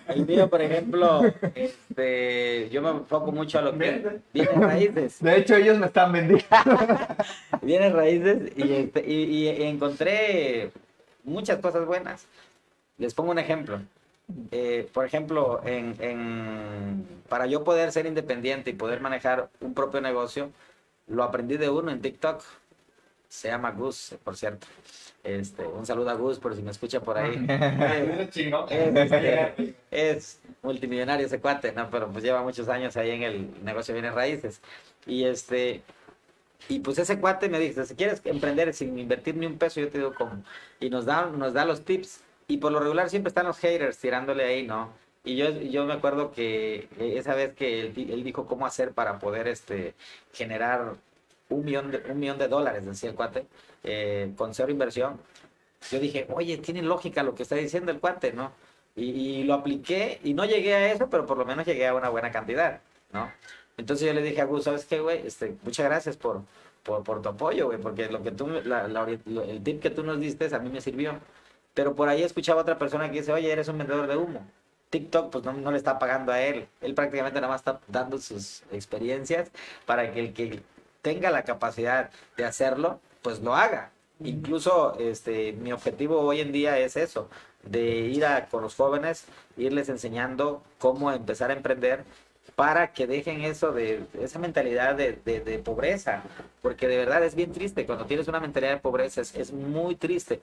[0.07, 1.21] El mío, por ejemplo,
[1.55, 5.19] este, yo me enfoco mucho a lo que viene raíces.
[5.21, 6.45] de hecho ellos me están vendiendo.
[7.61, 10.71] Viene raíces y, este, y, y encontré
[11.23, 12.27] muchas cosas buenas.
[12.97, 13.79] Les pongo un ejemplo.
[14.51, 20.01] Eh, por ejemplo, en, en- para yo poder ser independiente y poder manejar un propio
[20.01, 20.51] negocio,
[21.07, 22.43] lo aprendí de uno en TikTok.
[23.29, 24.67] Se llama Gus, por cierto.
[25.23, 27.45] Este, un saludo a Gus por si me escucha por ahí.
[28.69, 29.55] Eh, es, este,
[29.91, 31.89] es multimillonario ese cuate, ¿no?
[31.89, 34.61] Pero pues lleva muchos años ahí en el negocio de bienes raíces.
[35.05, 35.83] Y este,
[36.69, 39.89] y pues ese cuate me dice, si quieres emprender sin invertir ni un peso, yo
[39.89, 40.43] te digo cómo.
[40.79, 42.21] Y nos da, nos da los tips.
[42.47, 44.93] Y por lo regular siempre están los haters tirándole ahí, ¿no?
[45.23, 49.19] Y yo, yo me acuerdo que esa vez que él, él dijo cómo hacer para
[49.19, 49.93] poder este,
[50.33, 50.93] generar
[51.49, 53.45] un millón de, un millón de dólares, decía el cuate,
[53.83, 55.19] eh, con cero inversión.
[55.91, 58.51] Yo dije, oye, tiene lógica lo que está diciendo el cuate, ¿no?
[58.95, 61.93] Y, y lo apliqué y no llegué a eso, pero por lo menos llegué a
[61.95, 62.81] una buena cantidad,
[63.13, 63.31] ¿no?
[63.77, 65.25] Entonces yo le dije a Gus, ¿sabes qué, güey?
[65.27, 66.43] Este, muchas gracias por,
[66.83, 70.03] por, por tu apoyo, güey, porque lo que tú, la- la el tip que tú
[70.03, 71.19] nos diste a mí me sirvió.
[71.77, 74.41] Pero por ahí escuchaba otra persona que dice, oye, eres un vendedor de humo.
[74.89, 76.67] TikTok pues no, no le está pagando a él.
[76.81, 79.51] Él prácticamente nada más está dando sus experiencias
[79.85, 80.61] para que el que
[81.03, 83.91] tenga la capacidad de hacerlo, pues lo haga.
[84.23, 87.29] Incluso este, mi objetivo hoy en día es eso,
[87.63, 89.25] de ir a, con los jóvenes,
[89.57, 92.03] irles enseñando cómo empezar a emprender
[92.55, 96.23] para que dejen eso de esa mentalidad de, de- de pobreza,
[96.63, 99.95] porque de verdad es bien triste, cuando tienes una mentalidad de pobreza es, es muy
[99.95, 100.41] triste.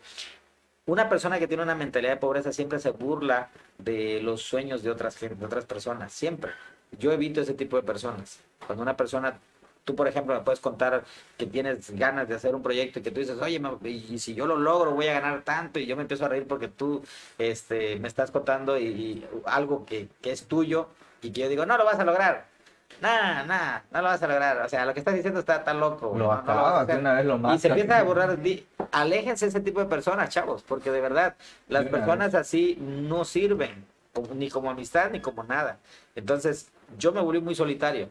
[0.86, 4.90] Una persona que tiene una mentalidad de pobreza siempre se burla de los sueños de
[4.90, 6.52] otras, otras personas, siempre.
[6.98, 8.40] Yo evito ese tipo de personas.
[8.66, 9.38] Cuando una persona,
[9.84, 11.04] tú por ejemplo me puedes contar
[11.38, 14.46] que tienes ganas de hacer un proyecto y que tú dices, oye, y si yo
[14.46, 17.02] lo logro voy a ganar tanto y yo me empiezo a reír porque tú
[17.38, 20.88] este, me estás contando y, y algo que, que es tuyo
[21.22, 22.53] y que yo digo, no lo vas a lograr.
[23.00, 24.62] Nah, nah, no lo vas a lograr.
[24.62, 26.06] O sea, lo que estás diciendo está tan loco.
[26.06, 26.98] Lo no- no acabas hacer".
[27.00, 28.38] una vez lo Y se empieza a borrar.
[28.40, 31.34] di- Aléjense ese tipo de personas, chavos, porque de verdad,
[31.68, 33.84] las personas así no sirven,
[34.34, 35.78] ni como amistad ni como nada.
[36.14, 38.08] Entonces, yo me volví muy solitario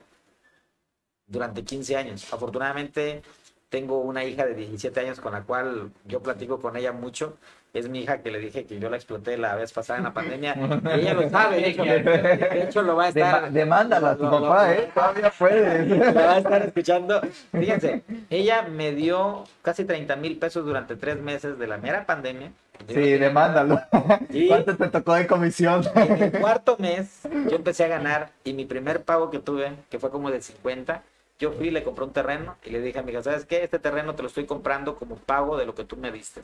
[1.26, 2.32] durante 15 años.
[2.34, 3.24] Afortunadamente,
[3.70, 7.38] tengo una hija de 17 años con la cual yo platico con ella mucho.
[7.74, 10.14] Es mi hija que le dije que yo la exploté la vez pasada en la
[10.14, 10.56] pandemia.
[10.56, 13.52] Y ella lo sabe, de hecho, de hecho lo va a estar.
[13.52, 14.90] Demándala a tu lo- lo- papá, lo- ¿eh?
[14.94, 16.14] Todavía puedes.
[16.14, 17.22] la va a estar escuchando.
[17.52, 22.52] Fíjense, ella me dio casi 30 mil pesos durante tres meses de la mera pandemia.
[22.88, 23.82] Yo Sí, demándalo.
[24.30, 25.84] Y- ¿Cuánto te tocó de comisión?
[25.96, 29.98] En el cuarto mes yo empecé a ganar y mi primer pago que tuve, que
[29.98, 31.02] fue como de 50,
[31.40, 33.64] yo fui y le compré un terreno y le dije a mi hija, ¿sabes qué?
[33.64, 36.42] Este terreno te lo estoy comprando como pago de lo que tú me diste.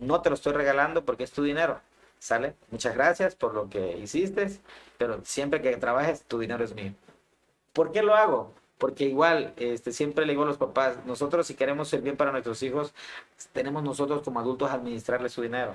[0.00, 1.80] No te lo estoy regalando porque es tu dinero.
[2.18, 2.54] ¿Sale?
[2.70, 4.50] Muchas gracias por lo que hiciste,
[4.98, 6.92] pero siempre que trabajes, tu dinero es mío.
[7.72, 8.52] ¿Por qué lo hago?
[8.76, 12.30] Porque igual, este, siempre le digo a los papás, nosotros si queremos ser bien para
[12.30, 12.92] nuestros hijos,
[13.54, 15.74] tenemos nosotros como adultos administrarles su dinero.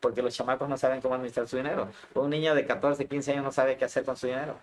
[0.00, 1.88] Porque los chamacos no saben cómo administrar su dinero.
[2.14, 4.56] Un niño de 14, 15 años no sabe qué hacer con su dinero.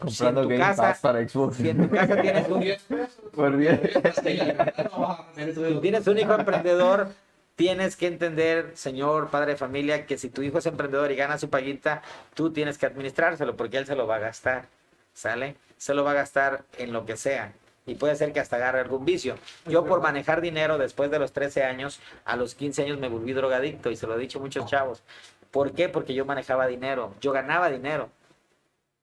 [0.00, 1.56] Comprando tu Game casa- para Xbox.
[1.56, 2.64] Si en tu casa tienes un,
[3.34, 3.80] Por bien.
[4.24, 7.08] si tienes un hijo emprendedor,
[7.56, 11.38] tienes que entender, señor padre de familia, que si tu hijo es emprendedor y gana
[11.38, 12.02] su paguita,
[12.34, 14.66] tú tienes que administrárselo porque él se lo va a gastar.
[15.12, 15.56] ¿Sale?
[15.76, 17.52] Se lo va a gastar en lo que sea.
[17.86, 19.36] y puede ser que hasta agarre algún vicio.
[19.66, 23.34] Yo por manejar dinero después de los 13 años, a los 15 años me volví
[23.34, 25.02] drogadicto y se lo he dicho a muchos chavos.
[25.50, 25.88] ¿Por qué?
[25.90, 28.10] Porque yo manejaba dinero, yo ganaba dinero.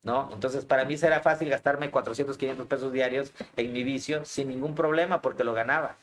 [0.04, 0.32] ¿No?
[0.34, 4.74] Entonces, para mí será fácil gastarme 400, 500 pesos diarios en mi vicio sin ningún
[4.74, 5.96] problema porque lo ganaba.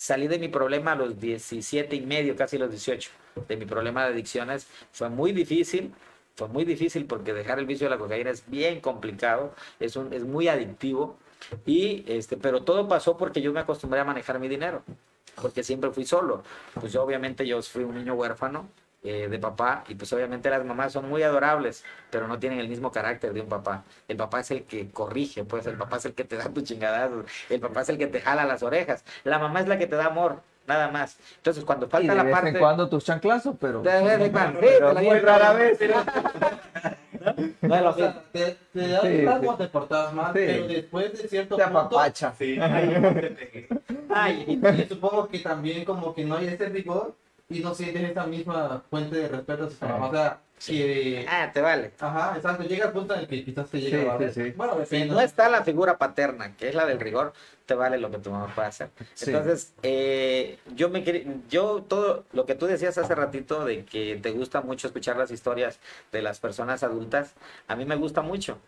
[0.00, 3.10] Salí de mi problema a los 17 y medio, casi los 18,
[3.46, 4.66] de mi problema de adicciones.
[4.92, 5.92] Fue muy difícil,
[6.36, 10.10] fue muy difícil porque dejar el vicio de la cocaína es bien complicado, es, un,
[10.14, 11.18] es muy adictivo.
[11.66, 14.82] Y, este, pero todo pasó porque yo me acostumbré a manejar mi dinero,
[15.34, 16.44] porque siempre fui solo.
[16.80, 18.70] Pues yo obviamente yo fui un niño huérfano
[19.02, 22.68] eh, de papá y pues obviamente las mamás son muy adorables, pero no tienen el
[22.68, 23.84] mismo carácter de un papá.
[24.08, 26.60] El papá es el que corrige, pues el papá es el que te da tu
[26.62, 29.86] chingadazos, el papá es el que te jala las orejas, la mamá es la que
[29.86, 31.16] te da amor, nada más.
[31.36, 32.48] Entonces cuando Y falta de la vez parte...
[32.50, 33.80] en cuando tus chanclazos, pero...
[33.82, 35.78] De vez en cuando, sí, Pero te la muy rara vez.
[37.60, 39.48] No lo O sea, te, te das Sí, sí.
[39.58, 40.40] te portabas mal, Sí.
[40.46, 42.32] pero después de cierto Te punto, apapacha.
[42.38, 43.68] Sí, ahí te pegué.
[44.08, 47.14] Ay, y supongo que también como que no hay ese rigor
[47.50, 50.06] y no sientes esa misma fuente de respeto hacia tu mamá.
[50.06, 51.26] O sea, que...
[51.28, 51.92] ah, te vale.
[51.98, 54.50] Ajá, exacto, llega al punto en el que quizás te llega Sí, sí, sí.
[54.56, 57.32] Bueno, Si no está la figura paterna, que es la del rigor,
[57.66, 58.90] te vale lo que tu mamá puede hacer.
[59.14, 59.30] Sí.
[59.30, 61.02] Entonces, eh, yo me
[61.48, 65.30] yo todo lo que tú decías hace ratito de que te gusta mucho escuchar las
[65.30, 65.80] historias
[66.12, 67.34] de las personas adultas,
[67.66, 68.58] a mí me gusta mucho.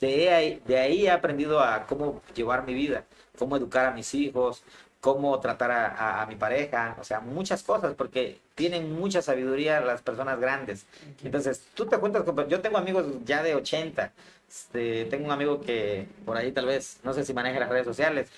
[0.00, 3.04] De ahí, de ahí he aprendido a cómo llevar mi vida,
[3.38, 4.62] cómo educar a mis hijos,
[5.04, 9.82] cómo tratar a, a- a mi pareja, o sea, muchas cosas, porque tienen mucha sabiduría
[9.82, 10.86] las personas grandes.
[11.22, 14.12] Entonces, tú te cuentas, con- yo tengo amigos ya de 80,
[14.48, 17.84] este, tengo un amigo que por ahí tal vez, no sé si maneja las redes
[17.84, 18.30] sociales,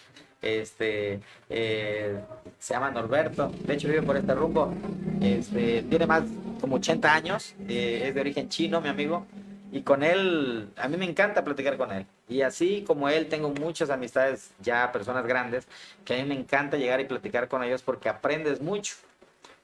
[0.42, 2.18] este, eh,
[2.58, 4.74] se llama Norberto, de hecho vive por este rumbo,
[5.22, 6.24] este, tiene más
[6.60, 9.24] como 80 años, eh, es de origen chino, mi amigo,
[9.70, 12.06] y con él, a mí me encanta platicar con él.
[12.28, 15.66] Y así como él, tengo muchas amistades ya, personas grandes,
[16.04, 18.96] que a mí me encanta llegar y platicar con ellos porque aprendes mucho.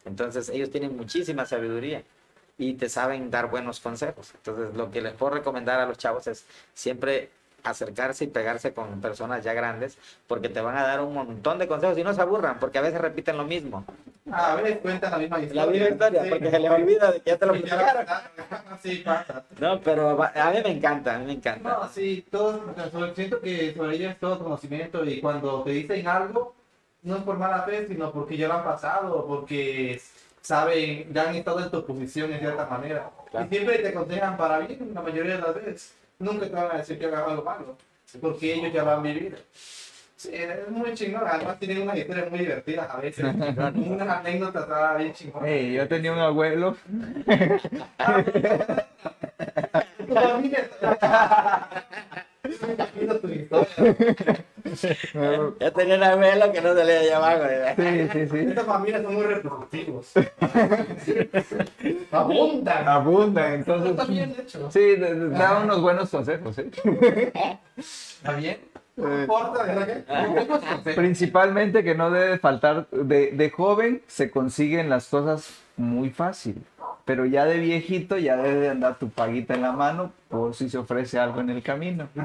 [0.05, 2.03] Entonces ellos tienen muchísima sabiduría
[2.59, 4.33] y te saben dar buenos consejos.
[4.35, 6.45] Entonces lo que les puedo recomendar a los chavos es
[6.75, 7.31] siempre
[7.65, 9.97] acercarse y pegarse con personas ya grandes
[10.27, 12.83] porque te van a dar un montón de consejos y no se aburran porque a
[12.83, 13.85] veces repiten lo mismo.
[14.31, 15.65] A veces cuentan la misma historia.
[15.67, 16.29] La misma historia Sí.
[16.31, 18.07] porque se les olvida de que ya te lo platicaron.
[18.07, 18.31] la-
[18.83, 19.45] Sí, pasa.
[19.59, 21.69] No, pero a mí me encanta, a mí me encanta.
[21.69, 22.61] No, sí, todos,
[22.91, 26.55] sobre- siento que sobre ello es todo conocimiento y cuando te dicen algo,
[27.03, 30.01] no es por mala fe, sino porque ya lo han pasado, porque
[30.41, 33.11] saben, ya han estado en tu posición de cierta manera.
[33.31, 33.47] Claro.
[33.47, 35.95] Y siempre te aconsejan para bien, la mayoría de las veces.
[36.23, 37.77] Nunca te van a decir que hagas algo malo,
[38.21, 39.37] porque ellos ya lo han vivido.
[40.17, 43.25] Sí, es muy chingón, además tienen unas historias muy divertidas a veces,
[43.75, 45.49] unas anécdotas bien chingonas.
[45.49, 46.77] Ey, yo tenía un abuelo.
[50.07, 50.69] Tu familia
[52.45, 54.45] Me imagino tu historia.
[55.61, 57.45] Ya tenía una vela que no se le allá abajo.
[57.77, 58.39] Sí, sí, sí.
[58.39, 60.13] Estas familias son muy reproductivos.
[62.11, 62.89] Abundan.
[62.89, 64.09] Abundan, Está entonces.
[64.09, 64.71] bien hecho.
[64.71, 66.71] Sí, de- de- da unos buenos consejos, ¿eh?
[67.77, 68.59] ¿Está bien?
[68.97, 70.95] Buenos consejos.
[70.95, 76.63] Principalmente que no debe faltar, de, de joven se consiguen las cosas muy fácil,
[77.05, 80.69] pero ya de viejito ya debe de andar tu paguita en la mano por si
[80.71, 82.09] se ofrece algo en el camino.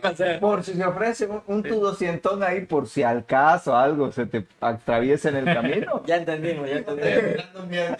[0.00, 0.40] Consejo.
[0.40, 4.26] Por si se ofrece un, un tu doscientón ahí por si al caso algo se
[4.26, 6.02] te atraviesa en el camino.
[6.06, 7.98] Ya entendimos, ya Estoy entendimos.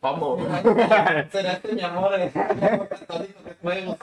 [0.00, 0.40] Vamos.
[1.32, 2.14] ¿Será este mi amor?
[2.14, 2.30] El
[2.70, 3.96] amor católico que podemos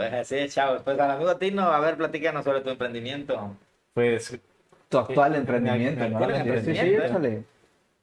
[0.00, 0.82] Pues así es, chavos.
[0.82, 3.56] Pues al amigo Tino, a ver, platícanos sobre tu emprendimiento.
[3.92, 4.38] Pues,
[4.88, 6.18] Tu actual emprendimiento, Mi ¿no?
[6.18, 6.30] actual
[6.64, 7.04] Sí, sí, emprendimiento.
[7.04, 7.44] échale.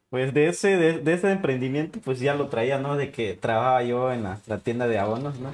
[0.10, 2.96] pues de ese, de, de ese emprendimiento, pues ya lo traía, ¿no?
[2.98, 5.54] De que trabajaba yo en la, la tienda de abonos, ¿no?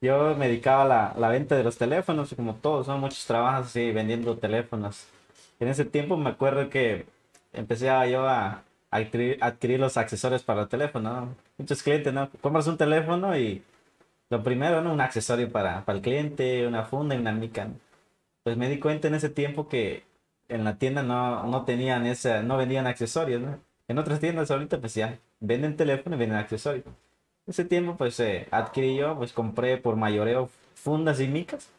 [0.00, 3.66] Yo me dedicaba a la, la venta de los teléfonos, como todos, son muchos trabajos
[3.68, 5.06] así, vendiendo teléfonos.
[5.60, 7.06] En ese tiempo me acuerdo que
[7.52, 11.34] empecé a yo a, a adquirir, adquirir los accesorios para el teléfono, ¿no?
[11.58, 12.28] Muchos clientes, ¿no?
[12.40, 13.62] Compras un teléfono y
[14.30, 14.92] lo primero, ¿no?
[14.92, 17.68] Un accesorio para, para el cliente, una funda y una mica.
[18.42, 20.04] Pues me di cuenta en ese tiempo que
[20.48, 23.60] en la tienda no, no tenían esa, no vendían accesorios, ¿no?
[23.88, 26.84] En otras tiendas ahorita pues ya venden teléfono y venden accesorios.
[27.46, 31.70] Ese tiempo pues eh, adquirí yo, pues compré por mayoreo fundas y micas.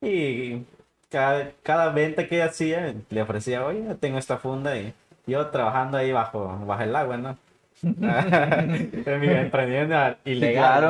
[0.00, 0.64] Y
[1.10, 4.94] cada, cada venta que hacía le ofrecía, oye, tengo esta funda y
[5.26, 7.38] yo trabajando ahí bajo, bajo el agua, ¿no?
[9.04, 10.82] Emprendimiento ilegal.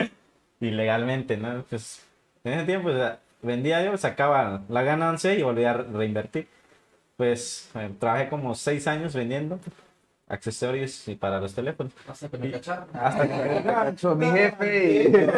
[0.00, 0.06] ¿no?
[0.66, 1.64] Ilegalmente, ¿no?
[1.68, 2.04] Pues
[2.44, 3.12] en ese tiempo pues,
[3.42, 6.46] vendía yo, sacaba la ganancia y volvía a reinvertir.
[7.16, 9.58] Pues eh, trabajé como seis años vendiendo.
[10.28, 11.92] accesorios y para los teléfonos.
[12.08, 12.86] No sé, pero me cacharon.
[12.94, 15.28] Hasta que Cacho, mi jefe.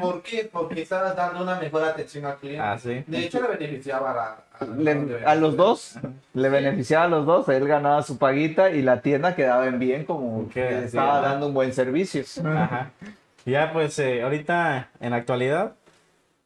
[0.00, 0.48] ¿Por qué?
[0.52, 2.60] Porque estabas dando una mejor atención al cliente.
[2.62, 3.02] Ah, sí.
[3.06, 5.98] De hecho, le beneficiaba a, la- Le- a los dos,
[6.34, 10.04] le beneficiaba a los dos, él ganaba su paguita y la tienda quedaba en bien
[10.04, 12.22] como que estaba dando un buen servicio.
[12.44, 12.90] Ajá.
[13.44, 15.72] Ya pues eh, ahorita en la actualidad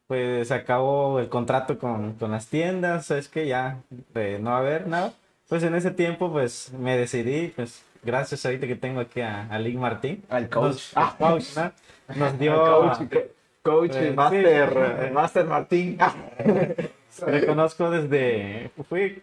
[0.07, 3.77] pues acabó el contrato con, con las tiendas, es que ya
[4.13, 5.11] de no haber nada.
[5.49, 9.59] Pues en ese tiempo pues me decidí, pues gracias ahorita que tengo aquí a, a
[9.59, 10.23] Link Martín.
[10.29, 10.63] Al coach.
[10.65, 11.71] Nos, al coach, ¿no?
[12.15, 12.55] Nos dio...
[12.55, 12.97] coach,
[13.63, 14.13] coach Eh, y sí.
[14.15, 15.97] master, master Martín.
[17.25, 18.71] Reconozco desde...
[18.89, 19.21] Fui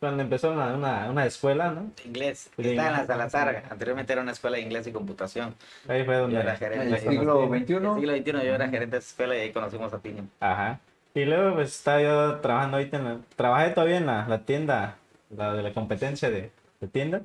[0.00, 1.90] cuando empezó una, una, una escuela, ¿no?
[2.04, 2.50] Inglés.
[2.56, 2.70] Sí.
[2.70, 3.64] Está en la Salazar.
[3.70, 5.54] Anteriormente era una escuela de inglés y computación.
[5.88, 6.34] Ahí fue donde...
[6.36, 6.86] Yo era gerente.
[6.86, 7.74] En el siglo XXI.
[7.74, 10.26] En el siglo XXI yo era gerente de esa escuela y ahí conocimos a Tino.
[10.40, 10.80] Ajá.
[11.14, 13.18] Y luego pues estaba yo trabajando ahorita en la...
[13.36, 14.96] Trabajé todavía en la, la tienda,
[15.30, 17.22] la de la competencia de, de tienda,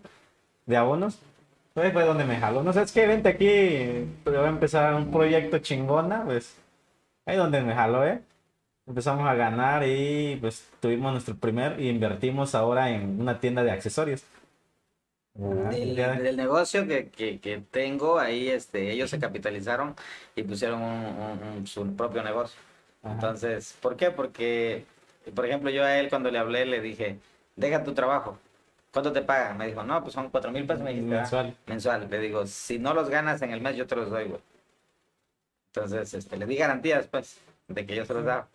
[0.66, 1.20] de abonos.
[1.76, 2.62] Ahí fue donde me jaló.
[2.62, 6.58] No sabes qué, vente aquí, voy a empezar un proyecto chingona, pues.
[7.26, 8.22] Ahí donde me jaló, ¿eh?
[8.90, 13.70] Empezamos a ganar y pues tuvimos nuestro primer y invertimos ahora en una tienda de
[13.70, 14.24] accesorios.
[15.40, 19.96] Ajá, Del, negocio que, que, que tengo, ahí este, ellos se capitalizaron
[20.36, 22.60] y pusieron un- un- un- su propio negocio.
[23.04, 23.14] ajá.
[23.14, 24.10] Entonces, ¿por qué?
[24.10, 24.86] Porque,
[25.36, 27.20] por ejemplo, yo a él cuando le hablé le dije,
[27.56, 28.40] deja tu trabajo.
[28.92, 29.56] ¿Cuánto te pagan?
[29.60, 30.82] Me dijo, no, pues son cuatro mil pesos.
[30.84, 31.56] Me dijiste, "Ah, Mensual.
[31.68, 32.08] mensual.
[32.10, 34.42] Le digo, si no los ganas en el mes, yo te los doy, güey.
[35.76, 38.48] Entonces, este, le di garantías, pues, de que yo se los daba.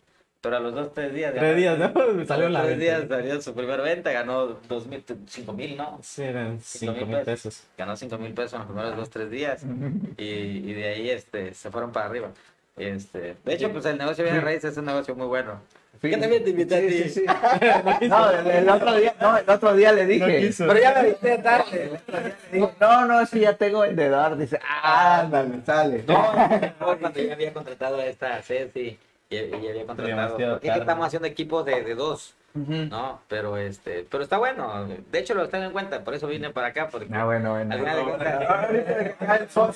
[0.45, 1.33] Pero a los dos, tres días.
[1.33, 1.91] Tres días, ¿no?
[2.27, 5.97] Salió la tres días, salió su primera venta, ganó dos mil, cinco mil, ¿no?
[6.03, 7.63] Sí, eran Cinco cinco mil mil pesos.
[7.75, 9.63] Ganó cinco mil pesos en los primeros dos, tres días.
[10.17, 12.29] Y, y de ahí, este, se fueron para arriba.
[12.77, 15.61] Este, de hecho, pues el negocio de raíz es un negocio muy bueno.
[15.99, 16.09] Sí.
[16.11, 17.09] ¿Qué también te invité a Sí, ti?
[17.09, 17.25] sí.
[18.07, 20.41] No, el, el otro día, no, el otro día le dije.
[20.41, 20.67] quiso.
[20.67, 21.83] Pero ya me viste tarde.
[21.83, 24.37] El otro día le dije, no, no, sí, ya tengo el de dar.
[24.37, 26.03] Dice, ándale, sale.
[26.07, 26.33] No,
[26.79, 28.99] no, cuando yo había contratado a esta Ceci
[29.29, 30.29] y, y había contratado.
[30.37, 30.79] Porque es que tarde.
[30.81, 32.33] estamos haciendo equipos de, de dos.
[32.53, 33.19] ¿no?
[33.27, 34.87] Pero este, pero está bueno.
[35.11, 36.87] De hecho, lo tengo en cuenta, por eso vine para acá.
[36.89, 37.75] Porque Ah, bueno, bueno.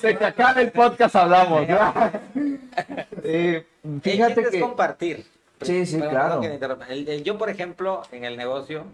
[0.00, 1.68] que acabe el que podcast hablamos.
[1.68, 1.92] ¿no?
[3.22, 3.66] Eh,
[4.02, 4.60] fíjate chiste es que.
[4.60, 5.26] compartir.
[5.60, 6.40] Sí, sí, claro.
[6.40, 6.58] que.
[6.88, 8.86] El- el- yo, por ejemplo, en el negocio,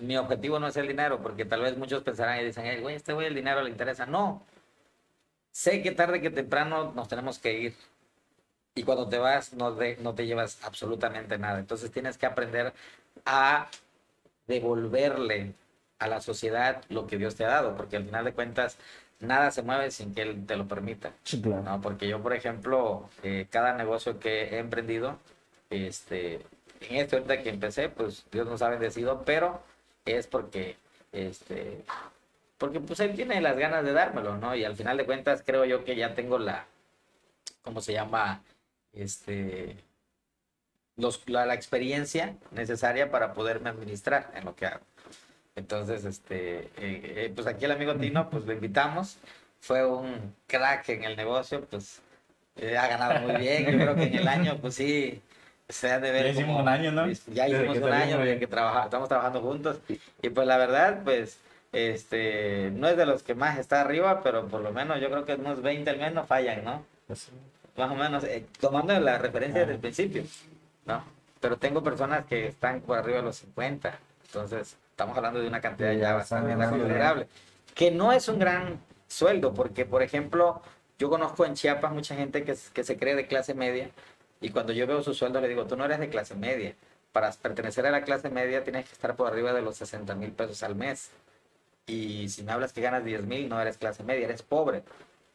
[0.00, 2.96] mi objetivo no es el dinero, porque tal vez muchos pensarán y dicen, "Ey, güey,
[2.96, 4.06] este güey el dinero le interesa.
[4.06, 4.42] No.
[5.50, 7.74] Sé que tarde que temprano nos tenemos que ir.
[8.74, 11.58] Y cuando te vas, no, de- no te llevas absolutamente nada.
[11.60, 12.72] Entonces tienes que aprender
[13.24, 13.68] a
[14.46, 15.54] devolverle
[15.98, 18.76] a la sociedad lo que Dios te ha dado, porque al final de cuentas,
[19.20, 21.12] nada se mueve sin que Él te lo permita.
[21.22, 21.62] Sí, claro.
[21.62, 21.80] ¿no?
[21.80, 25.18] Porque yo, por ejemplo, eh, cada negocio que he emprendido,
[25.70, 26.34] este,
[26.80, 29.62] en este ahorita que empecé, pues Dios nos ha bendecido, pero
[30.04, 30.76] es porque,
[31.12, 31.84] este,
[32.58, 34.54] porque pues Él tiene las ganas de dármelo, ¿no?
[34.54, 36.66] Y al final de cuentas creo yo que ya tengo la,
[37.62, 38.42] ¿cómo se llama?
[38.94, 39.76] Este,
[40.96, 44.84] los, la, la experiencia necesaria para poderme administrar en lo que hago.
[45.56, 49.18] Entonces, este, eh, eh, pues aquí el amigo Tino, pues lo invitamos.
[49.60, 52.00] Fue un crack en el negocio, pues
[52.56, 53.64] eh, ha ganado muy bien.
[53.66, 55.20] Yo creo que en el año, pues sí,
[55.68, 56.24] se ha de ver.
[56.24, 57.06] Ya hicimos como- un año, ¿no?
[57.32, 59.78] Ya hicimos un año que trabaja, estamos trabajando juntos.
[60.22, 61.38] Y pues la verdad, pues,
[61.72, 65.24] este, no es de los que más está arriba, pero por lo menos yo creo
[65.24, 66.84] que unos 20 al menos fallan, ¿no?
[67.06, 67.30] Pues,
[67.76, 70.24] más o menos, eh, tomando la referencia del principio,
[70.86, 71.04] ¿no?
[71.40, 75.60] Pero tengo personas que están por arriba de los 50, entonces estamos hablando de una
[75.60, 77.28] cantidad Sí, ya bastante ganando considerable,
[77.74, 80.62] que no es un gran sueldo, porque, por ejemplo,
[80.98, 83.90] yo conozco en Chiapas mucha gente que, que se cree de clase media,
[84.40, 86.74] y cuando yo veo su sueldo le digo, tú no eres de clase media,
[87.12, 90.32] para pertenecer a la clase media tienes que estar por arriba de los 60 mil
[90.32, 91.10] pesos al mes,
[91.86, 94.82] y si me hablas que ganas 10 mil, no eres clase media, eres pobre.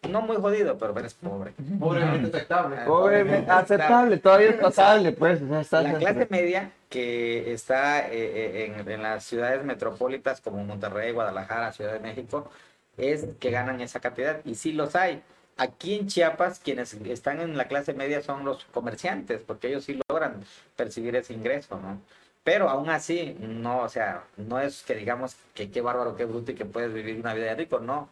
[0.08, 1.52] No muy jodido, pero eres pobre.
[1.78, 2.78] Pobremente aceptable.
[2.88, 5.42] Obviamente, aceptable, todavía es pasable, pues.
[5.42, 10.40] o sea, está- La clase media que está eh, eh, en, en las ciudades metropolitas
[10.42, 12.50] como Monterrey, Guadalajara, Ciudad de México,
[12.98, 14.40] es que ganan esa cantidad.
[14.46, 15.22] Y sí los hay.
[15.58, 20.00] Aquí en Chiapas, quienes están en la clase media son los comerciantes, porque ellos sí
[20.10, 20.42] logran
[20.78, 22.00] percibir ese ingreso, ¿no?
[22.46, 26.52] Pero aún así, no, o sea, no es que digamos que qué bárbaro, qué bruto
[26.54, 28.08] y que puedes vivir una vida de rico, no,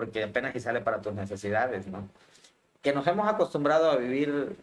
[0.00, 2.08] porque apenas y sale para tus necesidades, ¿no?
[2.80, 4.56] Que nos hemos acostumbrado a vivir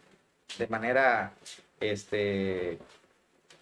[0.58, 1.32] de manera,
[1.78, 2.78] este,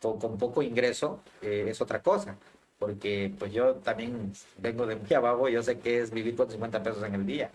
[0.00, 2.34] con, con poco ingreso, eh, es otra cosa,
[2.78, 6.82] porque pues yo también vengo de muy abajo, yo sé que es vivir con 50
[6.82, 7.50] pesos en el día,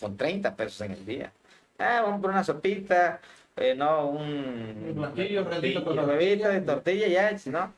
[0.00, 1.30] con 30 pesos en el día.
[1.76, 3.20] Ah, vamos por una sopita,
[3.54, 4.86] eh, no, un...
[4.88, 5.46] Un platillo,
[5.86, 7.70] un la huevito de tortilla, ya, si no,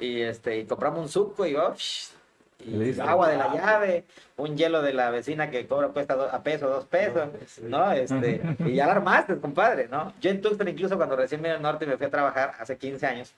[0.00, 2.15] y este, y compramos un suco y oh, shh,
[2.64, 4.04] y agua de la llave,
[4.36, 7.28] un hielo de la vecina que cobra cuesta do- a peso, dos pesos,
[7.62, 7.92] ¿no?
[7.92, 10.12] Este, y ya la armaste, compadre, ¿no?
[10.20, 12.76] Yo en Tuxtla, incluso cuando recién vine al norte y me fui a trabajar, hace
[12.76, 13.32] 15 años,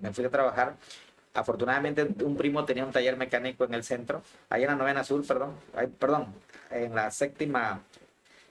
[0.00, 0.74] me fui a trabajar,
[1.34, 5.24] afortunadamente un primo tenía un taller mecánico en el centro, ahí en la novena sur,
[5.26, 6.26] perdón, ahí, perdón,
[6.70, 7.80] en la séptima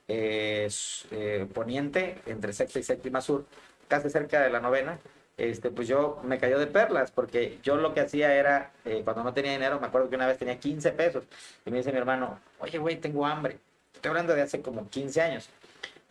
[0.08, 0.70] eh,
[1.12, 3.46] eh, poniente, entre sexta y séptima sur,
[3.88, 4.98] casi cerca de la novena,
[5.38, 9.24] este, pues yo me cayó de perlas, porque yo lo que hacía era, eh, cuando
[9.24, 11.24] no tenía dinero, me acuerdo que una vez tenía 15 pesos,
[11.66, 13.58] y me dice mi hermano, oye, güey, tengo hambre.
[13.94, 15.50] Estoy hablando de hace como 15 años.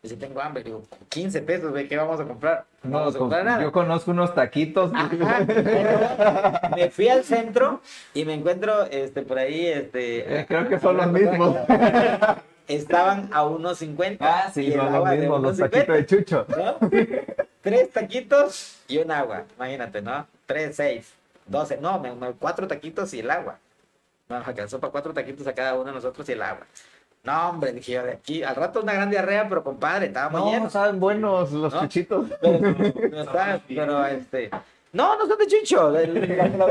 [0.03, 0.63] Dice, tengo hambre.
[0.63, 2.65] Digo, 15 pesos, güey, ¿qué vamos a comprar?
[2.85, 3.63] No, No, vamos a con- comprar nada.
[3.63, 4.93] yo conozco unos taquitos.
[4.95, 6.69] Ajá.
[6.77, 7.81] me fui al centro
[8.15, 11.57] y me encuentro este, por ahí, este, Eh, creo que son los mismos.
[12.69, 14.25] estaban a unos 50.
[14.25, 16.47] Ah, sí, y son los mismos, los taquitos de chucho.
[16.57, 16.79] ¿no?
[17.67, 20.25] Tres taquitos y un agua, imagínate, ¿no?
[20.47, 21.13] Tres, seis,
[21.47, 23.59] doce, no, me- me- cuatro taquitos y el agua.
[24.29, 26.65] No, nos alcanzó para cuatro taquitos a cada uno de nosotros y el agua.
[27.25, 30.51] No, hombre, dije yo, de aquí, al rato una gran diarrea, pero compadre, estábamos No,
[30.53, 30.73] llenos.
[30.73, 31.81] saben buenos los ¿No?
[31.81, 32.29] chuchitos.
[32.41, 32.61] Pero,
[33.11, 34.49] no está, pero este.
[34.93, 35.91] No, no son de chucho.
[35.91, 36.67] la- la- No.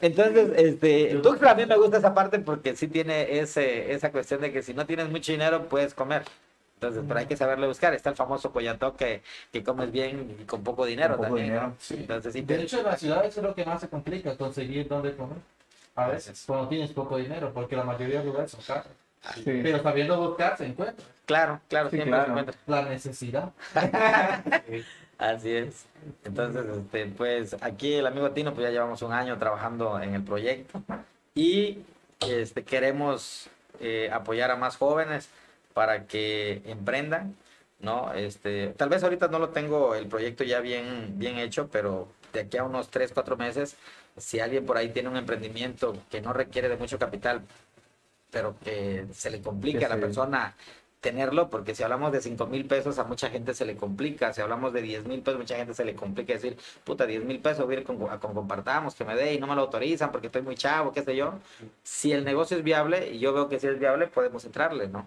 [0.00, 4.40] Entonces, este, Tuxtla a mí me gusta esa parte porque sí tiene ese, esa cuestión
[4.40, 6.22] de que si no tienes mucho dinero puedes comer.
[6.88, 7.94] Entonces, pero hay que saberle buscar.
[7.94, 9.22] Está el famoso coyató que,
[9.52, 11.48] que comes bien y con poco dinero Con poco también.
[11.54, 11.60] ¿no?
[11.60, 11.94] dinero, sí.
[11.98, 15.16] Entonces, sí, De hecho, en las ciudades es lo que más se complica, conseguir dónde
[15.16, 15.38] comer.
[15.96, 18.86] A veces, cuando tienes poco dinero, porque la mayoría de lugares son caros.
[19.36, 19.42] Sí.
[19.62, 21.04] Pero sabiendo buscar, se encuentra.
[21.24, 22.30] claro, claro, Sí, siempre se claro.
[22.40, 22.54] encuentra.
[22.66, 23.52] La necesidad.
[25.18, 25.86] Así es.
[26.24, 30.22] Entonces, este, pues aquí el amigo Tino, pues ya llevamos un año trabajando en el
[30.24, 30.82] proyecto
[31.34, 31.78] y
[32.28, 33.48] este, queremos
[33.80, 35.28] eh, apoyar a más jóvenes
[35.74, 37.36] para que emprendan,
[37.80, 38.14] ¿no?
[38.14, 42.40] Este, tal vez ahorita no lo tengo el proyecto ya bien, bien hecho, pero de
[42.40, 43.76] aquí a unos 3, 4 meses,
[44.16, 47.42] si alguien por ahí tiene un emprendimiento que no requiere de mucho capital,
[48.30, 50.54] pero que se le complica a la persona
[51.00, 54.40] tenerlo, porque si hablamos de 5 mil pesos a mucha gente se le complica, si
[54.40, 57.66] hablamos de 10 mil pesos mucha gente se le complica decir, puta, 10 mil pesos,
[57.66, 60.28] voy a ir con, con compartamos, que me dé y no me lo autorizan porque
[60.28, 61.34] estoy muy chavo, qué sé yo.
[61.82, 65.06] Si el negocio es viable, y yo veo que si es viable, podemos entrarle, ¿no?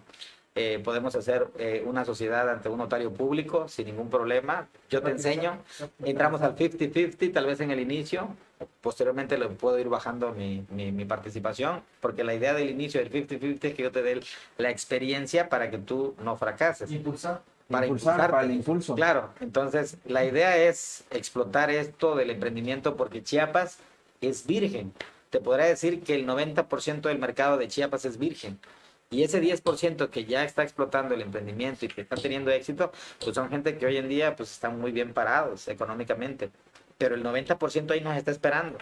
[0.60, 4.66] Eh, podemos hacer eh, una sociedad ante un notario público sin ningún problema.
[4.90, 5.56] Yo te enseño,
[6.02, 8.34] entramos al 50-50 tal vez en el inicio,
[8.80, 13.12] posteriormente le puedo ir bajando mi, mi, mi participación, porque la idea del inicio del
[13.12, 14.20] 50-50 es que yo te dé
[14.56, 16.90] la experiencia para que tú no fracases.
[16.90, 17.40] Impulsar.
[17.70, 18.96] Para Impulsar, para el impulso.
[18.96, 23.78] Claro, entonces la idea es explotar esto del emprendimiento porque Chiapas
[24.20, 24.92] es virgen.
[25.30, 28.58] Te podrá decir que el 90% del mercado de Chiapas es virgen.
[29.10, 32.92] Y ese 10% que ya está explotando el emprendimiento y que está teniendo éxito,
[33.22, 36.50] pues son gente que hoy en día pues están muy bien parados económicamente.
[36.98, 38.76] Pero el 90% ahí nos está esperando.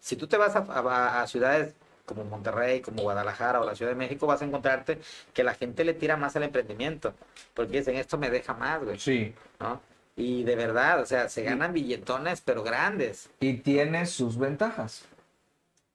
[0.00, 1.74] Si tú te vas a, a- a ciudades
[2.06, 4.98] como Monterrey, como Guadalajara o la Ciudad de México, vas a encontrarte
[5.34, 7.12] que la gente le tira más al emprendimiento.
[7.52, 8.98] Porque dicen, esto me deja más, güey.
[8.98, 9.34] Sí.
[9.60, 9.80] ¿no?
[10.16, 13.28] Y de verdad, o sea, se ganan billetones, pero grandes.
[13.40, 15.04] Y tiene sus ventajas.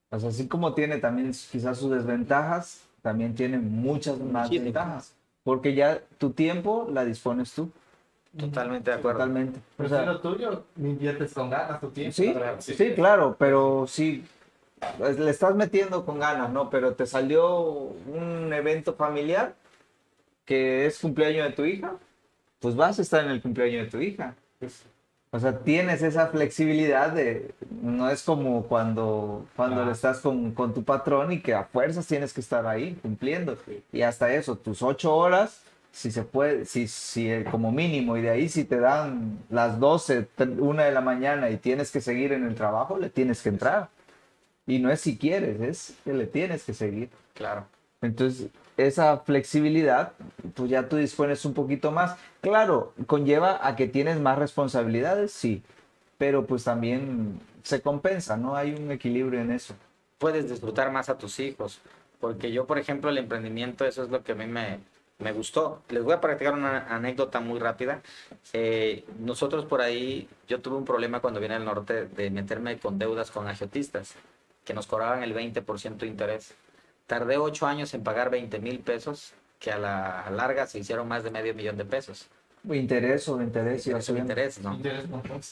[0.10, 5.14] O sea, así como tiene también quizás sus desventajas, también tiene muchas más ventajas.
[5.44, 7.70] Porque ya tu tiempo la dispones tú.
[8.36, 9.20] Totalmente de acuerdo.
[9.20, 9.60] Totalmente.
[9.60, 12.16] O Pero sea, si lo tuyo, inviertes con ganas tu tiempo.
[12.16, 14.26] Sí, sí, claro, pero sí,
[14.98, 16.70] pues, le estás metiendo con ganas, ¿no?
[16.70, 19.54] Pero te salió un evento familiar
[20.46, 21.96] que es cumpleaños de tu hija,
[22.60, 24.34] pues vas a estar en el cumpleaños de tu hija.
[25.36, 30.84] O sea, tienes esa flexibilidad de, no es como cuando, cuando estás con, con tu
[30.84, 33.58] patrón y que a fuerzas tienes que estar ahí cumpliendo.
[33.92, 38.22] Y hasta eso, tus ocho horas, si se puede, si, si eh, como mínimo, y
[38.22, 42.00] de ahí si te dan las 12, tre- una de la mañana y tienes que
[42.00, 43.90] seguir en el trabajo, le tienes que entrar.
[44.68, 47.10] Y no es si quieres, es que le tienes que seguir.
[47.34, 47.66] Claro.
[48.04, 50.14] Entonces, esa flexibilidad,
[50.54, 52.16] pues ya tú dispones un poquito más.
[52.42, 55.64] Claro, conlleva a que tienes más responsabilidades, sí,
[56.18, 58.56] pero pues también se compensa, ¿no?
[58.56, 59.76] Hay un equilibrio en eso.
[60.18, 61.82] Puedes disfrutar más a tus hijos.
[62.24, 64.80] Porque yo, por ejemplo, el emprendimiento, eso es lo que a mí me,
[65.20, 65.82] me gustó.
[65.90, 68.02] Les voy a practicar una anécdota muy rápida.
[68.54, 72.98] Eh, nosotros por ahí, yo tuve un problema cuando vine al norte de meterme con
[72.98, 74.16] deudas con agiotistas,
[74.64, 76.54] que nos cobraban el 20% de interés.
[77.08, 81.24] Tardé ocho años en pagar 20 mil pesos, que a la larga se hicieron más
[81.24, 82.28] de medio millón de pesos.
[82.70, 84.74] Interés sobre interés Interés sobre interés, ¿no?
[84.76, 85.06] Interés.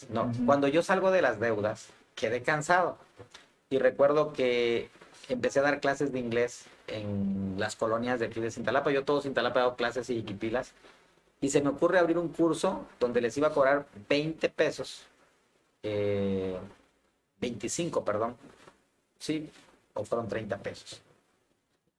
[0.09, 0.45] No, Ujú.
[0.45, 2.97] cuando yo salgo de las deudas, quedé cansado.
[3.69, 4.89] Y recuerdo que
[5.29, 8.91] empecé a dar clases de inglés en las colonias de aquí de Cintalapa.
[8.91, 10.71] Yo todo Cintalapa he dado clases y jiquipilas.
[11.41, 15.05] Y se me ocurre abrir un curso donde les iba a cobrar 20 pesos.
[15.83, 16.57] eh,
[17.39, 18.35] 20 25, perdón.
[19.17, 19.49] Sí,
[19.95, 21.01] o fueron 30 pesos.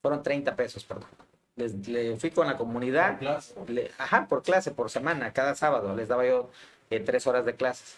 [0.03, 1.09] Fueron 30 pesos, perdón.
[1.57, 3.18] Les, le fui con la comunidad.
[3.68, 5.94] le- ajá, por clase, por semana, cada sábado.
[5.94, 6.50] Les daba yo
[6.90, 7.96] eh, tres horas de clases.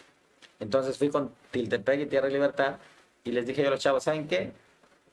[0.61, 2.76] Entonces fui con Tiltepec y Tierra y Libertad
[3.24, 4.52] y les dije yo a los chavos, ¿saben qué?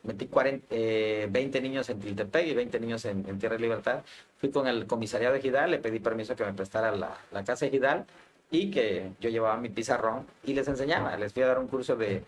[0.04, 4.04] Metí 40, eh, 20 niños en Tiltepec y 20 niños en, en Tierra y Libertad.
[4.38, 7.66] Fui con el comisariado de Gidal, le pedí permiso que me prestara la, la casa
[7.66, 8.06] de Gidal
[8.50, 11.16] y que yo llevaba mi pizarrón y les enseñaba.
[11.18, 12.24] Les fui a dar un curso de,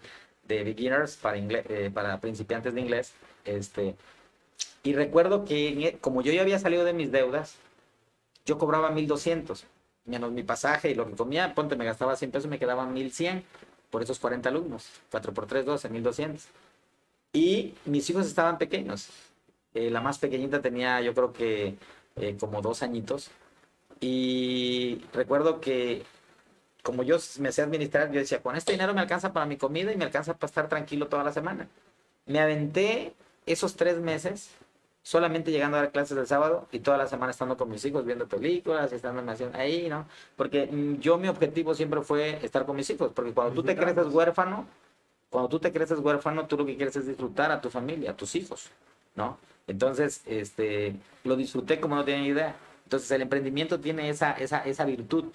[0.48, 3.14] de beginners para, inglés, eh, para principiantes de inglés.
[3.46, 3.96] Este,
[4.84, 7.56] y recuerdo que e- como yo ya había salido de mis deudas,
[8.46, 9.66] yo cobraba 1200
[10.06, 13.44] menos mi pasaje y lo que comía, ponte, me gastaba 100 pesos, me quedaban 1100
[13.90, 14.90] por esos 40 alumnos.
[15.12, 16.48] 4 por 3, 12, 1200.
[17.34, 19.10] Y mis hijos estaban pequeños.
[19.74, 21.78] Eh, la más pequeñita tenía, yo creo que
[22.18, 23.32] eh, como dos añitos.
[24.02, 26.04] Y recuerdo que
[26.84, 29.92] como yo me sé administrar, yo decía, con este dinero me alcanza para mi comida
[29.92, 31.68] y me alcanza para estar tranquilo toda la semana.
[32.26, 33.14] Me aventé
[33.46, 34.52] esos tres meses
[35.04, 38.06] solamente llegando a dar clases el sábado y toda la semana estando con mis hijos,
[38.06, 40.08] viendo películas, estando en ahí, ¿no?
[40.38, 43.76] Porque mm, yo mi objetivo siempre fue estar con mis hijos, porque cuando tú te
[43.76, 44.66] creces huérfano,
[45.30, 48.16] cuando tú te creces huérfano, tú lo que quieres es disfrutar a tu familia, a
[48.16, 48.70] tus hijos,
[49.16, 49.38] ¿no?
[49.68, 52.56] Entonces, este, lo disfruté como no tenía idea.
[52.86, 55.26] Entonces, el emprendimiento tiene esa, esa, esa virtud.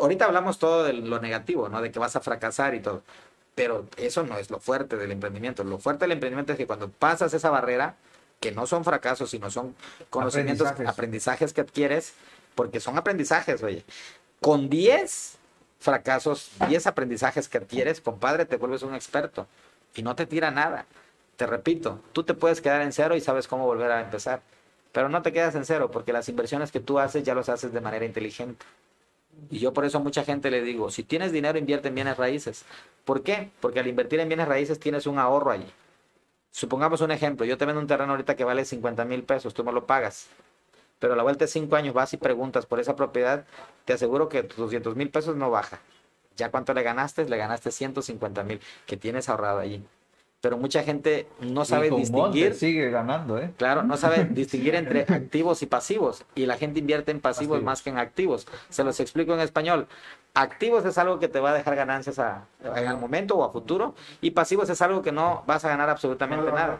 [0.00, 1.80] Ahorita hablamos todo de lo negativo, ¿no?
[1.80, 3.02] De que vas a fracasar y todo.
[3.54, 5.62] Pero eso no es lo fuerte del emprendimiento.
[5.64, 7.96] Lo fuerte del emprendimiento es que cuando pasas esa barrera,
[8.40, 9.74] que no son fracasos, sino son
[10.10, 11.52] conocimientos, aprendizajes, Aprendizajes.
[11.52, 12.14] que adquieres,
[12.54, 13.84] porque son aprendizajes, oye.
[14.40, 15.36] Con 10
[15.78, 19.46] fracasos, 10 aprendizajes que adquieres, compadre, te vuelves un experto
[19.94, 20.86] y no te tira nada.
[21.36, 24.42] Te repito, tú te puedes quedar en cero y sabes cómo volver a empezar,
[24.92, 27.72] pero no te quedas en cero porque las inversiones que tú haces ya los haces
[27.72, 28.64] de manera inteligente.
[29.50, 32.16] Y yo por eso a mucha gente le digo, si tienes dinero, invierte en bienes
[32.16, 32.64] raíces.
[33.04, 33.50] ¿Por qué?
[33.60, 35.70] Porque al invertir en bienes raíces tienes un ahorro allí.
[36.50, 39.64] Supongamos un ejemplo, yo te vendo un terreno ahorita que vale 50 mil pesos, tú
[39.64, 40.28] me lo pagas.
[40.98, 43.44] Pero a la vuelta de cinco años vas y preguntas por esa propiedad,
[43.84, 45.80] te aseguro que tus 200 mil pesos no baja.
[46.36, 49.82] Ya cuánto le ganaste, le ganaste 150 mil que tienes ahorrado allí.
[50.42, 52.54] Pero mucha gente no sabe distinguir.
[52.56, 53.52] Sigue ganando, ¿eh?
[53.56, 56.24] Claro, no sabe distinguir entre activos y pasivos.
[56.34, 57.64] Y la gente invierte en pasivos, Pasivos.
[57.64, 58.48] más que en activos.
[58.68, 59.86] Se los explico en español.
[60.34, 63.52] Activos es algo que te va a dejar ganancias a, en el momento o a
[63.52, 63.94] futuro.
[64.20, 66.76] Y pasivos es algo que no vas a ganar absolutamente nada.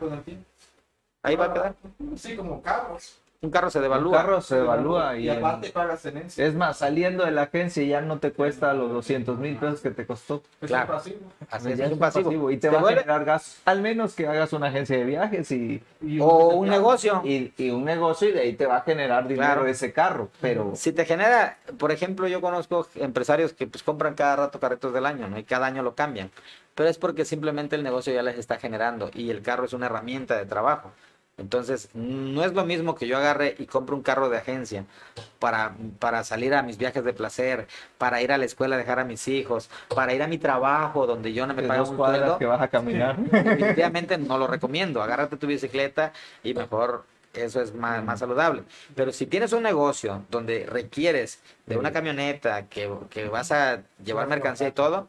[1.23, 1.75] Ahí va a quedar.
[2.17, 3.22] Sí, como carros.
[3.45, 4.13] Un carro se devalúa.
[4.19, 6.47] carro se evalúa y, Y aparte pagas tenencia.
[6.47, 9.91] es más, saliendo de la agencia ya no te cuesta los 200 mil pesos que
[9.91, 10.45] te costó.
[10.61, 10.93] Es claro.
[10.93, 11.19] un pasivo.
[11.51, 12.51] Así es, es un pasivo.
[12.53, 13.61] Y te, Te va a generar gastos.
[13.65, 17.21] Al menos que hagas una agencia de viajes y, Y O un negocio.
[17.25, 19.67] y, y un negocio y de ahí te va a generar dinero Claro.
[19.67, 20.29] ese carro.
[20.41, 24.95] Pero Si te genera, por ejemplo, yo conozco empresarios que pues compran cada rato carretos
[24.95, 25.37] del año, ¿no?
[25.37, 26.31] Y cada año lo cambian.
[26.77, 29.87] Pero es porque simplemente el negocio ya les está generando y el carro es una
[29.87, 30.93] herramienta de trabajo.
[31.39, 34.85] Entonces, no es lo mismo que yo agarre y compre un carro de agencia
[35.39, 37.67] para, para salir a mis viajes de placer,
[37.97, 41.07] para ir a la escuela a dejar a mis hijos, para ir a mi trabajo
[41.07, 42.39] donde yo no me pago un sueldo.
[42.39, 43.17] que vas a caminar.
[43.17, 45.03] definitivamente no lo recomiendo.
[45.03, 46.13] Agárrate tu bicicleta
[46.45, 47.05] y mejor
[47.35, 48.65] eso es más, más saludable.
[48.95, 54.29] Pero si tienes un negocio donde requieres de una camioneta que, que vas a llevar
[54.29, 55.09] mercancía y todo,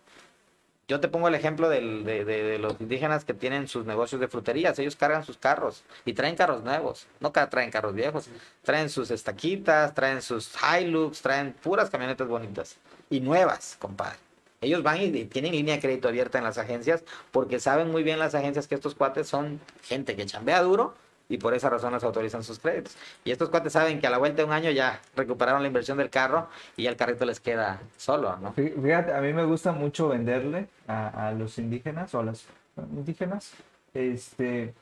[0.87, 4.77] yo te pongo el ejemplo de, los indígenas que tienen sus negocios de fruterías.
[4.79, 7.07] Ellos cargan sus carros y traen carros nuevos.
[7.19, 8.27] No traen carros viejos.
[8.63, 12.77] Traen sus estaquitas, traen sus Hilux, traen puras camionetas bonitas
[13.09, 14.17] y nuevas, compadre.
[14.59, 18.19] Ellos van y tienen línea de crédito abierta en las agencias porque saben muy bien
[18.19, 20.95] las agencias que estos cuates son gente que chambea duro
[21.33, 22.95] y por esa razón les autorizan sus créditos.
[23.25, 25.97] Y estos cuates saben que a la vuelta de un año ya recuperaron la inversión
[25.97, 30.09] del carro y ya el carrito les queda solo, Fíjate, a mí me gusta mucho
[30.09, 32.45] venderle a, a los indígenas o a las
[32.77, 33.51] indígenas,
[33.95, 34.75] este,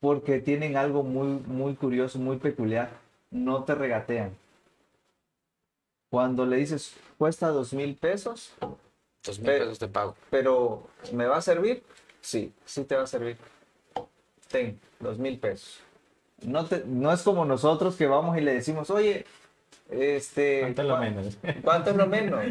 [0.00, 2.88] porque tienen algo muy, muy curioso, muy peculiar.
[3.30, 4.34] No te regatean.
[6.08, 8.54] Cuando le dices, cuesta dos mil pesos,
[9.22, 10.16] Dos mil pesos te pago.
[10.30, 11.82] pero ¿me va a servir?
[12.22, 13.36] Sí, sí te va a servir.
[14.48, 15.80] Ten, dos mil pesos.
[16.42, 19.26] No, te, no es como nosotros que vamos y le decimos, oye,
[19.90, 20.60] este...
[20.60, 21.38] ¿Cuánto es lo ¿cuá- menos?
[21.64, 22.44] ¿Cuánto es lo menos?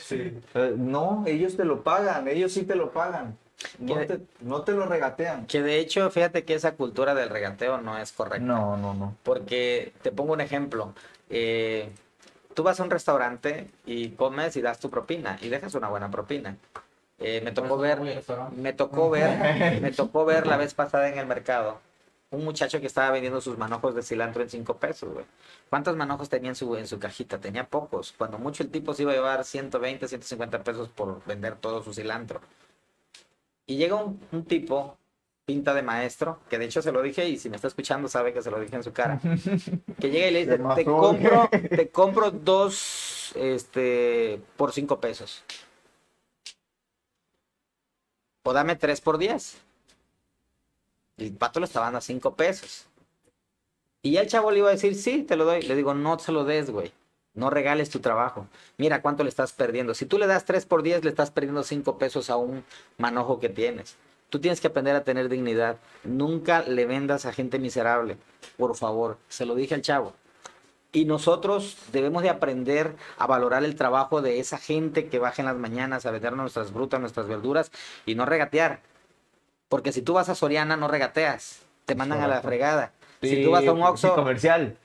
[0.00, 0.32] Sí.
[0.76, 3.38] No, ellos te lo pagan, ellos sí te lo pagan.
[3.78, 5.46] No te, no te lo regatean.
[5.46, 8.44] Que de hecho, fíjate que esa cultura del regateo no es correcta.
[8.46, 9.16] No, no, no.
[9.22, 10.92] Porque te pongo un ejemplo.
[11.30, 11.88] eh,
[12.52, 16.10] tú vas a un restaurante y comes y das tu propina y dejas una buena
[16.10, 16.56] propina.
[17.18, 21.26] Eh, me tocó ver, me tocó ver, me tocó ver la vez pasada en el
[21.26, 21.80] mercado
[22.30, 25.24] un muchacho que estaba vendiendo sus manojos de cilantro en 5 pesos, güey.
[25.70, 27.40] ¿Cuántos manojos tenía en su, en su cajita?
[27.40, 28.14] Tenía pocos.
[28.16, 31.92] Cuando mucho el tipo se iba a llevar 120, 150 pesos por vender todo su
[31.94, 32.40] cilantro.
[33.66, 34.96] Y llega un, un tipo,
[35.44, 38.32] pinta de maestro, que de hecho se lo dije y si me está escuchando sabe
[38.32, 39.20] que se lo dije en su cara,
[40.00, 45.42] que llega y le dice, te compro, te compro dos este, por cinco pesos.
[48.46, 49.56] O dame tres por diez.
[51.16, 52.86] Y el pato le estaba dando a cinco pesos.
[54.02, 55.62] Y ya el chavo le iba a decir, sí, te lo doy.
[55.62, 56.92] Le digo, no se lo des, güey.
[57.34, 58.46] No regales tu trabajo.
[58.76, 59.94] Mira cuánto le estás perdiendo.
[59.94, 62.62] Si tú le das 3 por 10, le estás perdiendo 5 pesos a un
[62.98, 63.96] manojo que tienes.
[64.30, 65.78] Tú tienes que aprender a tener dignidad.
[66.04, 68.16] Nunca le vendas a gente miserable.
[68.56, 69.18] Por favor.
[69.28, 70.14] Se lo dije al chavo.
[70.96, 75.46] Y nosotros debemos de aprender a valorar el trabajo de esa gente que baja en
[75.46, 77.70] las mañanas a vender nuestras frutas, nuestras verduras
[78.06, 78.78] y no regatear.
[79.68, 81.60] Porque si tú vas a Soriana, no regateas.
[81.84, 82.92] Te mandan a la fregada.
[83.20, 84.74] Si tú vas a un Oxxo, comercial.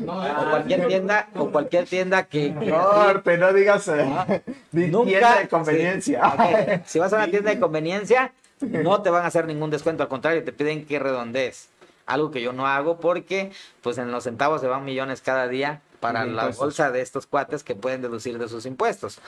[0.00, 5.06] No, o cualquier tienda, o cualquier tienda que, que- Corte, no digas eh, di- Nunca-
[5.10, 6.32] tienda de conveniencia.
[6.38, 6.82] sí.
[6.86, 10.08] Si vas a una tienda de conveniencia, no te van a hacer ningún descuento, al
[10.08, 11.68] contrario, te piden que redondees.
[12.06, 15.82] Algo que yo no hago porque pues en los centavos se van millones cada día
[16.00, 19.20] para la bolsa de estos cuates que pueden deducir de sus impuestos.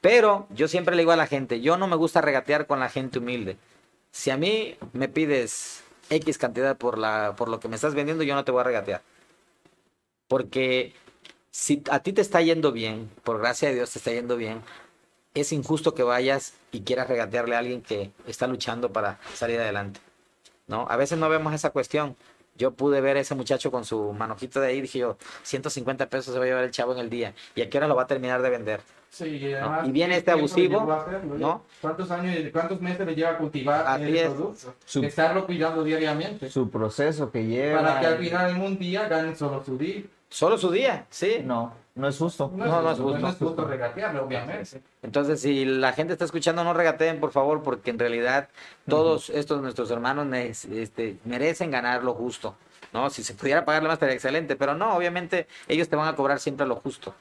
[0.00, 2.88] Pero yo siempre le digo a la gente, yo no me gusta regatear con la
[2.88, 3.56] gente humilde.
[4.12, 8.22] Si a mí me pides X cantidad por, la, por lo que me estás vendiendo,
[8.22, 9.02] yo no te voy a regatear.
[10.28, 10.94] Porque
[11.50, 14.62] si a ti te está yendo bien, por gracia de Dios te está yendo bien,
[15.34, 20.00] es injusto que vayas y quieras regatearle a alguien que está luchando para salir adelante.
[20.70, 20.86] ¿No?
[20.88, 22.16] A veces no vemos esa cuestión.
[22.56, 26.08] Yo pude ver a ese muchacho con su manojito de ahí y dije yo, 150
[26.08, 27.34] pesos se va a llevar el chavo en el día.
[27.56, 28.80] ¿Y a qué hora lo va a terminar de vender?
[29.08, 30.86] Sí, y, además, Y viene ¿qué este abusivo?
[31.38, 31.64] ¿no?
[31.80, 34.28] ¿Cuántos años, cuántos meses le lleva a cultivar Así el es.
[34.30, 34.74] producto?
[34.84, 36.48] Su- Estarlo cuidando diariamente.
[36.48, 37.80] Su proceso que lleva.
[37.82, 40.02] Para que al final en un día ganen solo su día.
[40.30, 41.42] Solo su día, sí.
[41.44, 42.50] No, no es justo.
[42.54, 43.18] No, no es justo.
[43.18, 44.80] No es justo regatearle, obviamente.
[45.02, 48.48] Entonces, si la gente está escuchando, no regateen, por favor, porque en realidad
[48.88, 52.54] todos estos nuestros hermanos ne- este, merecen ganar lo justo.
[52.92, 53.10] ¿no?
[53.10, 56.38] Si se pudiera pagarle más, estaría excelente, pero no, obviamente ellos te van a cobrar
[56.40, 57.14] siempre lo justo.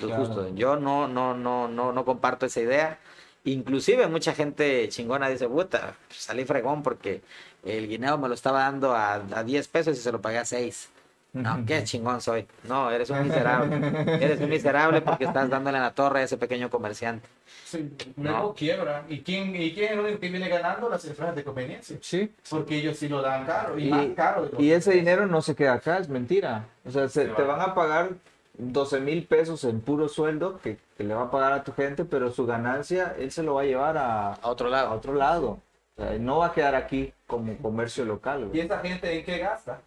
[0.00, 0.24] Lo Claro.
[0.26, 0.54] justo.
[0.54, 2.98] Yo no, no, no, no, no comparto esa idea.
[3.44, 7.22] Inclusive mucha gente chingona dice, puta, salí fregón porque
[7.64, 10.44] el guineo me lo estaba dando a, a 10 pesos y se lo pagué a
[10.44, 10.90] 6.
[11.34, 12.46] No, qué chingón soy.
[12.64, 13.76] No, eres un miserable.
[14.24, 17.28] Eres un miserable porque estás dándole en la torre a ese pequeño comerciante.
[17.64, 18.54] Sí, luego No.
[18.54, 19.04] quiebra.
[19.08, 20.88] ¿Y quién, ¿Y quién es el único que viene ganando?
[20.88, 21.98] Las empresas de conveniencia.
[22.00, 22.32] Sí.
[22.48, 23.78] Porque ellos sí lo dan caro.
[23.78, 24.48] Y, Y- más caro.
[24.58, 26.64] Y ese dinero no se queda acá, es mentira.
[26.86, 27.56] O sea, se- Se te va.
[27.56, 28.08] van a pagar
[28.54, 32.04] 12 mil pesos en puro sueldo que, que le va a pagar a tu gente,
[32.06, 34.92] pero su ganancia él se lo va a llevar a, A otro a lado.
[34.92, 35.60] otro lado.
[35.96, 38.48] O sea, no va a quedar aquí como comercio local.
[38.52, 39.80] ¿Y esa gente en qué gasta?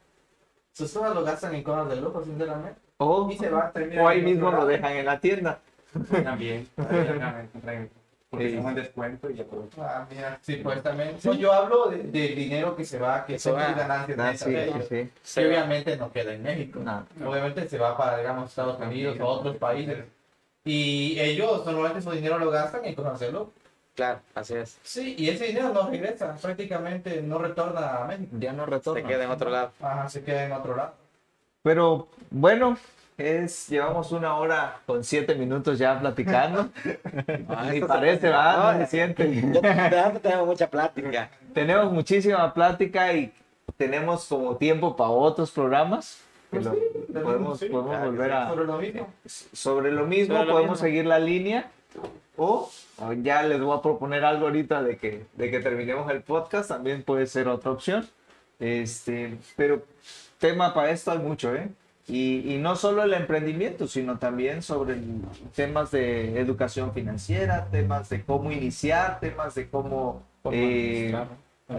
[0.74, 2.80] Sus cosas lo gastan en cosas de lujo, sinceramente.
[2.97, 5.59] O, Y se va a terminar o ahí mismo lo dejan en la tienda.
[6.24, 6.67] También.
[6.76, 7.89] También.
[8.30, 8.57] Porque Sí.
[8.57, 9.67] es un descuento y ya todo.
[9.78, 11.28] Ah, mira, supuestamente.
[11.28, 14.51] No, yo hablo de, de dinero que se va, que son ganancias Ah, netas sí,
[14.51, 14.86] de ellos.
[14.88, 15.09] sí.
[15.41, 16.80] Que obviamente no queda en México.
[16.80, 17.05] No.
[17.30, 20.05] Obviamente se va para, digamos, Estados Unidos o otros países.
[20.63, 23.51] Y ellos normalmente su dinero lo gastan en cosas de lujo.
[23.95, 24.77] Claro, así es.
[24.83, 28.31] Sí, y ese dinero no regresa, prácticamente no retorna a México.
[28.39, 29.07] Ya no Se retorna.
[29.07, 29.71] queda en otro lado.
[29.81, 30.93] Ajá, se queda en otro lado.
[31.63, 32.77] Pero bueno,
[33.17, 36.69] es, llevamos una hora con siete minutos ya platicando.
[37.71, 38.73] Ni se- parece, ¿verdad?
[38.73, 39.41] No se siente.
[39.53, 41.29] Yo te tengo mucha plática.
[41.53, 43.31] tenemos muchísima plática y
[43.77, 46.21] tenemos como tiempo para otros programas.
[46.49, 46.79] Pues lo- sí,
[47.13, 48.47] podemos sí, podemos claro, volver a...
[48.49, 49.13] Sobre lo mismo.
[49.53, 50.85] Sobre lo mismo, Sobre lo podemos mismo.
[50.87, 51.69] seguir la línea.
[52.37, 52.69] O
[53.22, 56.70] ya les voy a proponer algo ahorita de que, de que terminemos el podcast.
[56.70, 58.08] También puede ser otra opción.
[58.60, 59.84] Este, pero
[60.38, 61.70] tema para esto hay mucho, ¿eh?
[62.08, 64.95] Y, y no solo el emprendimiento, sino también sobre
[65.56, 71.16] temas de educación financiera, temas de cómo iniciar, temas de cómo, Cómo eh,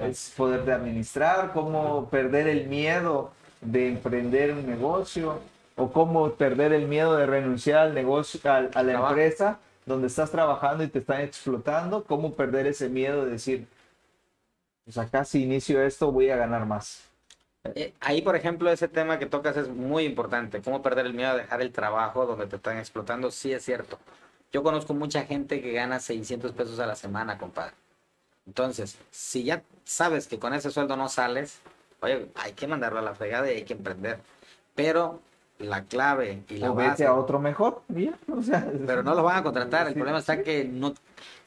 [0.08, 5.40] es poder de administrar, cómo perder el miedo de emprender un negocio
[5.76, 10.30] o cómo perder el miedo de renunciar al negocio, al- a, la empresa donde estás
[10.30, 13.66] trabajando y te están explotando, cómo perder ese miedo de decir,
[14.84, 17.08] pues acá si inicio esto voy a ganar más.
[17.64, 20.60] Eh, Ahí, por ejemplo, ese tema que tocas es muy importante.
[20.62, 23.30] Cómo perder el miedo a dejar el trabajo donde te están explotando.
[23.30, 23.98] Sí, es cierto.
[24.52, 27.74] Yo conozco mucha gente que gana 600 pesos a la semana, compadre.
[28.46, 31.60] Entonces, si ya sabes que con ese sueldo no sales,
[32.00, 34.20] oye, hay que mandarlo a la fregada y hay que emprender.
[34.74, 35.20] Pero
[35.62, 37.82] la clave y la O vete base, a otro mejor.
[37.88, 39.86] ya, o sea, pero no los van a contratar.
[39.86, 39.98] El Sí.
[39.98, 40.94] problema está que no,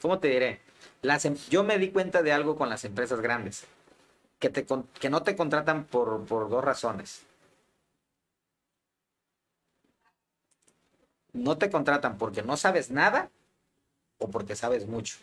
[0.00, 0.60] ¿cómo te diré?
[1.02, 3.64] Las, em- yo me di cuenta de algo con las empresas grandes,
[4.38, 4.66] que, te,
[4.98, 7.22] que no te contratan por, por dos razones.
[11.32, 13.30] No te contratan porque no sabes nada
[14.18, 15.18] o porque sabes mucho.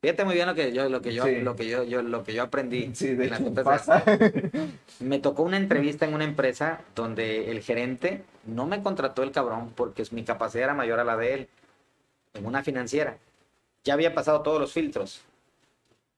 [0.00, 1.40] Fíjate muy bien lo que yo, lo que yo, Sí.
[1.40, 2.94] lo que yo, yo, lo que yo aprendí.
[2.94, 4.04] Sí, de hecho pasa.
[5.00, 9.72] Me tocó una entrevista en una empresa donde el gerente no me contrató el cabrón
[9.74, 11.48] porque mi capacidad era mayor a la de él.
[12.34, 13.16] En una financiera.
[13.84, 15.22] Ya había pasado todos los filtros.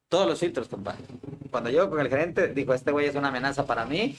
[0.09, 1.05] Todos los filtros, compadre.
[1.51, 4.17] Cuando llego con el gerente, dijo, este güey es una amenaza para mí.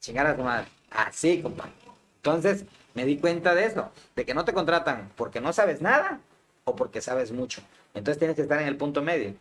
[0.00, 0.66] Chingar a su madre.
[0.90, 1.72] Así, compadre.
[2.16, 2.64] Entonces,
[2.94, 3.90] me di cuenta de eso.
[4.14, 6.20] De que no te contratan porque no sabes nada
[6.64, 7.60] o porque sabes mucho.
[7.96, 9.32] Entonces tienes que estar en el punto medio.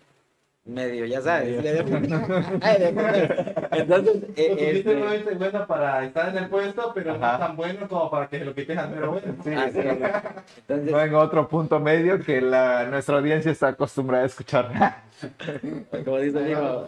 [0.66, 1.64] Medio, ya sabes.
[3.72, 8.10] Entonces, eh, este, muy bueno para estar en el puesto, pero no tan bueno como
[8.10, 9.36] para que lo quites al mero bueno.
[9.44, 9.98] Sí, así es.
[10.68, 14.72] Entonces, No en otro punto medio que la, nuestra audiencia está acostumbrada a escuchar.
[16.04, 16.88] como dice el hijo,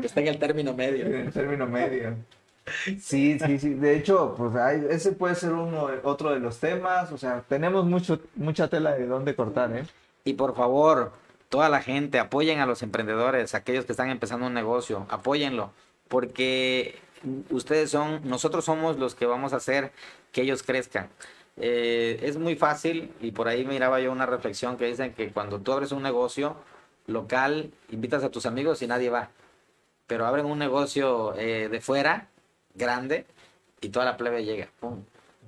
[0.00, 1.06] está en el término medio.
[1.06, 2.14] en el término medio.
[3.00, 3.74] Sí, sí, sí.
[3.74, 7.10] De hecho, pues hay- ese puede ser uno, otro de los temas.
[7.10, 9.82] O sea, tenemos mucho, mucha tela de dónde cortar, ¿eh?
[10.24, 11.12] Y por favor,
[11.48, 15.72] toda la gente, apoyen a los emprendedores, aquellos que están empezando un negocio, apóyenlo,
[16.08, 16.98] porque
[17.50, 19.92] ustedes son, nosotros somos los que vamos a hacer
[20.32, 21.08] que ellos crezcan.
[21.56, 25.60] Eh, es muy fácil, y por ahí miraba yo una reflexión que dicen que cuando
[25.60, 26.56] tú abres un negocio
[27.06, 29.30] local, invitas a tus amigos y nadie va.
[30.06, 32.28] Pero abren un negocio eh, de fuera,
[32.74, 33.26] grande,
[33.80, 34.68] y toda la plebe llega.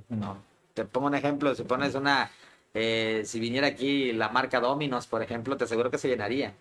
[0.08, 0.36] No.
[0.74, 2.30] Te pongo un ejemplo, si pones una,
[2.74, 6.52] eh, si viniera aquí la marca Domino's, por ejemplo, te aseguro que se llenaría.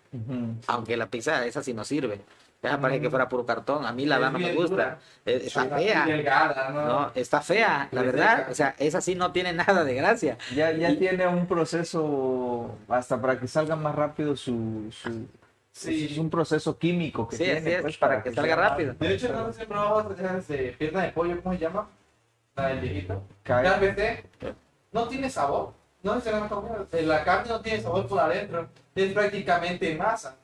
[0.68, 2.22] Aunque la pizza esa sí no sirve.
[2.62, 3.86] Esa parece que fuera puro cartón.
[3.86, 5.00] A mí la Es verdad no me gusta.
[5.26, 6.06] Eh, Está Así fea.
[6.06, 6.86] delgada, ¿no?
[6.86, 8.38] No, está fea, la verdad.
[8.38, 8.52] seca.
[8.52, 10.38] O sea, esa sí no tiene nada de gracia.
[10.56, 15.28] Ya, ya tiene un proceso hasta para que salga más rápido su, su
[15.76, 16.08] Sí.
[16.12, 18.94] es un proceso químico que Sí, tiene es, pues, para que salga sea- rápido.
[19.00, 21.90] De hecho, no sé si probamos ese pierna de pollo, ¿cómo se llama?
[22.56, 23.24] La del viejito.
[23.46, 24.24] Ya empecé.
[24.92, 25.74] No tiene sabor.
[26.04, 26.88] No la comido.
[27.04, 28.68] La carne no tiene sabor por adentro.
[28.94, 30.36] Es prácticamente masa.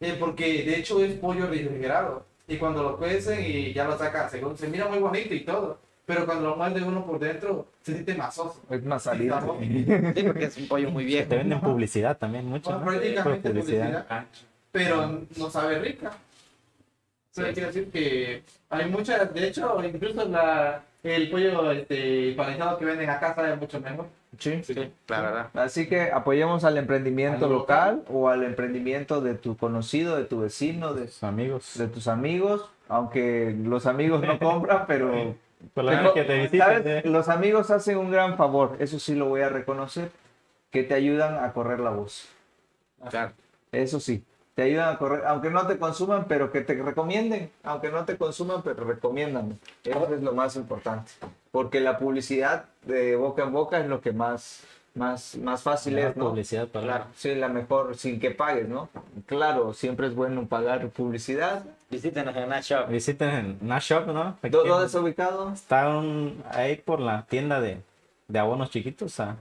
[0.00, 2.26] Eh, porque de hecho es pollo refrigerado.
[2.48, 5.78] Y cuando lo cuecen y ya lo sacan, según, se mira muy bonito y todo.
[6.04, 8.60] Pero cuando lo muerde uno por dentro, se siente masoso.
[8.70, 9.40] Es más salido.
[9.60, 11.30] Sí, porque es un pollo muy Te viejo.
[11.30, 12.70] venden publicidad también mucho.
[12.70, 12.86] Bueno, ¿no?
[12.92, 14.26] prácticamente Pura publicidad.
[14.70, 16.12] pero no sabe rica.
[17.32, 22.84] Eso quiere decir que hay muchas, de hecho, incluso la, el pollo este, empanizado que
[22.84, 24.06] venden acá sabe mucho mejor.
[24.38, 24.60] Sí.
[24.62, 24.74] Sí,
[25.08, 25.50] la verdad.
[25.54, 30.40] Así que apoyemos al emprendimiento Al local o al emprendimiento de tu conocido, de tu
[30.40, 31.78] vecino, de, Sus amigos.
[31.78, 35.34] de tus amigos, aunque los amigos no compran, pero
[36.14, 36.60] que te visiten.
[36.60, 36.86] ¿sabes?
[36.86, 37.02] ¿eh?
[37.04, 40.10] los amigos hacen un gran favor, eso sí lo voy a reconocer,
[40.70, 42.28] que te ayudan a correr la voz.
[43.08, 43.32] Claro.
[43.72, 44.22] Eso sí,
[44.56, 48.16] te ayudan a correr, aunque no te consuman, pero que te recomienden, aunque no te
[48.16, 49.56] consuman, pero recomiendan.
[49.84, 51.12] Eso es lo más importante,
[51.52, 54.62] porque la publicidad de boca en boca es lo que más,
[54.94, 56.30] más, más fácil La es, ¿no?
[56.30, 58.88] publicidad para Claro, sí, la mejor, sin que pagues, ¿no?
[59.26, 61.62] Claro, siempre es bueno pagar publicidad.
[61.90, 62.88] Visítenos en una shop.
[62.88, 64.36] Visiten en Nash Shop, ¿no?
[64.42, 65.52] Aquí ¿Dó- ¿Dónde está ubicado?
[65.52, 67.80] Está un, ahí por la tienda de,
[68.26, 69.20] de abonos chiquitos.
[69.20, 69.36] ah.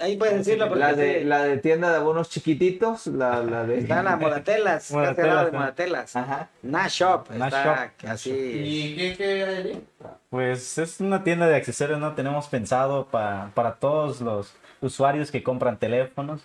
[0.00, 3.64] Ahí puedes decirlo porque La de, sí, la de tienda de abonos chiquititos, la, la
[3.64, 3.78] de...
[3.78, 4.88] están las modatelas.
[4.92, 5.58] casi al lado Modatelas, de ¿no?
[5.58, 6.16] modatelas.
[6.16, 6.48] Ajá.
[6.62, 7.30] Nash Shop.
[7.30, 8.10] Nash está Shop.
[8.10, 8.30] así.
[8.32, 9.84] ¿Y qué, qué hay allí?
[10.30, 12.14] Pues es una tienda de accesorios, ¿no?
[12.14, 16.42] Tenemos pensado para, para todos los usuarios que compran teléfonos,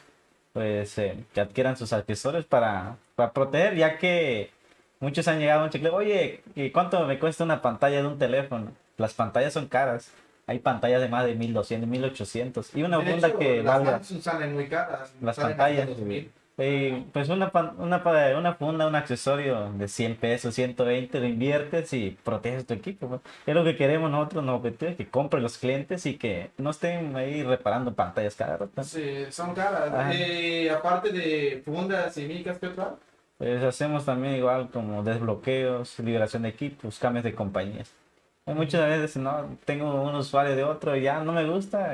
[0.53, 4.51] pues eh, que adquieran sus accesorios para, para proteger, ya que
[4.99, 8.19] muchos han llegado a un chicle, oye, ¿y ¿cuánto me cuesta una pantalla de un
[8.19, 8.71] teléfono?
[8.97, 10.11] Las pantallas son caras.
[10.49, 14.03] Hay pantallas de más de 1200, 1800 y una De funda hecho, que las valga
[14.03, 15.13] salen muy caras.
[15.21, 15.81] las pantallas.
[15.87, 16.31] hasta 2000.
[16.57, 18.03] Eh, pues una, una,
[18.35, 23.21] una funda, un accesorio de 100 pesos, 120, lo inviertes y proteges tu equipo.
[23.45, 27.15] Es lo que queremos nosotros, no, que, que compren los clientes y que no estén
[27.15, 28.83] ahí reparando pantallas cada rato.
[28.83, 30.15] Sí, son caras.
[30.15, 32.95] Eh, aparte de fundas y micas, ¿qué otra?
[33.37, 37.93] Pues hacemos también igual como desbloqueos, liberación de equipos, cambios de compañías.
[38.49, 41.93] Hay muchas veces, no, tengo un usuario de otro y ya no me gusta.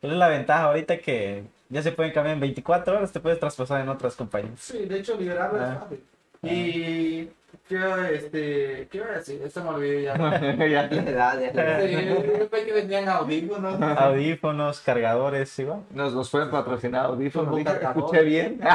[0.00, 3.38] Pero es la ventaja ahorita que ya se pueden cambiar en 24 horas, te puedes
[3.38, 4.58] traspasar en otras compañías.
[4.58, 5.78] Sí, de hecho, liberarlo es Ah.
[5.80, 6.00] fácil.
[6.42, 7.28] Y.
[7.68, 7.76] ¿Qué,
[8.14, 9.40] este, ¿Qué iba a decir?
[9.44, 10.16] Esto me olvidé ya.
[10.66, 11.80] ya le da, ya.
[11.80, 11.96] Sí,
[12.50, 13.80] pensé que vendían audífonos.
[13.80, 15.80] Audífonos, cargadores, igual.
[15.94, 17.56] Nos los pueden patrocinar audífonos.
[17.56, 17.70] Dije.
[17.70, 18.60] Escuché bien.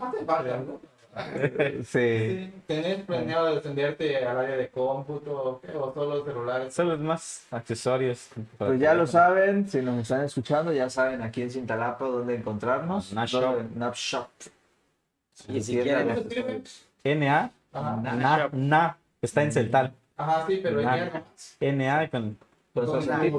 [0.00, 0.93] Hace falta, ¿no?
[1.84, 1.86] sí.
[1.86, 5.72] Sí, ¿Tenés planeado descenderte al área de cómputo ¿qué?
[5.76, 6.74] o solo celulares?
[6.74, 8.30] Son los más accesorios.
[8.58, 13.12] Pues ya lo saben, si nos están escuchando, ya saben aquí en Cintalapa dónde encontrarnos.
[13.12, 14.26] Nash Dónde- Nap Shop.
[15.48, 16.24] Y si quieren-.
[17.04, 17.96] NA, Ajá.
[17.96, 19.92] na, na, está en Celtal.
[20.16, 20.96] Ajá, sí, pero Nah.
[20.96, 21.22] ya no.
[21.72, 22.38] NA con
[22.72, 23.30] Con es- la que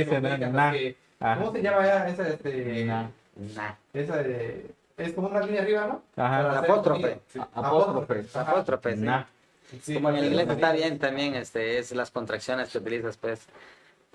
[0.00, 0.96] dice.
[1.18, 2.90] ¿Cómo se llama ya esa, este...
[3.92, 4.70] Esa de...
[4.96, 6.02] Es como una línea arriba, ¿no?
[6.22, 6.42] Ajá.
[6.42, 7.20] Para Apóstrofe.
[7.28, 7.38] Sí.
[7.54, 8.24] Apóstrofe.
[8.32, 8.50] Ajá.
[8.50, 9.02] Apóstrofe, sí.
[9.02, 9.24] Nah.
[9.82, 13.46] Sí, Como en inglés está bien también, este, es las contracciones que utilizas, pues.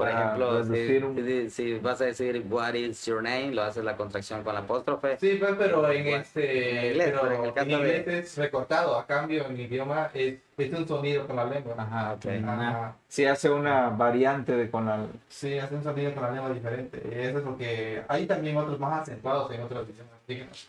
[0.01, 3.61] Por Para ejemplo, si, un- si- si vas a decir what is your name, lo
[3.61, 5.17] haces la contracción con la apóstrofe.
[5.17, 6.79] Sí, pues, pero en este...
[6.79, 8.97] En inglés, pero en el caso de- inglés es recortado.
[8.97, 11.75] A cambio, en idioma es, es un sonido con la lengua.
[11.77, 12.13] Ajá.
[12.13, 12.25] Ok.
[12.43, 12.95] Ajá.
[13.07, 15.05] Sí, hace una variante de con la...
[15.29, 17.01] Sí, hace un sonido con la lengua diferente.
[17.11, 20.11] Y eso es porque hay también otros más acentuados en otros idiomas.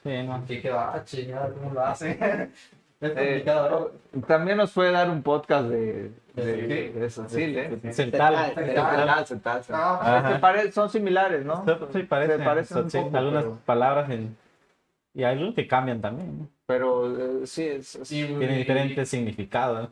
[0.03, 0.45] Sí, no.
[0.47, 2.19] Que queda, ah, chingada, ¿cómo lo hacen?
[3.01, 4.21] es Eh, complicado, ¿no?
[4.27, 7.19] también nos puede dar un podcast de, de, ¿Sí?
[7.29, 7.79] Sí, ¿eh?
[8.19, 10.41] Ah, Es que Ajá.
[10.41, 11.65] pare- son similares, ¿no?
[11.93, 14.37] Sí, parecen, Se parecen un sí, poco, algunas pero- palabras en-
[15.15, 16.39] y hay algunos que cambian también.
[16.41, 16.49] ¿no?
[16.67, 19.91] Pero eh, sí, es, es- y- Tienen diferentes significados.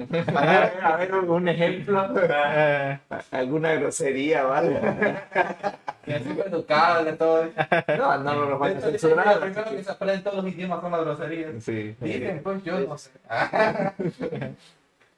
[0.00, 0.04] A
[0.46, 2.00] ver, a ver, un ejemplo.
[3.32, 4.80] Alguna grosería, ¿vale?
[6.06, 7.44] Y así educado de todo.
[7.98, 9.34] No, no, no nos van a censurar.
[9.34, 11.64] Lo primero que se aprende en todos los idiomas son las groserías.
[11.64, 11.96] Sí.
[12.00, 13.10] Dicen, pues yo no sé.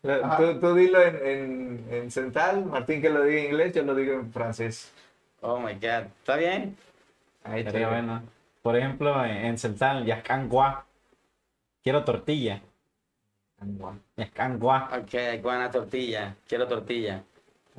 [0.02, 3.94] Tú, tú dilo en, en, en central, Martín que lo diga en inglés, yo lo
[3.94, 4.92] digo en francés.
[5.42, 6.76] Oh my god, ¿está bien?
[7.44, 8.22] Ahí bueno.
[8.62, 10.84] Por ejemplo, en, en Celtal, Yascangua.
[11.82, 12.60] Quiero tortilla.
[14.16, 14.90] Yascangua.
[14.98, 16.34] Ok, buena tortilla.
[16.46, 17.22] Quiero tortilla.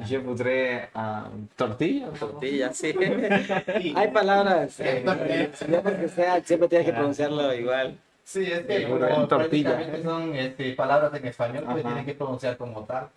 [0.07, 2.09] Je voudrais ah, tortilla.
[2.11, 2.93] Tortilla, sí.
[3.95, 4.79] Hay palabras.
[4.79, 5.03] eh,
[5.99, 7.97] que sea, siempre tienes que pronunciarlo igual.
[8.31, 9.69] Sí, es que Sí, como en tortilla.
[9.71, 11.87] prácticamente son este, palabras en español, pues Ajá.
[11.89, 13.09] tienen que pronunciar como tal.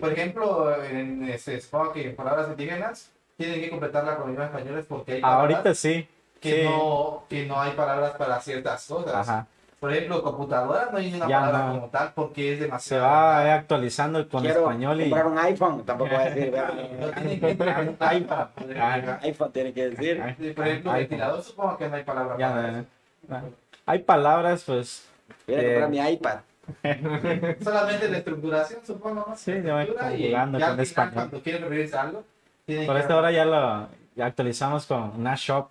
[0.00, 4.84] Por ejemplo, en este, supongo que en palabras indígenas tienen que completarla con idiomas españoles
[4.88, 6.08] porque hay palabras Ahorita sí.
[6.40, 6.64] que, sí.
[6.68, 9.14] no, que no hay palabras para ciertas cosas.
[9.28, 9.46] Ajá.
[9.78, 11.74] Por ejemplo, computadora no hay una Ya palabra no.
[11.74, 13.04] como tal porque es Se demasiado.
[13.06, 16.52] va eh, actualizando con Quiero español y comprar un iPhone, tampoco va a decir.
[17.00, 17.46] No tienen que
[18.00, 18.26] ay.
[18.68, 19.20] llegar.
[19.22, 20.22] iPhone tiene que decir.
[20.38, 23.46] Sí, Por ejemplo, ay, ventilador supongo que no hay palabra Ya para no, eso.
[23.90, 25.08] Hay palabras, pues.
[25.46, 26.38] Voy a Eh, comprar mi iPad.
[27.64, 29.36] Solamente la estructuración, supongo, ¿no?
[29.36, 31.14] Sí, ya va Estructura y conjugando ya con al final, español.
[31.14, 32.18] Cuando quieren referirse a algo,
[32.66, 32.98] Por que...
[33.00, 35.70] esta hora ya lo ya actualizamos con Nashop.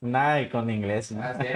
[0.00, 1.20] Nada y con inglés, ¿no?
[1.24, 1.46] Ah, sí,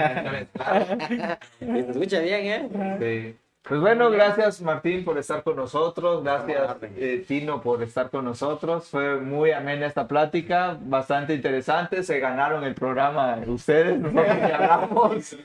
[0.52, 1.38] claro.
[1.60, 2.68] Se escucha bien, ¿eh?
[2.98, 3.36] Sí.
[3.62, 8.88] Pues bueno, gracias Martín por estar con nosotros, gracias eh, Tino por estar con nosotros,
[8.88, 15.36] fue muy amena esta plática, bastante interesante, se ganaron el programa ustedes, ya hablamos,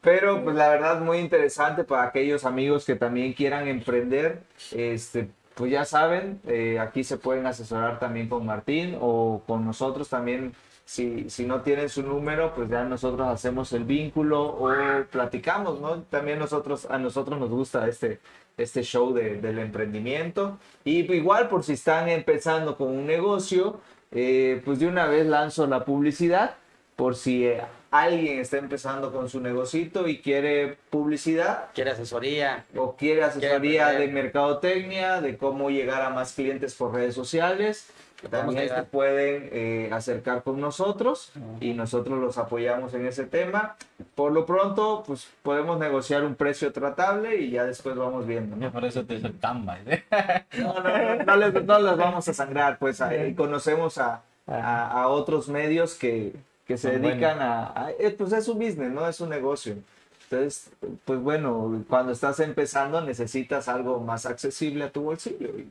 [0.00, 4.40] pero pues la verdad muy interesante para aquellos amigos que también quieran emprender,
[4.72, 10.08] este, pues ya saben, eh, aquí se pueden asesorar también con Martín o con nosotros
[10.08, 10.54] también
[10.84, 14.70] si, si no tienen su número, pues ya nosotros hacemos el vínculo o
[15.10, 16.02] platicamos, ¿no?
[16.02, 18.20] También nosotros, a nosotros nos gusta este,
[18.56, 20.58] este show de- del emprendimiento.
[20.84, 23.80] Y igual, por si están empezando con un negocio,
[24.12, 26.56] eh, pues de una vez lanzo la publicidad,
[26.96, 32.66] por si eh, alguien está empezando con su negocito y quiere publicidad, Quiere asesoría.
[32.76, 34.08] o quiere asesoría emprender.
[34.14, 37.88] de mercadotecnia, de cómo llegar a más clientes por redes sociales,
[38.30, 43.76] también se pueden eh, acercar con nosotros y nosotros los apoyamos en ese tema.
[44.14, 48.56] Por lo pronto, pues podemos negociar un precio tratable y ya después vamos viendo.
[48.56, 48.70] ¿no?
[48.72, 49.78] Por eso te hizo Canva.
[49.86, 50.04] ¿eh?
[50.58, 50.82] No, no,
[51.16, 55.48] no, no les, no les vamos a sangrar, pues ahí conocemos a, a- a otros
[55.48, 56.34] medios que,
[56.66, 59.06] que se Son dedican a, a- eh, Pues es un business, ¿no?
[59.08, 59.76] Es un negocio.
[60.30, 60.70] Entonces,
[61.04, 65.48] pues bueno, cuando estás empezando necesitas algo más accesible a tu bolsillo.
[65.58, 65.68] Y,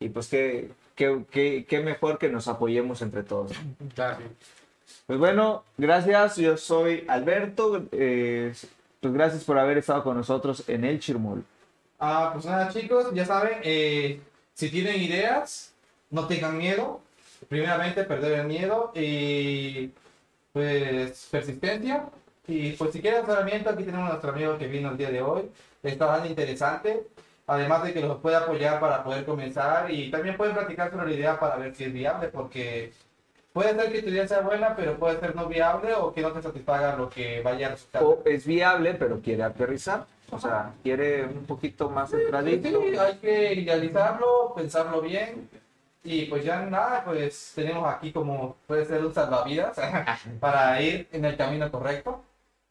[0.00, 3.52] y pues qué, qué, qué, qué mejor que nos apoyemos entre todos.
[3.94, 4.18] Claro.
[5.06, 6.36] Pues bueno, gracias.
[6.36, 7.84] Yo soy Alberto.
[7.92, 8.52] eh,
[9.00, 11.44] pues gracias por haber estado con nosotros en el Chirmol.
[12.00, 14.20] Ah, pues nada, chicos, ya saben, eh,
[14.54, 15.72] si tienen ideas,
[16.10, 17.00] no tengan miedo.
[17.48, 19.90] Primeramente, perder el miedo y
[20.52, 22.06] pues persistencia.
[22.48, 25.22] Y pues si quieren asesoramiento, aquí tenemos a nuestro amigo que vino el día de
[25.22, 25.42] hoy.
[25.82, 27.06] Está bastante interesante.
[27.46, 31.14] Además de que los puede apoyar para poder comenzar y también pueden platicar sobre la
[31.14, 32.92] idea para ver si es viable, porque
[33.52, 36.32] puede ser que tu idea sea buena, pero puede ser no viable o que no
[36.32, 38.02] te satisfaga lo que vaya a resultar.
[38.02, 40.06] O es viable, pero quiere aterrizar.
[40.30, 42.68] O sea, quiere un poquito más entradito.
[42.68, 45.48] Sí, hay que idealizarlo, pensarlo bien.
[46.02, 49.76] Y pues ya nada, pues tenemos aquí como puede ser un salvavidas
[50.40, 52.24] para ir en el camino correcto.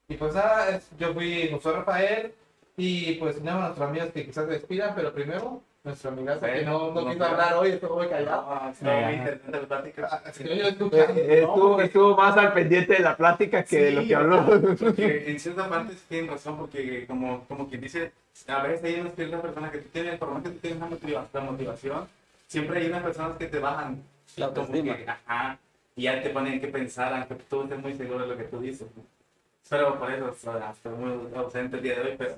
[0.08, 2.34] Y pues nada, yo fui José Rafael
[2.78, 6.48] y pues tenemos a nuestros amigos que quizás se despidan, pero primero Nuestra amiga que
[6.48, 8.48] Bueno, no, no no quiso hablar hoy, estuvo muy callado.
[8.50, 10.22] Ah, estaba muy interesante la plática.
[10.26, 10.72] Así que yo Eh,
[11.42, 14.46] estuvo, estuvo más al pendiente de la plática que de lo Sí, que habló.
[14.98, 18.12] En cierta parte sí tienen razón, porque como, como quien dice,
[18.48, 20.90] a veces hay unas ciertas personas que tú tienes, por más que tú tienes una
[20.90, 22.08] motiva- la motivación,
[22.48, 24.02] siempre hay unas personas que te bajan.
[24.38, 24.98] La como autoestima.
[24.98, 25.60] que, ajá,
[25.96, 28.60] y ya te ponen que pensar, aunque tú estés muy seguro de lo que tú
[28.60, 28.88] dices.
[28.96, 29.04] ¿no?
[29.70, 32.36] Pero por eso estoy muy ausente el día de hoy, pero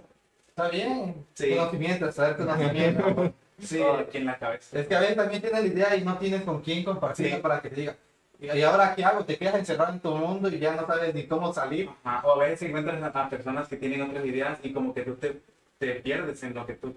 [0.58, 1.24] Está bien.
[1.36, 1.52] Sí.
[1.56, 3.34] Conocimiento, saber conocimiento.
[3.62, 4.80] sí, aquí en la cabeza.
[4.80, 7.42] es que a veces también tienes la idea y no tienes con quién compartirla Sí.
[7.44, 7.96] para que te diga.
[8.40, 9.24] ¿Y ahora qué hago?
[9.24, 11.90] Te quedas encerrado en tu mundo y ya no sabes ni cómo salir.
[12.04, 15.14] Ajá, O a veces encuentras a, personas que tienen otras ideas y como que tú
[15.16, 15.42] te,
[15.78, 16.96] te pierdes en lo que tú...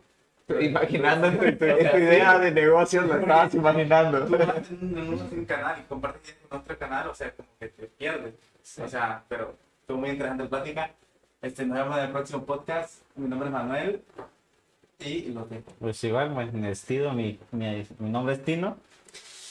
[0.59, 4.24] Imaginando tu, tu- tu idea de negocio, lo estabas imaginando.
[4.27, 7.69] Tú en, en un, un canal y compartes con otro canal, o sea, como que
[7.69, 8.35] te pierdes.
[8.82, 9.55] O sea, pero
[9.89, 10.91] muy interesante la plática.
[11.43, 13.03] Este, nos vemos en el próximo podcast.
[13.17, 14.03] Mi nombre es Manuel
[14.99, 15.73] y los dejo.
[15.79, 18.77] Pues igual, pues, mi vestido, mi, mi, mi nombre es Tino.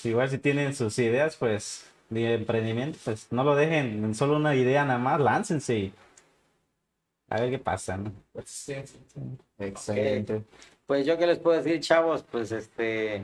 [0.04, 4.56] Igual si tienen sus ideas, pues, de emprendimiento, pues no lo dejen en solo una
[4.56, 5.92] idea nada más, láncense
[7.30, 8.12] a ver qué pasa, ¿no?
[8.46, 9.22] Sí, sí, sí.
[9.60, 10.44] Excelente.
[10.88, 13.24] Pues yo qué les puedo decir, chavos, pues este,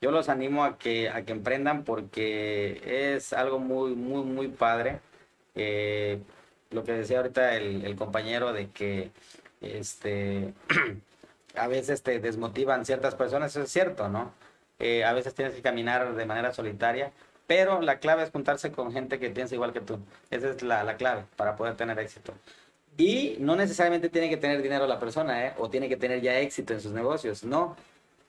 [0.00, 5.00] yo los animo a que, a que emprendan porque es algo muy, muy, muy padre.
[5.54, 6.20] Eh,
[6.70, 9.10] lo que decía ahorita el, el compañero de que
[9.60, 10.54] este,
[11.56, 14.32] a veces te desmotivan ciertas personas, eso es cierto, ¿no?
[14.78, 17.12] Eh, a veces tienes que caminar de manera solitaria,
[17.46, 19.98] pero la clave es juntarse con gente que piensa igual que tú.
[20.30, 22.34] Esa es la, la clave para poder tener éxito.
[22.98, 25.54] Y no necesariamente tiene que tener dinero la persona, ¿eh?
[25.58, 27.44] O tiene que tener ya éxito en sus negocios.
[27.44, 27.76] No,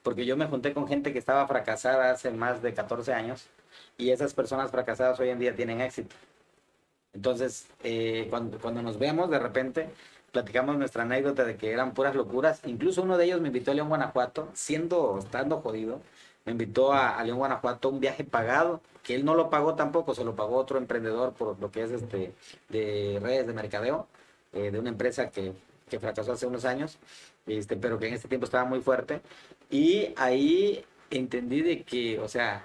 [0.02, 3.48] porque yo me junté con gente que estaba fracasada hace más de 14 años
[3.96, 6.14] y esas personas fracasadas hoy en día tienen éxito.
[7.18, 9.90] Entonces, eh, cuando, cuando nos vemos, de repente,
[10.30, 12.60] platicamos nuestra anécdota de que eran puras locuras.
[12.64, 16.00] Incluso uno de ellos me invitó a León, Guanajuato, siendo, estando jodido,
[16.44, 20.14] me invitó a, a León, Guanajuato, un viaje pagado, que él no lo pagó tampoco,
[20.14, 22.34] se lo pagó otro emprendedor por lo que es este
[22.68, 24.06] de redes de mercadeo,
[24.52, 25.54] eh, de una empresa que,
[25.90, 26.98] que fracasó hace unos años,
[27.48, 29.22] este, pero que en este tiempo estaba muy fuerte.
[29.70, 32.64] Y ahí entendí de que, o sea,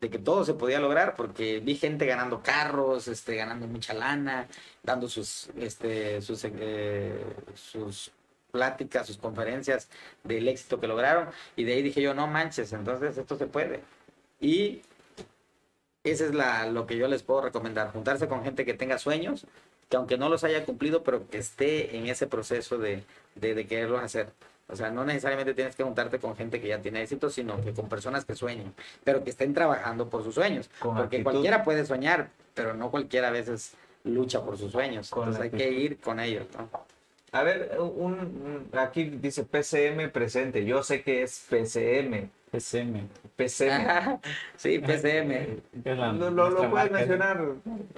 [0.00, 4.48] de que todo se podía lograr porque vi gente ganando carros, este, ganando mucha lana,
[4.82, 7.22] dando sus, este, sus, eh,
[7.54, 8.10] sus
[8.50, 9.88] pláticas, sus conferencias
[10.24, 13.82] del éxito que lograron y de ahí dije yo, no manches, entonces esto se puede.
[14.40, 14.82] Y
[16.02, 19.46] esa es la, lo que yo les puedo recomendar, juntarse con gente que tenga sueños,
[19.90, 23.04] que aunque no los haya cumplido, pero que esté en ese proceso de,
[23.34, 24.32] de, de quererlos hacer.
[24.72, 27.72] O sea, no necesariamente tienes que juntarte con gente que ya tiene éxito, sino que
[27.72, 28.72] con personas que sueñen,
[29.04, 30.70] pero que estén trabajando por sus sueños.
[30.78, 31.24] Con Porque actitud.
[31.32, 33.74] cualquiera puede soñar, pero no cualquiera a veces
[34.04, 35.10] lucha por sus sueños.
[35.10, 36.68] Con Entonces hay que ir con ellos, ¿no?
[37.32, 38.14] A ver, un,
[38.72, 40.64] un- aquí dice PCM presente.
[40.64, 42.28] Yo sé que es PCM.
[42.50, 43.08] PCM.
[44.56, 45.28] sí, PCM.
[45.28, 47.40] que es la- ¿Lo, lo, puedes mencionar?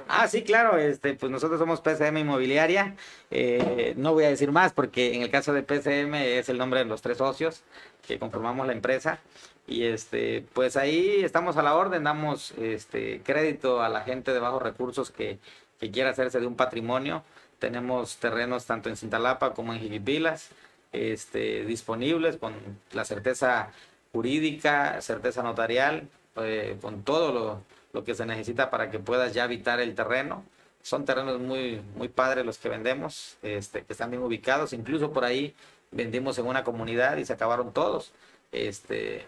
[0.09, 2.95] Ah, sí, claro, este, pues nosotros somos PCM Inmobiliaria.
[3.31, 6.81] Eh, no voy a decir más porque en el caso de PCM es el nombre
[6.81, 7.62] de los tres socios
[8.07, 9.19] que conformamos la empresa.
[9.66, 14.41] Y este, pues ahí estamos a la orden, damos este crédito a la gente de
[14.41, 15.39] bajos recursos que,
[15.79, 17.23] que quiera hacerse de un patrimonio.
[17.59, 20.51] Tenemos terrenos tanto en Cintalapa como en Jiquipilas,
[20.93, 22.53] este, disponibles con
[22.93, 23.70] la certeza
[24.13, 27.63] jurídica, certeza notarial, eh, con todo lo,
[27.93, 30.45] lo que se necesita para que puedas ya habitar el terreno.
[30.83, 34.73] Son terrenos muy, muy padres los que vendemos, este, que están bien ubicados.
[34.73, 35.55] Incluso por ahí
[35.91, 38.13] vendimos en una comunidad y se acabaron todos.
[38.51, 39.27] Este,